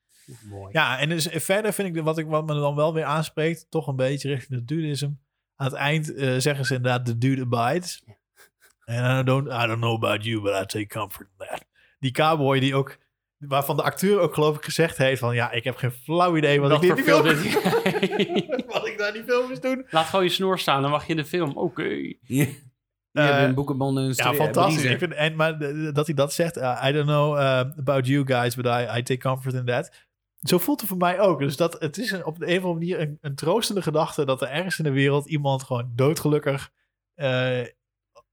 Mooi. 0.49 0.69
Ja, 0.73 0.99
en 0.99 1.09
dus 1.09 1.29
verder 1.31 1.73
vind 1.73 1.89
ik 1.89 1.95
de- 1.95 2.03
wat, 2.03 2.19
ik, 2.19 2.27
wat 2.27 2.47
me 2.47 2.55
dan 2.55 2.75
wel 2.75 2.95
weer 2.95 3.05
aanspreekt, 3.05 3.67
toch 3.71 3.87
een 3.87 3.97
beetje 3.97 4.29
richting 4.29 4.59
de 4.59 4.65
dudism. 4.65 5.11
Aan 5.57 5.67
het 5.67 5.77
eind 5.77 6.15
eh, 6.15 6.35
zeggen 6.39 6.65
ze 6.65 6.75
inderdaad, 6.75 7.07
the 7.07 7.19
dude 7.19 7.43
abides. 7.57 8.03
En 8.85 9.19
I 9.19 9.23
don't, 9.23 9.47
I 9.47 9.67
don't 9.67 9.81
know 9.81 9.95
about 10.05 10.25
you, 10.25 10.41
but 10.43 10.53
I 10.53 10.65
take 10.67 10.87
comfort 10.87 11.27
in 11.39 11.47
that. 11.47 11.65
Die 11.99 12.11
cowboy 12.11 12.61
die 12.61 12.75
ook, 12.75 12.97
waarvan 13.39 13.77
de 13.77 13.83
acteur 13.83 14.19
ook 14.21 14.35
geloof 14.35 14.57
ik 14.57 14.65
gezegd 14.65 14.97
heeft 14.99 15.21
van, 15.21 15.35
ja, 15.35 15.51
ik 15.51 15.65
heb 15.65 15.77
geen 15.77 15.91
flauw 15.91 16.37
idee 16.37 16.61
wat, 16.61 16.71
Wat 16.71 16.83
ik 16.85 16.95
die 16.95 17.05
film, 17.05 17.23
dit- 17.23 18.65
wat 18.67 18.87
ik 18.87 18.95
daar 18.99 19.13
die 19.13 19.25
film 19.25 19.49
moest 19.49 19.63
doen. 19.63 19.87
Laat 19.91 20.07
gewoon 20.07 20.25
je 20.25 20.31
snor 20.31 20.59
staan, 20.59 20.83
dan 20.83 20.91
mag 20.91 21.05
je 21.05 21.11
in 21.11 21.17
de 21.17 21.25
film. 21.25 21.57
Oké. 21.57 21.89
Die 22.27 22.67
Eh, 23.13 23.25
hebben 23.25 23.45
een 23.49 23.55
boekenbond 23.55 23.99
en 23.99 24.03
een 24.05 24.13
Ja, 24.17 24.35
fantastisch. 24.35 24.85
Ik 24.85 24.99
vind, 24.99 25.13
en, 25.15 25.37
maar 25.37 25.59
de- 25.59 25.91
dat 25.93 26.07
hij 26.07 26.15
dat 26.15 26.33
zegt, 26.33 26.57
uh, 26.57 26.85
I 26.89 26.93
don't 26.93 27.07
know 27.07 27.37
uh, 27.37 27.59
about 27.79 28.07
you 28.07 28.27
guys, 28.27 28.55
but 28.57 28.67
I, 28.67 28.87
I 28.99 29.03
take 29.03 29.17
comfort 29.19 29.55
in 29.55 29.65
that. 29.65 30.07
Zo 30.41 30.59
voelt 30.59 30.81
het 30.81 30.89
voor 30.89 30.99
mij 30.99 31.21
ook. 31.21 31.39
Dus 31.39 31.57
dat, 31.57 31.81
het 31.81 31.99
is 31.99 32.11
een, 32.11 32.25
op 32.25 32.39
de 32.39 32.47
een 32.47 32.59
of 32.59 32.65
andere 32.65 32.75
manier 32.75 33.01
een, 33.01 33.19
een 33.21 33.35
troostende 33.35 33.83
gedachte 33.83 34.25
dat 34.25 34.43
er 34.43 34.49
ergens 34.49 34.79
in 34.79 34.85
de 34.85 34.91
wereld 34.91 35.27
iemand 35.29 35.63
gewoon 35.63 35.93
doodgelukkig 35.95 36.71
eh, 37.15 37.61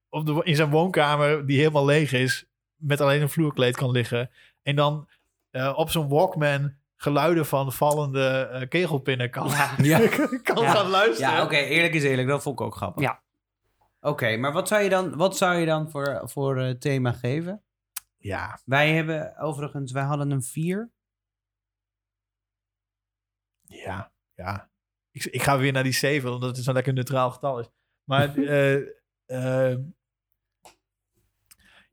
op 0.10 0.26
de, 0.26 0.42
in 0.44 0.56
zijn 0.56 0.70
woonkamer, 0.70 1.46
die 1.46 1.58
helemaal 1.58 1.86
leeg 1.86 2.12
is, 2.14 2.46
met 2.76 3.02
alleen 3.02 3.22
een 3.22 3.30
vloerkleed 3.30 3.76
kan 3.78 3.92
liggen. 3.92 4.30
En 4.64 4.76
dan 4.76 5.08
eh, 5.52 5.74
op 5.76 5.90
zo'n 5.90 6.08
Walkman 6.10 6.74
geluiden 6.96 7.46
van 7.46 7.72
vallende 7.74 8.50
eh, 8.52 8.68
kegelpinnen 8.70 9.30
kan, 9.30 9.48
Ja. 9.48 9.72
Ja. 9.84 10.08
kan 10.44 10.64
Ja. 10.64 10.72
gaan 10.72 10.90
luisteren. 10.90 11.32
Ja, 11.34 11.44
oké, 11.44 11.56
eerlijk 11.56 11.94
is 11.94 12.04
eerlijk, 12.04 12.28
dat 12.28 12.42
vond 12.42 12.60
ik 12.60 12.66
ook 12.66 12.76
grappig. 12.76 13.04
Ja. 13.04 13.22
Oké, 14.02 14.38
maar 14.38 14.54
wat 14.54 14.68
zou 14.68 14.82
je 14.82 14.90
dan, 14.90 15.16
wat 15.16 15.38
zou 15.38 15.56
je 15.56 15.66
dan 15.66 15.90
voor, 15.90 16.22
voor 16.24 16.76
thema 16.80 17.12
geven? 17.12 17.62
ja. 18.18 18.60
Wij 18.66 18.94
hebben 18.94 19.38
overigens, 19.38 19.92
wij 19.92 20.04
hadden 20.04 20.32
een 20.32 20.44
4. 20.44 20.90
Ja, 23.66 24.12
ja. 24.36 24.70
Ik, 25.12 25.26
ik 25.26 25.42
ga 25.42 25.58
weer 25.58 25.72
naar 25.72 25.84
die 25.84 25.94
7, 25.94 26.34
omdat 26.34 26.56
het 26.56 26.66
zo'n 26.66 26.74
lekker 26.74 26.94
neutraal 26.94 27.32
getal 27.32 27.60
is. 27.60 27.70
Maar 28.04 28.36
eh, 28.38 28.76
eh, 29.26 29.78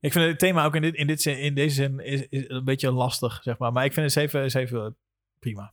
ik 0.01 0.13
vind 0.13 0.25
het 0.25 0.39
thema 0.39 0.65
ook 0.65 0.75
in, 0.75 0.83
dit, 0.83 0.95
in, 0.95 1.07
dit 1.07 1.23
zin, 1.23 1.39
in 1.39 1.55
deze 1.55 1.75
zin 1.75 2.01
is, 2.01 2.27
is 2.29 2.49
een 2.49 2.65
beetje 2.65 2.93
lastig, 2.93 3.43
zeg 3.43 3.59
maar. 3.59 3.73
Maar 3.73 3.85
ik 3.85 3.93
vind 3.93 4.07
een 4.07 4.13
7, 4.13 4.51
7 4.51 4.97
prima. 5.39 5.73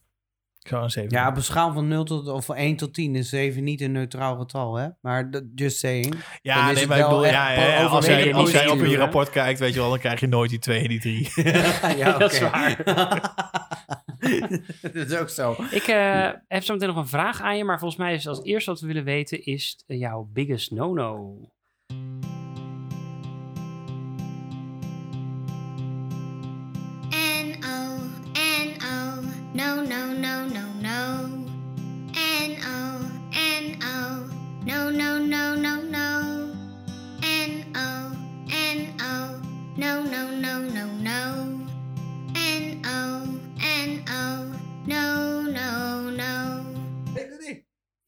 Ik 0.62 0.68
zou 0.68 0.84
een 0.84 0.90
7 0.90 1.12
Ja, 1.12 1.28
op 1.28 1.36
een 1.36 1.44
schaal 1.44 1.74
van 1.74 1.88
0 1.88 2.04
tot 2.04 2.28
of 2.28 2.46
van 2.46 2.56
1 2.56 2.76
tot 2.76 2.94
10 2.94 3.16
is 3.16 3.30
7 3.30 3.64
niet 3.64 3.82
een 3.82 3.92
neutraal 3.92 4.38
getal, 4.38 4.76
hè? 4.76 4.88
Maar 5.02 5.30
just 5.56 5.78
saying. 5.78 6.16
ja 6.42 6.72
nee, 6.72 6.88
maar 6.88 6.98
ik 6.98 7.04
bedoel, 7.04 7.26
ja, 7.26 7.52
ja, 7.52 7.62
ja, 7.62 7.86
als 7.86 8.06
jij, 8.06 8.34
als 8.34 8.52
jij 8.52 8.68
op 8.68 8.80
je 8.80 8.98
rapport 8.98 9.30
kijkt, 9.30 9.60
weet 9.60 9.74
je 9.74 9.80
wel, 9.80 9.90
dan 9.90 10.00
krijg 10.00 10.20
je 10.20 10.28
nooit 10.28 10.50
die 10.50 10.60
2 10.60 10.82
en 10.82 10.88
die 10.88 11.00
3. 11.00 11.32
ja, 11.98 12.18
Dat 12.18 12.32
is 12.32 12.42
oké. 12.42 12.50
waar. 12.84 13.99
dat 14.82 14.96
is 14.96 15.16
ook 15.16 15.30
zo. 15.30 15.56
Ik 15.72 15.88
eh, 15.88 16.32
heb 16.48 16.64
zo 16.64 16.74
meteen 16.74 16.88
nog 16.88 16.98
een 16.98 17.08
vraag 17.08 17.42
aan 17.42 17.58
je, 17.58 17.64
maar 17.64 17.80
volgens 17.80 18.00
mij 18.00 18.14
is 18.14 18.28
als 18.28 18.44
eerste 18.44 18.72
wat 18.72 18.80
we 18.80 18.88
willen 18.88 19.04
weten 19.04 19.46
is 19.46 19.84
eh, 19.88 20.00
jouw 20.00 20.30
biggest 20.34 20.72
no-no. 20.72 21.38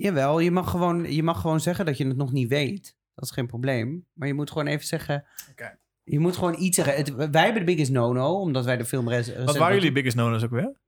Jawel, 0.01 0.39
je 0.39 0.51
mag, 0.51 0.69
gewoon, 0.69 1.11
je 1.13 1.23
mag 1.23 1.41
gewoon 1.41 1.59
zeggen 1.59 1.85
dat 1.85 1.97
je 1.97 2.07
het 2.07 2.17
nog 2.17 2.31
niet 2.31 2.47
weet. 2.47 2.97
Dat 3.13 3.23
is 3.23 3.31
geen 3.31 3.47
probleem. 3.47 4.07
Maar 4.13 4.27
je 4.27 4.33
moet 4.33 4.51
gewoon 4.51 4.67
even 4.67 4.85
zeggen... 4.85 5.25
Oké. 5.51 5.79
Je 6.03 6.19
moet 6.19 6.35
gewoon 6.35 6.55
iets 6.59 6.75
zeggen. 6.75 6.95
Het- 6.95 7.15
wij 7.31 7.43
hebben 7.43 7.59
de 7.59 7.63
biggest 7.63 7.91
no-no, 7.91 8.39
omdat 8.39 8.65
wij 8.65 8.77
de 8.77 8.85
film... 8.85 9.09
res- 9.09 9.35
Wat 9.35 9.57
waren 9.57 9.75
jullie 9.75 9.91
biggest 9.91 10.15
no-no's 10.15 10.43
ook 10.43 10.49
weer? 10.51 10.79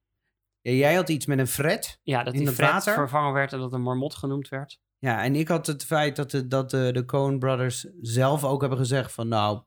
Ja, 0.62 0.72
jij 0.72 0.94
had 0.96 1.10
iets 1.10 1.26
met 1.26 1.40
een 1.40 1.48
fret. 1.48 2.00
Ja, 2.04 2.24
dat 2.24 2.34
In 2.34 2.46
die 2.46 2.56
water? 2.56 2.94
vervangen 2.94 3.34
werd 3.34 3.54
en 3.54 3.60
dat 3.60 3.74
een 3.74 3.82
marmot 3.82 4.16
genoemd 4.16 4.50
werd. 4.50 4.80
Ja, 4.98 5.24
en 5.24 5.36
ik 5.36 5.48
had 5.48 5.68
het 5.68 5.86
feit 5.86 6.16
dat 6.16 6.32
de, 6.32 6.48
dat 6.48 6.70
de, 6.70 6.90
de 6.92 7.06
Coen 7.06 7.40
Brothers 7.40 7.88
zelf 8.02 8.44
ook 8.44 8.60
hebben 8.62 8.80
gezegd 8.80 9.14
van... 9.14 9.28
Nou, 9.28 9.64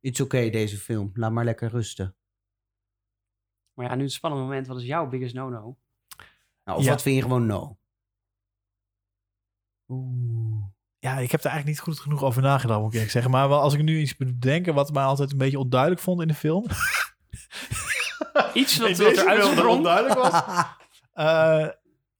it's 0.00 0.20
oké 0.20 0.50
deze 0.50 0.76
film. 0.76 1.10
Laat 1.14 1.32
maar 1.32 1.44
lekker 1.44 1.68
rusten. 1.70 2.16
Maar 3.74 3.86
ja, 3.88 3.94
nu 3.94 4.02
het 4.02 4.12
spannende 4.12 4.44
moment. 4.44 4.66
Wat 4.66 4.76
is 4.80 4.86
jouw 4.86 5.08
biggest 5.08 5.34
no-no? 5.34 5.76
Nou, 6.64 6.78
of 6.78 6.84
Ja. 6.84 6.90
wat 6.90 7.02
vind 7.02 7.16
je 7.16 7.22
gewoon 7.22 7.46
no? 7.46 7.78
Oeh. 9.88 10.64
Ja, 10.98 11.18
ik 11.18 11.30
heb 11.30 11.40
er 11.44 11.50
eigenlijk 11.50 11.66
niet 11.66 11.80
goed 11.88 11.98
genoeg 12.02 12.22
over 12.24 12.42
nagedacht, 12.42 12.78
moet 12.78 12.88
ik 12.88 12.94
eerlijk 12.94 13.12
zeggen. 13.12 13.30
Maar 13.30 13.48
wel, 13.48 13.60
als 13.60 13.74
ik 13.74 13.82
nu 13.82 13.98
iets 14.00 14.16
moet 14.18 14.38
bedenken 14.38 14.74
wat 14.74 14.92
mij 14.92 15.04
altijd 15.04 15.32
een 15.32 15.38
beetje 15.38 15.58
onduidelijk 15.58 16.00
vond 16.00 16.20
in 16.20 16.28
de 16.28 16.34
film. 16.34 16.66
Iets 18.54 18.78
wat 18.78 18.88
deze 18.96 19.20
eruit 19.22 19.44
sprong. 19.44 19.76
onduidelijk 19.76 20.20
was. 20.20 20.42
Eh, 21.12 21.66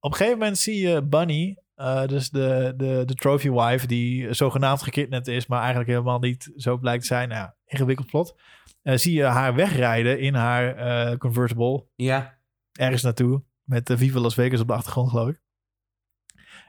op 0.01 0.11
een 0.11 0.17
gegeven 0.17 0.39
moment 0.39 0.59
zie 0.59 0.89
je 0.89 1.03
Bunny, 1.03 1.59
eh, 1.75 2.07
dus 2.07 2.31
de, 2.31 2.75
de, 2.77 3.03
de 3.07 3.15
trophy 3.15 3.51
wife, 3.51 3.87
die 3.87 4.33
zogenaamd 4.35 4.83
gekidnapt 4.83 5.27
is, 5.27 5.47
maar 5.47 5.59
eigenlijk 5.59 5.89
helemaal 5.91 6.19
niet 6.19 6.53
zo 6.57 6.77
blijkt 6.79 7.01
te 7.01 7.07
zijn. 7.07 7.29
Nou, 7.29 7.41
ja, 7.41 7.57
ingewikkeld 7.67 8.07
plot. 8.07 8.35
Eh, 8.83 8.97
zie 8.97 9.15
je 9.15 9.23
haar 9.25 9.55
wegrijden 9.55 10.21
in 10.21 10.35
haar 10.35 11.17
convertible 11.19 11.87
Ja. 11.95 12.39
ergens 12.73 13.03
naartoe. 13.03 13.43
Met 13.63 13.87
de 13.87 13.99
Viva 13.99 14.19
Las 14.21 14.35
Vegas 14.35 14.61
op 14.61 14.67
de 14.67 14.75
achtergrond, 14.75 15.11
geloof 15.11 15.29
ik. 15.29 15.43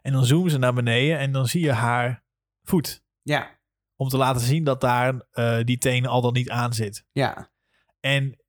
En 0.06 0.12
dan 0.12 0.26
zoomen 0.26 0.52
ze 0.52 0.58
naar 0.58 0.74
beneden 0.74 1.18
en 1.20 1.32
dan 1.32 1.48
zie 1.48 1.62
je 1.62 1.72
haar 1.72 2.24
voet. 2.64 3.04
Ja. 3.22 3.60
Om 3.96 4.08
te 4.08 4.18
laten 4.18 4.42
zien 4.42 4.64
dat 4.64 4.82
daar 4.82 5.26
eh, 5.32 5.60
die 5.64 5.78
teen 5.78 6.06
al 6.06 6.22
dan 6.22 6.34
niet 6.34 6.50
aan 6.50 6.74
zit. 6.74 7.06
Ja. 7.12 7.52
En 8.00 8.45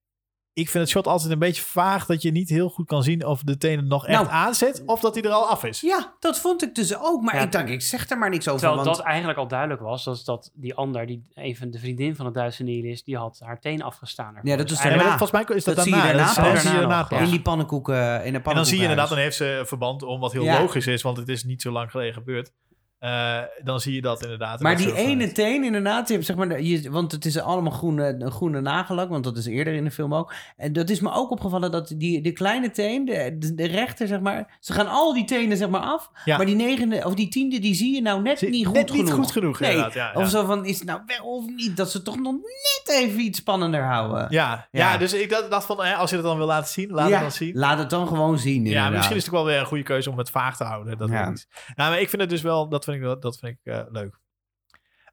ik 0.57 0.69
vind 0.71 0.85
het 0.85 0.93
shot 0.93 1.07
altijd 1.07 1.33
een 1.33 1.39
beetje 1.39 1.63
vaag 1.63 2.07
dat 2.07 2.23
je 2.23 2.31
niet 2.31 2.49
heel 2.49 2.69
goed 2.69 2.87
kan 2.87 3.03
zien 3.03 3.27
of 3.27 3.43
de 3.43 3.59
teen 3.59 3.79
er 3.79 3.85
nog 3.85 4.07
echt 4.07 4.19
Nou. 4.23 4.33
aan 4.33 4.55
zit 4.55 4.83
of 4.87 5.01
dat 5.01 5.15
hij 5.15 5.23
er 5.25 5.31
al 5.31 5.47
af 5.49 5.65
is. 5.65 5.81
Ja, 5.81 6.15
dat 6.21 6.39
vond 6.41 6.63
ik 6.63 6.75
dus 6.75 6.99
ook. 6.99 7.23
Maar 7.23 7.35
Ja. 7.35 7.43
ik 7.43 7.53
dacht, 7.53 7.69
ik 7.69 7.83
zeg 7.83 8.11
er 8.11 8.19
maar 8.19 8.31
niks 8.31 8.49
over. 8.49 8.61
Terwijl 8.61 8.85
want... 8.85 8.97
dat 8.97 9.07
eigenlijk 9.07 9.39
al 9.39 9.49
duidelijk 9.49 9.81
was. 9.81 10.05
Dat, 10.05 10.17
is 10.17 10.25
dat 10.25 10.51
die 10.55 10.75
ander, 10.75 11.07
die, 11.07 11.25
een 11.35 11.57
van 11.57 11.71
de 11.71 11.79
vriendin 11.79 12.17
van 12.17 12.25
het 12.25 12.35
Duitse 12.35 12.63
nihilist, 12.63 13.05
die 13.05 13.17
had 13.17 13.41
haar 13.45 13.61
teen 13.61 13.83
afgestaan. 13.83 14.35
ervoor. 14.35 14.51
Ja, 14.51 14.57
dat 14.57 14.69
Dus 14.69 14.77
is 14.77 14.83
daarna. 14.83 14.99
dat- 15.03 15.07
volgens 15.19 15.31
mij 15.31 15.57
is 15.57 15.65
dat, 15.65 15.75
Dat 15.77 15.85
zie 15.85 15.95
je 15.95 16.01
daarna. 16.03 16.17
daarna 16.25 16.43
Dat 16.45 16.55
is- 16.55 16.61
zie 16.61 16.71
je 16.71 16.77
Daarna 16.79 16.99
daarna 17.01 17.17
ja. 17.19 17.25
In 17.25 17.31
die 17.31 17.43
pannenkoeken, 17.43 17.95
in 17.97 18.03
de 18.03 18.11
pannenkoeken. 18.15 18.51
En 18.51 18.57
dan 18.57 18.67
zie 18.67 18.77
je 18.77 18.83
inderdaad, 18.83 19.09
dan 19.09 19.19
heeft 19.19 19.37
ze 19.37 19.63
verband 19.67 20.03
om 20.03 20.21
wat 20.21 20.33
heel 20.33 20.45
Ja. 20.45 20.61
logisch 20.61 20.87
is, 20.87 21.03
want 21.03 21.17
het 21.17 21.29
is 21.29 21.45
niet 21.45 21.63
zo 21.63 21.71
lang 21.71 21.91
geleden 21.91 22.15
gebeurd. 22.15 22.53
Eh, 22.99 23.39
dan 23.65 23.81
zie 23.81 23.95
je 23.95 24.01
dat 24.01 24.23
inderdaad. 24.23 24.61
Maar 24.61 24.77
Dat 24.77 24.87
die 24.87 24.95
ene 24.95 25.33
teen 25.33 25.65
inderdaad, 25.65 26.07
je 26.09 26.15
hebt, 26.15 26.27
zeg 26.27 26.37
maar, 26.37 26.49
de- 26.49 26.69
je, 26.69 26.91
want 26.91 27.13
het 27.13 27.25
is 27.25 27.39
allemaal 27.41 27.73
groene, 27.73 28.17
een 28.19 28.31
groene 28.31 28.61
nagellak, 28.61 29.09
want 29.09 29.25
dat 29.25 29.37
is 29.37 29.47
eerder 29.47 29.75
in 29.75 29.85
de 29.85 29.91
film 29.91 30.15
ook. 30.15 30.33
En 30.57 30.73
dat 30.73 30.91
is 30.91 31.01
me 31.01 31.13
ook 31.13 31.31
opgevallen 31.31 31.71
dat 31.71 31.95
die, 31.97 32.23
die 32.23 32.33
kleine 32.33 32.71
teen, 32.71 33.05
de, 33.05 33.37
de, 33.39 33.55
de 33.55 33.67
rechter, 33.67 34.07
zeg 34.07 34.21
maar, 34.21 34.57
ze 34.61 34.73
gaan 34.73 34.89
al 34.89 35.15
die 35.15 35.25
tenen 35.25 35.57
zeg 35.57 35.69
maar 35.69 35.81
af, 35.81 36.11
Ja. 36.25 36.37
maar 36.37 36.47
die 36.47 36.55
negende 36.55 37.05
of 37.05 37.15
die 37.15 37.29
tiende, 37.29 37.59
die 37.59 37.75
zie 37.75 37.95
je 37.95 38.03
nou 38.03 38.23
net 38.23 38.39
Zie- 38.39 38.51
niet 38.51 38.67
goed 38.67 38.75
net 38.75 38.91
genoeg. 38.91 39.05
niet 39.05 39.15
goed 39.15 39.31
genoeg, 39.33 39.61
Nee, 39.61 39.71
inderdaad. 39.71 39.95
Ja, 39.95 40.11
ja. 40.15 40.21
Of 40.21 40.29
zo 40.29 40.45
van, 40.45 40.65
is 40.65 40.79
het 40.79 40.89
nou 40.89 41.01
wel 41.07 41.25
of 41.27 41.45
niet, 41.57 41.77
dat 41.77 41.91
ze 41.91 42.03
toch 42.03 42.17
nog 42.21 42.35
net 42.35 42.97
even 42.97 43.21
iets 43.21 43.39
spannender 43.39 43.83
houden. 43.85 44.27
Ja, 44.29 44.69
Ja. 44.71 44.93
ja. 44.93 44.99
dus 44.99 45.13
ik 45.13 45.31
dacht, 45.31 45.51
dacht 45.51 45.67
van, 45.67 45.85
hè, 45.85 45.95
als 45.95 46.11
je 46.11 46.17
het 46.17 46.25
dan 46.25 46.37
wil 46.37 46.47
laten 46.47 46.73
zien, 46.73 46.91
laat 46.91 47.07
Ja, 47.09 47.13
het 47.15 47.23
dan 47.23 47.31
zien. 47.33 47.57
Laat 47.57 47.79
het 47.79 47.91
dan 47.91 48.09
gewoon 48.09 48.39
zien, 48.39 48.61
Ja, 48.63 48.69
inderdaad. 48.69 48.93
misschien 48.93 49.17
is 49.17 49.25
het 49.25 49.35
ook 49.35 49.41
wel 49.41 49.49
weer 49.51 49.61
een 49.61 49.67
goede 49.67 49.83
keuze 49.83 50.11
om 50.11 50.19
het 50.19 50.31
vaag 50.31 50.57
te 50.57 50.65
houden. 50.65 50.99
Dat 50.99 51.09
Ja. 51.11 51.25
Nou, 51.25 51.91
maar 51.91 52.01
ik 52.01 52.09
vind 52.09 52.23
het 52.23 52.31
dus 52.31 52.43
wel, 52.43 52.69
dat 52.69 52.85
vind 52.87 53.03
ik, 53.03 53.23
dat 53.23 53.39
vind 53.39 53.59
ik 53.59 53.73
eh, 53.73 53.85
leuk. 53.89 54.21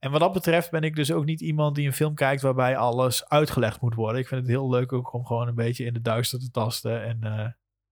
En 0.03 0.11
wat 0.11 0.19
dat 0.19 0.33
betreft 0.33 0.71
ben 0.71 0.81
ik 0.81 0.95
dus 0.95 1.11
ook 1.11 1.25
niet 1.25 1.41
iemand 1.41 1.75
die 1.75 1.87
een 1.87 1.93
film 1.93 2.15
kijkt 2.15 2.41
waarbij 2.41 2.77
alles 2.77 3.29
uitgelegd 3.29 3.81
moet 3.81 3.95
worden. 3.95 4.21
Ik 4.21 4.27
vind 4.27 4.41
het 4.41 4.49
heel 4.49 4.69
leuk 4.69 4.93
ook 4.93 5.13
om 5.13 5.25
gewoon 5.25 5.47
een 5.47 5.55
beetje 5.55 5.85
in 5.85 5.93
de 5.93 6.01
duister 6.01 6.39
te 6.39 6.51
tasten. 6.51 7.03
En, 7.03 7.23
eh, 7.23 7.47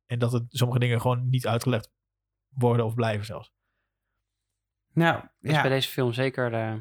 en 0.06 0.20
dat 0.20 0.32
het 0.32 0.44
sommige 0.50 0.80
dingen 0.80 1.02
gewoon 1.02 1.30
niet 1.30 1.48
uitgelegd 1.48 1.90
worden 2.50 2.86
of 2.86 2.94
blijven 2.94 3.26
zelfs. 3.26 3.54
Nou, 4.94 5.22
Dus 5.40 5.52
ja, 5.52 5.62
bij 5.62 5.72
deze 5.72 5.90
film 5.90 6.14
zeker, 6.14 6.54
eh, 6.54 6.74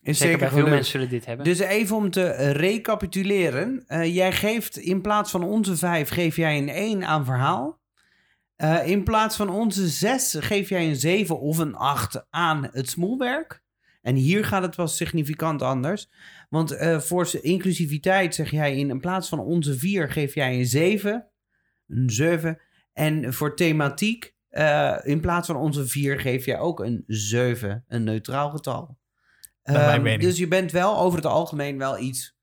is 0.00 0.18
zeker 0.18 0.38
bij 0.38 0.50
veel 0.50 0.66
mensen 0.66 0.90
zullen 0.90 1.08
dit 1.08 1.26
hebben. 1.26 1.44
Dus 1.44 1.58
even 1.58 1.96
om 1.96 2.10
te 2.10 2.52
recapituleren. 2.52 3.84
Eh, 3.86 4.14
jij 4.14 4.32
geeft 4.32 4.76
in 4.76 5.00
plaats 5.00 5.30
van 5.30 5.42
onze 5.42 5.76
vijf, 5.76 6.08
geef 6.08 6.36
jij 6.36 6.58
een 6.58 6.68
1 6.68 7.04
aan 7.04 7.24
verhaal. 7.24 7.80
Eh, 8.56 8.86
in 8.86 9.04
plaats 9.04 9.36
van 9.36 9.48
onze 9.48 9.88
6 9.88 10.36
geef 10.38 10.68
jij 10.68 10.88
een 10.88 10.96
7 10.96 11.40
of 11.40 11.58
een 11.58 11.74
8 11.74 12.26
aan 12.30 12.68
het 12.72 12.88
smoelwerk. 12.88 13.62
En 14.02 14.14
hier 14.14 14.44
gaat 14.44 14.62
het 14.62 14.76
wel 14.76 14.88
significant 14.88 15.62
anders. 15.62 16.10
Want 16.48 16.70
eh, 16.70 17.00
voor 17.00 17.28
inclusiviteit 17.40 18.34
zeg 18.34 18.50
jij 18.50 18.76
in, 18.76 18.90
in 18.90 19.00
plaats 19.00 19.28
van 19.28 19.38
onze 19.38 19.78
4 19.78 20.10
geef 20.10 20.34
jij 20.34 20.58
een 20.58 20.66
7. 20.66 21.28
Een 21.86 22.10
7. 22.10 22.60
En 22.92 23.34
voor 23.34 23.56
thematiek, 23.56 24.34
eh, 24.48 24.96
in 25.02 25.20
plaats 25.20 25.46
van 25.46 25.56
onze 25.56 25.86
4 25.86 26.20
geef 26.20 26.44
jij 26.44 26.58
ook 26.58 26.80
een 26.80 27.04
7. 27.06 27.84
Een 27.88 28.04
neutraal 28.04 28.50
getal. 28.50 28.98
Mening. 29.62 30.20
dus 30.20 30.38
je 30.38 30.48
bent 30.48 30.72
wel 30.72 30.98
over 30.98 31.18
het 31.18 31.26
algemeen 31.26 31.78
wel 31.78 31.98
iets 31.98 32.35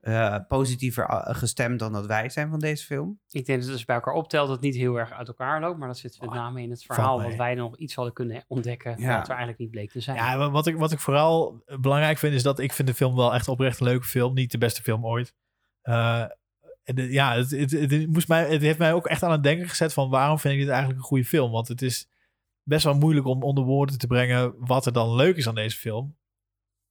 eh, 0.00 0.36
positiever 0.48 1.04
eh, 1.04 1.34
gestemd 1.36 1.78
dan 1.78 1.92
dat 1.92 2.06
wij 2.06 2.28
zijn 2.28 2.50
van 2.50 2.58
deze 2.58 2.84
film. 2.84 3.20
Ik 3.30 3.46
denk 3.46 3.58
dat 3.58 3.68
het 3.68 3.76
dus 3.76 3.84
bij 3.84 3.96
elkaar 3.96 4.14
optelt 4.14 4.46
dat 4.46 4.56
het 4.56 4.64
niet 4.64 4.74
heel 4.76 4.96
erg 4.98 5.12
uit 5.12 5.28
elkaar 5.28 5.60
loopt. 5.60 5.78
Maar 5.78 5.88
dat 5.88 5.98
zit 5.98 6.20
met 6.20 6.30
name 6.30 6.62
in 6.62 6.70
het 6.70 6.82
verhaal. 6.84 7.16
Wat 7.28 7.36
wij 7.38 7.54
nog 7.54 7.76
iets 7.76 7.94
hadden 7.94 8.14
kunnen 8.14 8.44
ontdekken. 8.48 8.90
Ja. 8.98 9.14
Wat 9.16 9.22
er 9.24 9.28
eigenlijk 9.28 9.58
niet 9.58 9.70
bleek 9.70 9.90
te 9.90 10.00
zijn. 10.00 10.16
Ja, 10.16 10.38
wa- 10.38 10.50
wat 10.50 10.66
ik, 10.66 10.76
wat 10.76 10.92
ik 10.92 10.98
vooral 10.98 11.62
belangrijk 11.80 12.18
vind 12.18 12.34
is 12.34 12.42
dat 12.42 12.58
ik 12.58 12.72
vind 12.72 12.88
de 12.88 12.94
film 12.94 13.16
wel 13.16 13.34
echt 13.34 13.48
oprecht 13.48 13.80
een 13.80 13.86
leuke 13.86 14.06
film. 14.06 14.34
Niet 14.34 14.50
de 14.50 14.58
beste 14.58 14.82
film 14.82 15.06
ooit. 15.06 15.34
Eh, 15.82 16.24
de- 16.84 17.12
ja, 17.12 17.34
het, 17.36 17.50
het, 17.50 17.70
het, 17.70 17.90
het 17.90 18.12
moest 18.12 18.28
mij, 18.28 18.50
het 18.50 18.62
heeft 18.62 18.78
mij 18.78 18.92
ook 18.94 19.06
echt 19.06 19.22
aan 19.22 19.30
het 19.32 19.42
denken 19.42 19.68
gezet 19.68 19.92
van 19.92 20.10
waarom 20.10 20.38
vind 20.38 20.54
ik 20.54 20.60
dit 20.60 20.68
eigenlijk 20.68 20.98
een 21.00 21.06
goede 21.06 21.24
film? 21.24 21.50
Want 21.50 21.68
het 21.68 21.82
is 21.82 22.08
best 22.62 22.84
wel 22.84 22.94
moeilijk 22.94 23.26
om 23.26 23.42
onder 23.42 23.64
woorden 23.64 23.98
te 23.98 24.06
brengen 24.06 24.54
wat 24.58 24.86
er 24.86 24.92
dan 24.92 25.14
leuk 25.14 25.36
is 25.36 25.48
aan 25.48 25.54
deze 25.54 25.76
film. 25.76 26.16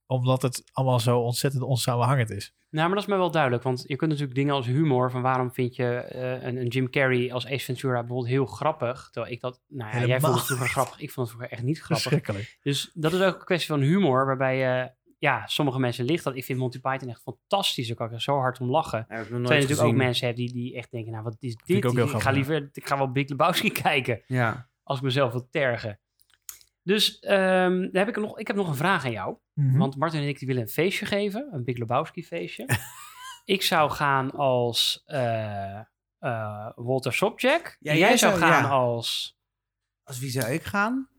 Omdat 0.10 0.42
het 0.42 0.64
allemaal 0.72 1.00
zo 1.00 1.20
ontzettend 1.20 1.64
onsamenhangend 1.64 2.30
is. 2.30 2.54
Nou, 2.70 2.88
maar 2.88 2.96
dat 2.96 3.08
is 3.08 3.14
me 3.14 3.18
wel 3.18 3.32
duidelijk. 3.32 3.64
Want 3.64 3.84
je 3.88 3.96
kunt 3.96 4.12
natuurlijk 4.12 4.38
dingen 4.38 4.54
als 4.54 4.66
humor. 4.66 5.12
Van 5.12 5.22
waarom 5.22 5.54
vind 5.54 5.76
je 5.76 5.86
eh, 5.86 6.44
een, 6.44 6.58
een 6.58 6.68
Jim 6.68 6.90
Carrey 6.90 7.34
als 7.34 7.48
Ace 7.48 7.66
Ventura 7.66 8.00
bijvoorbeeld 8.00 8.28
heel 8.28 8.46
grappig. 8.46 9.10
Terwijl 9.12 9.34
ik 9.34 9.42
dat... 9.42 9.62
Nou 9.68 9.98
ja, 9.98 10.06
jij 10.06 10.20
vond 10.20 10.36
het 10.36 10.46
vroeger 10.46 10.68
grappig. 10.68 11.00
Ik 11.00 11.12
vond 11.12 11.28
het 11.28 11.36
vroeger 11.36 11.58
echt 11.58 11.66
niet 11.66 11.82
grappig. 11.82 12.46
Dus 12.62 12.92
dat 12.94 13.14
is 13.14 13.22
ook 13.22 13.40
een 13.40 13.46
kwestie 13.46 13.68
van 13.68 13.82
humor. 13.82 14.26
Waarbij 14.26 14.58
je... 14.58 14.92
ja, 15.18 15.48
sommige 15.48 15.80
mensen 15.80 16.06
ligt 16.06 16.24
dat. 16.24 16.36
Ik 16.36 16.46
vind 16.46 16.60
Monty 16.60 16.80
Python 16.80 17.10
echt 17.10 17.22
fantastisch. 17.22 17.88
Daar 17.88 17.96
kan 17.96 18.08
ik 18.08 18.14
er 18.14 18.22
zo 18.22 18.38
hard 18.38 18.60
om 18.60 18.70
lachen. 18.70 19.06
Heb 19.08 19.24
ik 19.24 19.30
nog 19.30 19.40
Terwijl 19.40 19.62
je 19.62 19.68
natuurlijk 19.68 19.88
ook 19.88 20.04
mensen 20.04 20.26
hebt 20.26 20.38
die, 20.38 20.52
die 20.52 20.76
echt 20.76 20.92
denken... 20.92 21.12
Nou, 21.12 21.24
wat 21.24 21.36
is 21.40 21.52
ik 21.52 21.66
dit? 21.66 21.98
Ik, 21.98 22.22
ga 22.22 22.32
liever... 22.32 22.70
Ik 22.74 22.88
ga 22.88 22.98
wel 22.98 23.12
Big 23.12 23.30
Lebowski 23.30 23.72
kijken. 23.82 24.22
Ja. 24.28 24.70
Als 24.84 24.98
ik 24.98 25.04
mezelf 25.04 25.32
wil 25.32 25.48
tergen. 25.50 26.00
Dus 26.84 27.20
ehm, 27.20 27.82
daar 27.92 28.06
heb 28.06 28.08
ik, 28.08 28.18
nog, 28.18 28.40
ik 28.40 28.48
heb 28.48 28.56
nog 28.56 28.68
een 28.68 28.76
vraag 28.76 29.06
aan 29.06 29.12
jou. 29.12 29.38
Mhm. 29.54 29.78
Want 29.78 29.96
Martin 29.98 30.22
en 30.22 30.28
ik 30.28 30.40
die 30.40 30.48
willen 30.48 30.62
een 30.64 30.68
feestje 30.70 31.06
geven. 31.06 31.50
Een 31.52 31.64
Big 31.64 31.78
Lebowski 31.78 32.26
feestje. 32.26 32.66
ik 33.46 33.62
zou 33.62 33.92
gaan 33.92 34.32
als 34.32 35.02
eh, 35.06 35.80
eh, 36.20 36.70
Walter 36.76 37.14
Sobchak. 37.14 37.78
Ja, 37.80 37.92
en 37.92 37.98
jij 37.98 38.08
jij 38.08 38.18
zou 38.18 38.38
zou- 38.38 38.52
gaan 38.52 38.64
ja. 38.64 38.70
als... 38.70 39.38
Als 40.04 40.20
wie 40.20 40.30
zou 40.30 40.52
ik 40.52 40.64
gaan? 40.64 41.10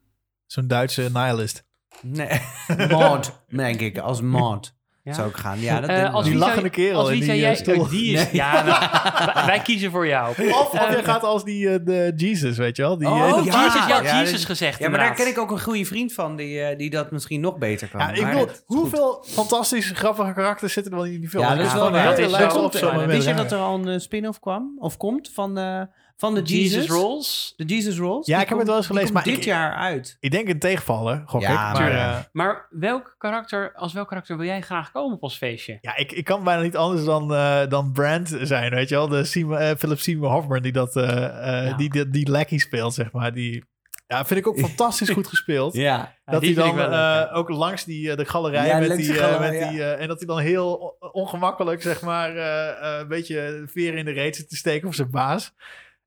Zo'n 0.47 0.67
Duitse 0.67 1.11
nihilist. 1.13 1.69
Nee, 2.03 2.41
Maud, 2.89 3.43
denk 3.49 3.81
ik. 3.81 3.99
Als 3.99 4.21
Maud 4.21 4.79
Ja? 5.03 5.13
zou 5.13 5.29
ik 5.29 5.37
gaan. 5.37 5.61
Ja, 5.61 5.81
dat 5.81 5.91
ik 5.91 6.13
als. 6.13 6.25
Die 6.25 6.35
lachende 6.35 6.71
kerel 6.71 7.01
Als 7.01 7.09
wie 7.09 7.21
die, 7.21 7.37
jij... 7.39 7.51
eh, 7.51 7.57
stoel. 7.57 7.81
Oh, 7.81 7.91
die 7.91 8.13
is... 8.13 8.23
Nee. 8.23 8.29
Ja, 8.33 8.63
nou, 8.63 8.85
wij, 9.35 9.45
wij 9.47 9.61
kiezen 9.61 9.91
voor 9.91 10.07
jou. 10.07 10.31
Of, 10.31 10.39
of 10.73 10.75
Eh, 10.75 10.97
je 10.97 11.05
gaat 11.05 11.23
als 11.23 11.45
die 11.45 11.83
de 11.83 12.13
Jesus, 12.17 12.57
weet 12.57 12.77
je 12.77 12.83
wel? 12.83 12.99
Die, 12.99 13.09
Oh, 13.09 13.35
die- 13.43 13.53
ja. 13.53 13.65
Jesus, 13.65 13.87
ja, 13.87 14.03
ja, 14.03 14.21
Jesus 14.21 14.45
gezegd 14.45 14.79
Ja, 14.79 14.89
maar 14.89 14.99
daar 14.99 15.15
ken 15.15 15.27
ik 15.27 15.39
ook 15.39 15.51
een 15.51 15.61
goede 15.61 15.85
vriend 15.85 16.13
van 16.13 16.37
die, 16.37 16.77
die 16.77 16.91
dat 16.91 17.11
misschien 17.11 17.41
nog 17.41 17.59
beter 17.59 17.89
kan. 17.89 18.01
Ja, 18.01 18.09
ik 18.13 18.25
bedoel, 18.27 18.41
goed. 18.41 18.63
hoeveel 18.67 19.25
fantastische, 19.27 19.95
grappige 19.95 20.33
karakters 20.33 20.73
zitten 20.73 20.93
er 20.93 20.99
wel 20.99 21.07
in 21.07 21.21
die 21.21 21.29
film? 21.29 21.43
Ja, 21.45 21.55
dat 21.55 21.67
is 21.67 21.73
wel 21.73 21.91
waar. 21.91 22.05
Dat 22.05 22.19
is 22.19 22.55
op 22.55 22.75
zo'n 22.77 22.91
moment. 22.93 23.11
Wist 23.13 23.27
je 23.27 23.35
dat 23.35 23.53
er 23.53 23.59
al 23.59 23.87
een 23.87 24.01
spin-off 24.01 24.41
kwam? 24.41 24.77
Of 24.79 24.97
komt 24.97 25.31
van, 25.35 25.59
eh, 25.59 25.83
van 26.21 26.35
de 26.35 26.43
Jesus? 26.43 26.75
Jesus 26.75 26.91
Rolls. 26.91 27.53
De 27.57 27.65
Jesus 27.65 27.99
Rolls? 27.99 28.27
Ja, 28.27 28.35
Die 28.35 28.43
ik 28.43 28.49
heb 28.49 28.59
het 28.59 28.67
wel 28.67 28.77
eens 28.77 28.87
gelezen, 28.87 29.13
maar 29.13 29.23
dit 29.23 29.37
ik- 29.37 29.45
jaar 29.45 29.75
uit. 29.75 30.17
Ik 30.21 30.31
denk 30.31 30.49
een 30.49 30.59
tegenvaller, 30.59 31.23
gok 31.27 31.41
Ja, 31.41 31.49
ik. 31.49 31.55
maar, 31.79 31.93
Maar, 31.93 32.17
eh, 32.17 32.19
Maar 32.33 32.67
welk 32.71 33.15
karakter, 33.19 33.73
als 33.75 33.93
welk 33.93 34.09
karakter 34.09 34.37
wil 34.37 34.47
jij 34.47 34.61
graag 34.61 34.91
komen 34.93 35.17
op 35.17 35.23
ons 35.23 35.37
feestje? 35.37 35.79
ja, 35.81 35.97
ik, 35.97 36.13
ik 36.13 36.25
kan 36.25 36.45
bijna 36.45 36.63
niet 36.63 36.77
anders 36.77 37.05
dan, 37.05 37.35
eh, 37.35 37.67
dan 37.69 37.93
Brand 37.93 38.37
zijn, 38.43 38.71
weet 38.71 38.89
je 38.89 38.95
wel? 38.95 39.09
De 39.09 39.25
Seymour, 39.25 39.59
eh, 39.61 39.77
Philip 39.77 39.99
Seymour 40.01 40.33
Hoffman 40.33 40.63
die 40.63 40.73
dat, 40.73 40.97
eh, 40.97 41.25
eh, 41.25 41.69
Ja. 41.69 41.77
die, 41.77 41.91
die, 41.91 42.11
die 42.11 42.31
Lackey 42.31 42.59
speelt, 42.59 42.95
zeg 42.95 43.13
maar. 43.13 43.33
Die, 43.33 43.65
ja, 44.07 44.25
vind 44.25 44.41
ik 44.41 44.47
ook 44.47 44.59
fantastisch 44.69 45.11
goed 45.11 45.27
gespeeld. 45.27 45.75
Ja. 45.75 46.15
Dat 46.25 46.43
hij 46.45 46.55
dan 46.55 46.75
wel 46.75 46.91
eh, 46.93 47.37
ook 47.37 47.49
langs 47.49 47.85
die, 47.85 48.17
de 48.17 48.25
galerij 48.25 48.67
Ja, 48.67 48.79
met 48.79 48.97
die, 48.97 49.13
met 49.41 49.51
die 49.53 49.83
eh, 49.83 50.01
en 50.01 50.09
dat 50.09 50.19
hij 50.19 50.27
dan 50.27 50.39
heel 50.39 50.97
ongemakkelijk 51.13 51.83
zeg 51.83 52.01
maar 52.03 52.37
eh, 52.37 52.69
eh, 52.95 53.01
een 53.01 53.09
beetje 53.09 53.63
veer 53.67 53.95
in 53.97 54.05
de 54.05 54.11
reet 54.13 54.37
zit 54.37 54.49
te 54.49 54.57
steken 54.57 54.83
voor 54.83 54.95
zijn 54.95 55.11
baas. 55.11 55.55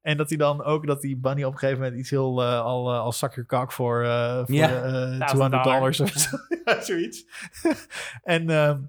En 0.03 0.17
dat 0.17 0.29
hij 0.29 0.37
dan 0.37 0.63
ook, 0.63 0.87
dat 0.87 1.01
die 1.01 1.17
Bunny 1.17 1.43
op 1.43 1.51
een 1.53 1.57
gegeven 1.59 1.81
moment 1.81 1.99
iets 1.99 2.09
heel 2.09 2.41
eh, 2.43 2.61
al 2.61 2.93
eh, 2.93 2.99
als 2.99 3.17
zak 3.17 3.35
je 3.35 3.45
kak 3.45 3.71
voor, 3.71 4.03
eh 4.03 4.37
voor 4.45 4.55
Ja. 4.55 4.67
eh, 4.83 4.91
1000 4.91 5.27
200 5.27 5.63
dollars 5.63 5.99
of 5.99 6.09
zo. 6.09 6.37
ja, 6.65 6.81
zoiets. 6.81 7.25
en, 8.23 8.49
ehm, 8.49 8.79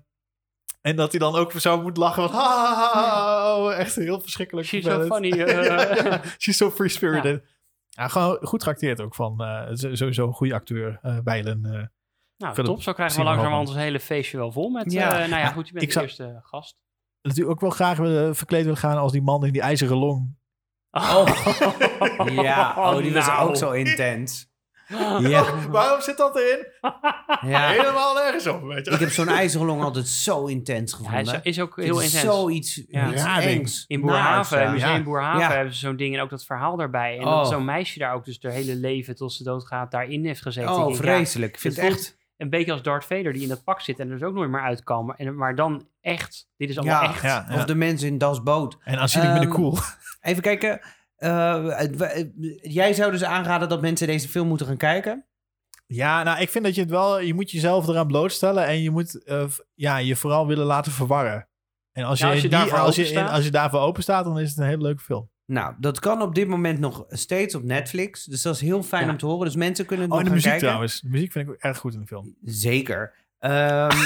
en 0.80 0.96
dat 0.96 1.10
hij 1.10 1.18
dan 1.20 1.34
ook 1.34 1.52
zo 1.52 1.82
moet 1.82 1.96
lachen 1.96 2.22
van, 2.30 2.38
ha, 2.40 2.74
ha, 2.74 2.90
ha, 2.92 3.56
oh, 3.56 3.74
echt 3.74 3.94
heel 3.94 4.20
verschrikkelijk. 4.20 4.66
She's 4.66 4.84
so 4.84 5.02
funny. 5.04 5.30
She's 6.38 6.56
so 6.56 6.70
free-spirited. 6.70 7.42
Ja. 7.88 8.08
gewoon 8.08 8.38
goed 8.42 8.60
trakteerd 8.60 9.00
ook 9.00 9.14
van 9.14 9.40
eh, 9.44 9.62
sowieso 9.72 10.26
een 10.26 10.32
goede 10.32 10.54
acteur, 10.54 10.98
eh 11.02 11.18
Bijlen. 11.20 11.64
eh. 11.64 11.70
nou, 12.36 12.54
Philip 12.54 12.70
top. 12.70 12.82
Zo 12.82 12.92
krijgen 12.92 13.18
we 13.18 13.24
langzamerhand 13.24 13.68
ons 13.68 13.76
hele 13.76 14.00
feestje 14.00 14.36
wel 14.36 14.52
vol 14.52 14.68
met... 14.70 14.92
Ja. 14.92 15.12
eh, 15.22 15.28
nou 15.28 15.40
ja, 15.42 15.48
goed, 15.48 15.66
je 15.66 15.72
bent 15.72 15.82
ik 15.84 15.88
de 15.88 15.94
zou- 15.94 16.04
eerste 16.04 16.40
gast. 16.42 16.76
Natuurlijk 17.22 17.54
ook 17.54 17.60
wel 17.60 17.70
graag 17.70 17.96
verkleed 18.36 18.62
willen 18.62 18.78
gaan 18.78 18.96
als 18.96 19.12
die 19.12 19.22
man 19.22 19.46
in 19.46 19.52
die 19.52 19.62
ijzeren 19.62 19.96
long. 19.96 20.36
Oh. 20.94 21.26
Ja, 22.42 22.74
oh, 22.76 22.96
die 22.96 23.12
was 23.12 23.26
nou. 23.26 23.48
ook 23.48 23.56
zo 23.56 23.70
intens. 23.70 24.52
Ja, 25.20 25.44
Waarom 25.70 26.00
zit 26.00 26.16
dat 26.16 26.36
erin? 26.36 26.66
ja. 27.50 27.68
Helemaal 27.68 28.14
nergens 28.14 28.46
op, 28.46 28.62
weet 28.62 28.86
je. 28.86 28.90
Ik 28.92 28.98
heb 29.00 29.10
zo'n 29.10 29.28
ijzeren 29.28 29.66
long 29.66 29.82
altijd 29.82 30.08
zo 30.08 30.46
intens 30.46 30.98
Ja, 31.02 31.10
hij 31.10 31.20
is, 31.22 31.28
gevonden. 31.28 31.62
ook 31.62 31.76
Het 31.76 31.84
heel 31.84 31.98
is 32.00 32.04
intens. 32.14 32.34
Zoiets 32.34 32.82
Ja. 32.88 33.12
iets 33.12 33.24
engs. 33.24 33.84
In 33.86 34.00
Boerhaven, 34.00 34.58
naars, 34.58 34.66
ja. 34.66 34.72
Museum 34.72 34.96
Ja. 34.96 35.02
Boerhaven, 35.02 35.40
Ja. 35.40 35.50
hebben 35.52 35.72
ze 35.74 35.78
zo'n 35.78 35.96
ding 35.96 36.14
en 36.14 36.20
ook 36.20 36.30
dat 36.30 36.44
verhaal 36.44 36.76
daarbij. 36.76 37.18
En 37.18 37.24
Oh. 37.24 37.36
dat 37.36 37.48
zo'n 37.48 37.64
meisje 37.64 37.98
daar 37.98 38.14
ook 38.14 38.24
dus 38.24 38.38
haar 38.42 38.52
hele 38.52 38.74
leven 38.76 39.16
tot 39.16 39.32
ze 39.32 39.42
doodgaat 39.44 39.90
daarin 39.90 40.24
heeft 40.26 40.42
gezeten. 40.42 40.70
Ik 40.72 40.76
Oh, 40.78 40.94
vreselijk. 40.94 41.52
Ik 41.54 41.60
vind 41.60 41.76
het 41.76 41.84
het 41.84 41.94
echt... 41.94 42.16
een 42.36 42.50
beetje 42.50 42.72
als 42.72 42.82
Darth 42.82 43.04
Vader 43.04 43.32
die 43.32 43.42
in 43.42 43.48
dat 43.48 43.64
pak 43.64 43.80
zit 43.80 43.98
en 43.98 44.10
er 44.10 44.18
dus 44.18 44.28
ook 44.28 44.34
nooit 44.34 44.50
meer 44.50 44.60
uitkomen. 44.62 45.16
En, 45.16 45.34
maar 45.36 45.54
dan 45.54 45.88
echt, 46.00 46.48
dit 46.56 46.68
is 46.70 46.78
allemaal 46.78 47.02
Ja, 47.02 47.08
echt. 47.08 47.22
Ja, 47.22 47.46
ja. 47.48 47.54
Of 47.56 47.64
de 47.64 47.74
mensen 47.74 48.08
in 48.08 48.18
Das 48.18 48.42
Boot. 48.42 48.76
En 48.84 48.98
aanzienlijk 48.98 49.32
minder 49.32 49.50
Ehm, 49.50 49.60
cool. 49.60 49.78
Even 50.20 50.42
kijken. 50.42 50.80
eh, 51.16 51.84
jij 52.62 52.92
zou 52.92 53.10
dus 53.10 53.24
aanraden 53.24 53.68
dat 53.68 53.80
mensen 53.80 54.06
deze 54.06 54.28
film 54.28 54.48
moeten 54.48 54.66
gaan 54.66 54.76
kijken? 54.76 55.26
Ja, 55.86 56.22
nou, 56.22 56.40
ik 56.40 56.48
vind 56.50 56.64
dat 56.64 56.74
je 56.74 56.80
het 56.80 56.90
wel... 56.90 57.20
Je 57.20 57.34
moet 57.34 57.50
jezelf 57.50 57.88
eraan 57.88 58.06
blootstellen 58.06 58.66
en 58.66 58.82
je 58.82 58.90
moet 58.90 59.24
eh, 59.24 59.44
ja, 59.74 59.96
je 59.96 60.16
vooral 60.16 60.46
willen 60.46 60.66
laten 60.66 60.92
verwarren. 60.92 61.48
En 61.92 62.04
als 62.04 62.18
je, 62.18 62.26
als 62.26 62.40
je 62.40 62.48
die- 62.48 62.58
als, 62.58 62.96
je, 62.96 63.02
openstaat. 63.02 63.30
als 63.30 63.44
je 63.44 63.50
daarvoor 63.50 63.80
open 63.80 64.02
staat, 64.02 64.24
dan 64.24 64.38
is 64.38 64.48
het 64.50 64.58
een 64.58 64.64
hele 64.66 64.82
leuke 64.82 65.02
film. 65.02 65.30
Nou, 65.46 65.74
dat 65.78 65.98
kan 65.98 66.22
op 66.22 66.34
dit 66.34 66.48
moment 66.48 66.78
nog 66.78 67.04
steeds 67.08 67.54
op 67.54 67.62
Netflix. 67.62 68.24
Dus 68.24 68.42
dat 68.42 68.54
is 68.54 68.60
heel 68.60 68.82
fijn 68.82 69.04
Ja. 69.04 69.10
om 69.10 69.16
te 69.18 69.26
horen. 69.26 69.44
Dus 69.46 69.56
mensen 69.56 69.86
kunnen 69.86 70.04
het 70.04 70.14
Oh, 70.14 70.20
en 70.20 70.24
nog 70.24 70.34
de 70.34 70.38
muziek 70.40 70.50
kijken. 70.50 70.68
trouwens. 70.68 71.00
De 71.00 71.08
muziek 71.08 71.32
vind 71.32 71.46
ik 71.48 71.54
ook 71.54 71.60
erg 71.60 71.78
goed 71.78 71.94
in 71.94 72.00
de 72.00 72.06
film. 72.06 72.34
Zeker. 72.44 73.12
Ehm, 73.38 73.96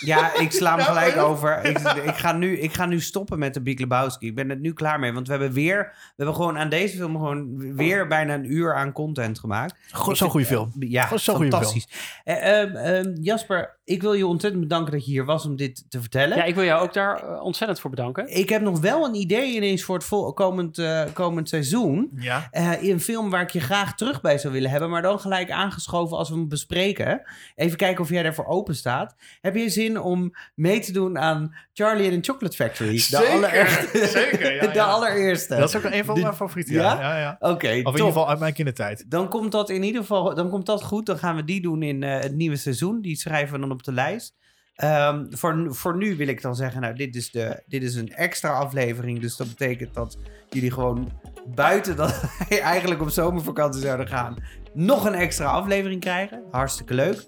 ja, 0.00 0.34
ik 0.38 0.52
sla 0.52 0.76
hem 0.76 0.84
gelijk 0.94 1.16
over. 1.16 1.64
Ik, 1.64 1.78
ik, 1.78 2.16
ga 2.16 2.32
nu, 2.32 2.58
ik 2.58 2.72
ga 2.72 2.86
nu 2.86 3.00
stoppen 3.00 3.38
met 3.38 3.54
de 3.54 3.60
Big 3.62 3.78
Lebowski. 3.78 4.26
Ik 4.26 4.34
ben 4.34 4.50
er 4.50 4.56
nu 4.56 4.72
klaar 4.72 4.98
mee. 4.98 5.12
Want 5.12 5.26
we 5.26 5.32
hebben 5.32 5.52
weer... 5.52 5.76
We 5.76 6.12
hebben 6.16 6.34
gewoon 6.34 6.58
aan 6.58 6.68
deze 6.68 6.96
film 6.96 7.12
gewoon 7.16 7.74
weer 7.76 8.06
bijna 8.06 8.34
een 8.34 8.52
uur 8.52 8.74
aan 8.74 8.92
content 8.92 9.38
gemaakt. 9.38 9.74
Gewoon 9.90 10.10
Ik 10.10 10.16
zo'n 10.16 10.30
goede 10.30 10.46
film. 10.46 10.72
Ja, 10.78 11.02
Gewoon 11.02 11.18
zo'n 11.18 11.34
goede 11.36 11.50
fantastisch. 11.50 11.88
Eh, 12.24 12.60
ehm, 12.60 12.76
ehm, 12.76 13.12
Jasper, 13.20 13.77
ik 13.88 14.02
wil 14.02 14.12
je 14.12 14.26
ontzettend 14.26 14.62
bedanken 14.62 14.92
dat 14.92 15.04
je 15.04 15.10
hier 15.10 15.24
was 15.24 15.46
om 15.46 15.56
dit 15.56 15.84
te 15.88 16.00
vertellen. 16.00 16.36
Ja, 16.36 16.44
ik 16.44 16.54
wil 16.54 16.64
jou 16.64 16.82
ook 16.82 16.92
daar 16.92 17.22
eh, 17.22 17.42
ontzettend 17.42 17.80
voor 17.80 17.90
bedanken. 17.90 18.36
Ik 18.36 18.48
heb 18.48 18.62
nog 18.62 18.80
wel 18.80 19.04
een 19.04 19.14
idee 19.14 19.54
ineens 19.54 19.82
voor 19.82 19.98
het 19.98 20.34
komend, 20.34 20.78
eh, 20.78 21.04
komend 21.12 21.48
seizoen. 21.48 22.10
Ja. 22.14 22.48
Eh, 22.50 22.82
in 22.82 22.90
een 22.90 23.00
film 23.00 23.30
waar 23.30 23.42
ik 23.42 23.50
je 23.50 23.60
graag 23.60 23.94
terug 23.94 24.20
bij 24.20 24.38
zou 24.38 24.52
willen 24.52 24.70
hebben, 24.70 24.90
maar 24.90 25.02
dan 25.02 25.20
gelijk 25.20 25.50
aangeschoven 25.50 26.16
als 26.16 26.28
we 26.28 26.34
hem 26.34 26.48
bespreken. 26.48 27.22
Even 27.54 27.76
kijken 27.76 28.04
of 28.04 28.10
jij 28.10 28.22
daarvoor 28.22 28.46
open 28.46 28.76
staat. 28.76 29.14
Heb 29.40 29.54
je 29.54 29.68
zin 29.68 30.00
om 30.00 30.34
mee 30.54 30.80
te 30.80 30.92
doen 30.92 31.18
aan 31.18 31.54
Charlie 31.84 32.12
and 32.12 32.24
the 32.24 32.30
Chocolate 32.32 32.56
Factory? 32.56 32.92
De 32.92 32.98
Zeker, 32.98 33.28
allereerste. 33.30 34.06
zeker, 34.20 34.54
ja, 34.54 34.66
de 34.66 34.74
ja. 34.74 34.84
allereerste. 34.84 35.56
Dat 35.56 35.68
is 35.68 35.76
ook 35.76 35.92
een 35.92 36.04
van 36.04 36.14
De- 36.14 36.20
mijn 36.20 36.34
favorieten. 36.34 36.74
Ja? 36.74 37.00
Ja, 37.00 37.18
ja. 37.18 37.36
Oké, 37.40 37.66
Of 37.66 37.72
in 37.72 37.76
ieder 37.76 38.04
geval 38.04 38.28
uit 38.28 38.38
mijn 38.38 38.52
kindertijd. 38.52 39.04
Dan 39.10 39.28
komt 39.28 39.52
dat 39.52 39.70
in 39.70 39.82
ieder 39.82 40.00
geval 40.00 40.34
dan 40.34 40.48
komt 40.50 40.66
dat 40.66 40.82
goed. 40.84 41.06
Dan 41.06 41.18
gaan 41.18 41.36
we 41.36 41.44
die 41.44 41.60
doen 41.60 41.82
in 41.82 42.02
eh, 42.02 42.20
het 42.20 42.34
nieuwe 42.34 42.56
seizoen. 42.56 43.00
Die 43.00 43.16
schrijven 43.16 43.54
we 43.54 43.60
dan 43.60 43.70
op 43.70 43.82
de 43.82 43.92
lijst. 43.92 44.36
Ehm, 44.74 45.24
voor, 45.30 45.56
nu- 45.56 45.74
voor 45.74 45.96
nu 45.96 46.16
wil 46.16 46.28
ik 46.28 46.42
dan 46.42 46.56
zeggen, 46.56 46.80
nou, 46.80 46.94
dit 46.94 47.16
is, 47.16 47.30
de, 47.30 47.62
dit 47.66 47.82
is 47.82 47.94
een 47.94 48.12
extra 48.14 48.50
aflevering. 48.50 49.20
Dus 49.20 49.36
dat 49.36 49.48
betekent 49.48 49.94
dat 49.94 50.16
jullie 50.50 50.72
gewoon 50.72 51.12
buiten 51.54 51.96
dat 51.96 52.20
wij 52.48 52.60
eigenlijk 52.60 53.00
op 53.00 53.10
zomervakantie 53.10 53.82
zouden 53.82 54.08
gaan, 54.08 54.36
nog 54.74 55.04
een 55.04 55.14
extra 55.14 55.46
aflevering 55.46 56.00
krijgen. 56.00 56.42
Hartstikke 56.50 56.94
leuk. 56.94 57.26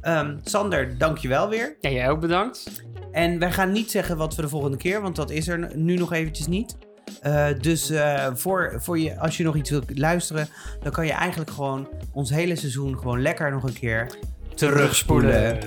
Ehm, 0.00 0.36
Sander, 0.42 0.98
dankjewel 0.98 1.48
weer. 1.48 1.76
Ja, 1.80 1.90
jij 1.90 2.10
ook 2.10 2.20
bedankt. 2.20 2.84
En 3.12 3.38
wij 3.38 3.52
gaan 3.52 3.72
niet 3.72 3.90
zeggen 3.90 4.16
wat 4.16 4.34
we 4.34 4.42
de 4.42 4.48
volgende 4.48 4.76
keer, 4.76 5.02
want 5.02 5.16
dat 5.16 5.30
is 5.30 5.48
er 5.48 5.76
nu 5.76 5.96
nog 5.96 6.12
eventjes 6.12 6.46
niet. 6.46 6.76
Eh, 7.20 7.46
dus 7.60 7.90
eh, 7.90 8.26
voor, 8.34 8.74
voor 8.76 8.98
je, 8.98 9.18
als 9.18 9.36
je 9.36 9.44
nog 9.44 9.56
iets 9.56 9.70
wilt 9.70 9.98
luisteren, 9.98 10.48
dan 10.82 10.92
kan 10.92 11.06
je 11.06 11.12
eigenlijk 11.12 11.50
gewoon 11.50 11.88
ons 12.12 12.30
hele 12.30 12.56
seizoen 12.56 12.98
gewoon 12.98 13.22
lekker 13.22 13.50
nog 13.50 13.62
een 13.62 13.72
keer 13.72 14.18
terugspoelen. 14.54 15.58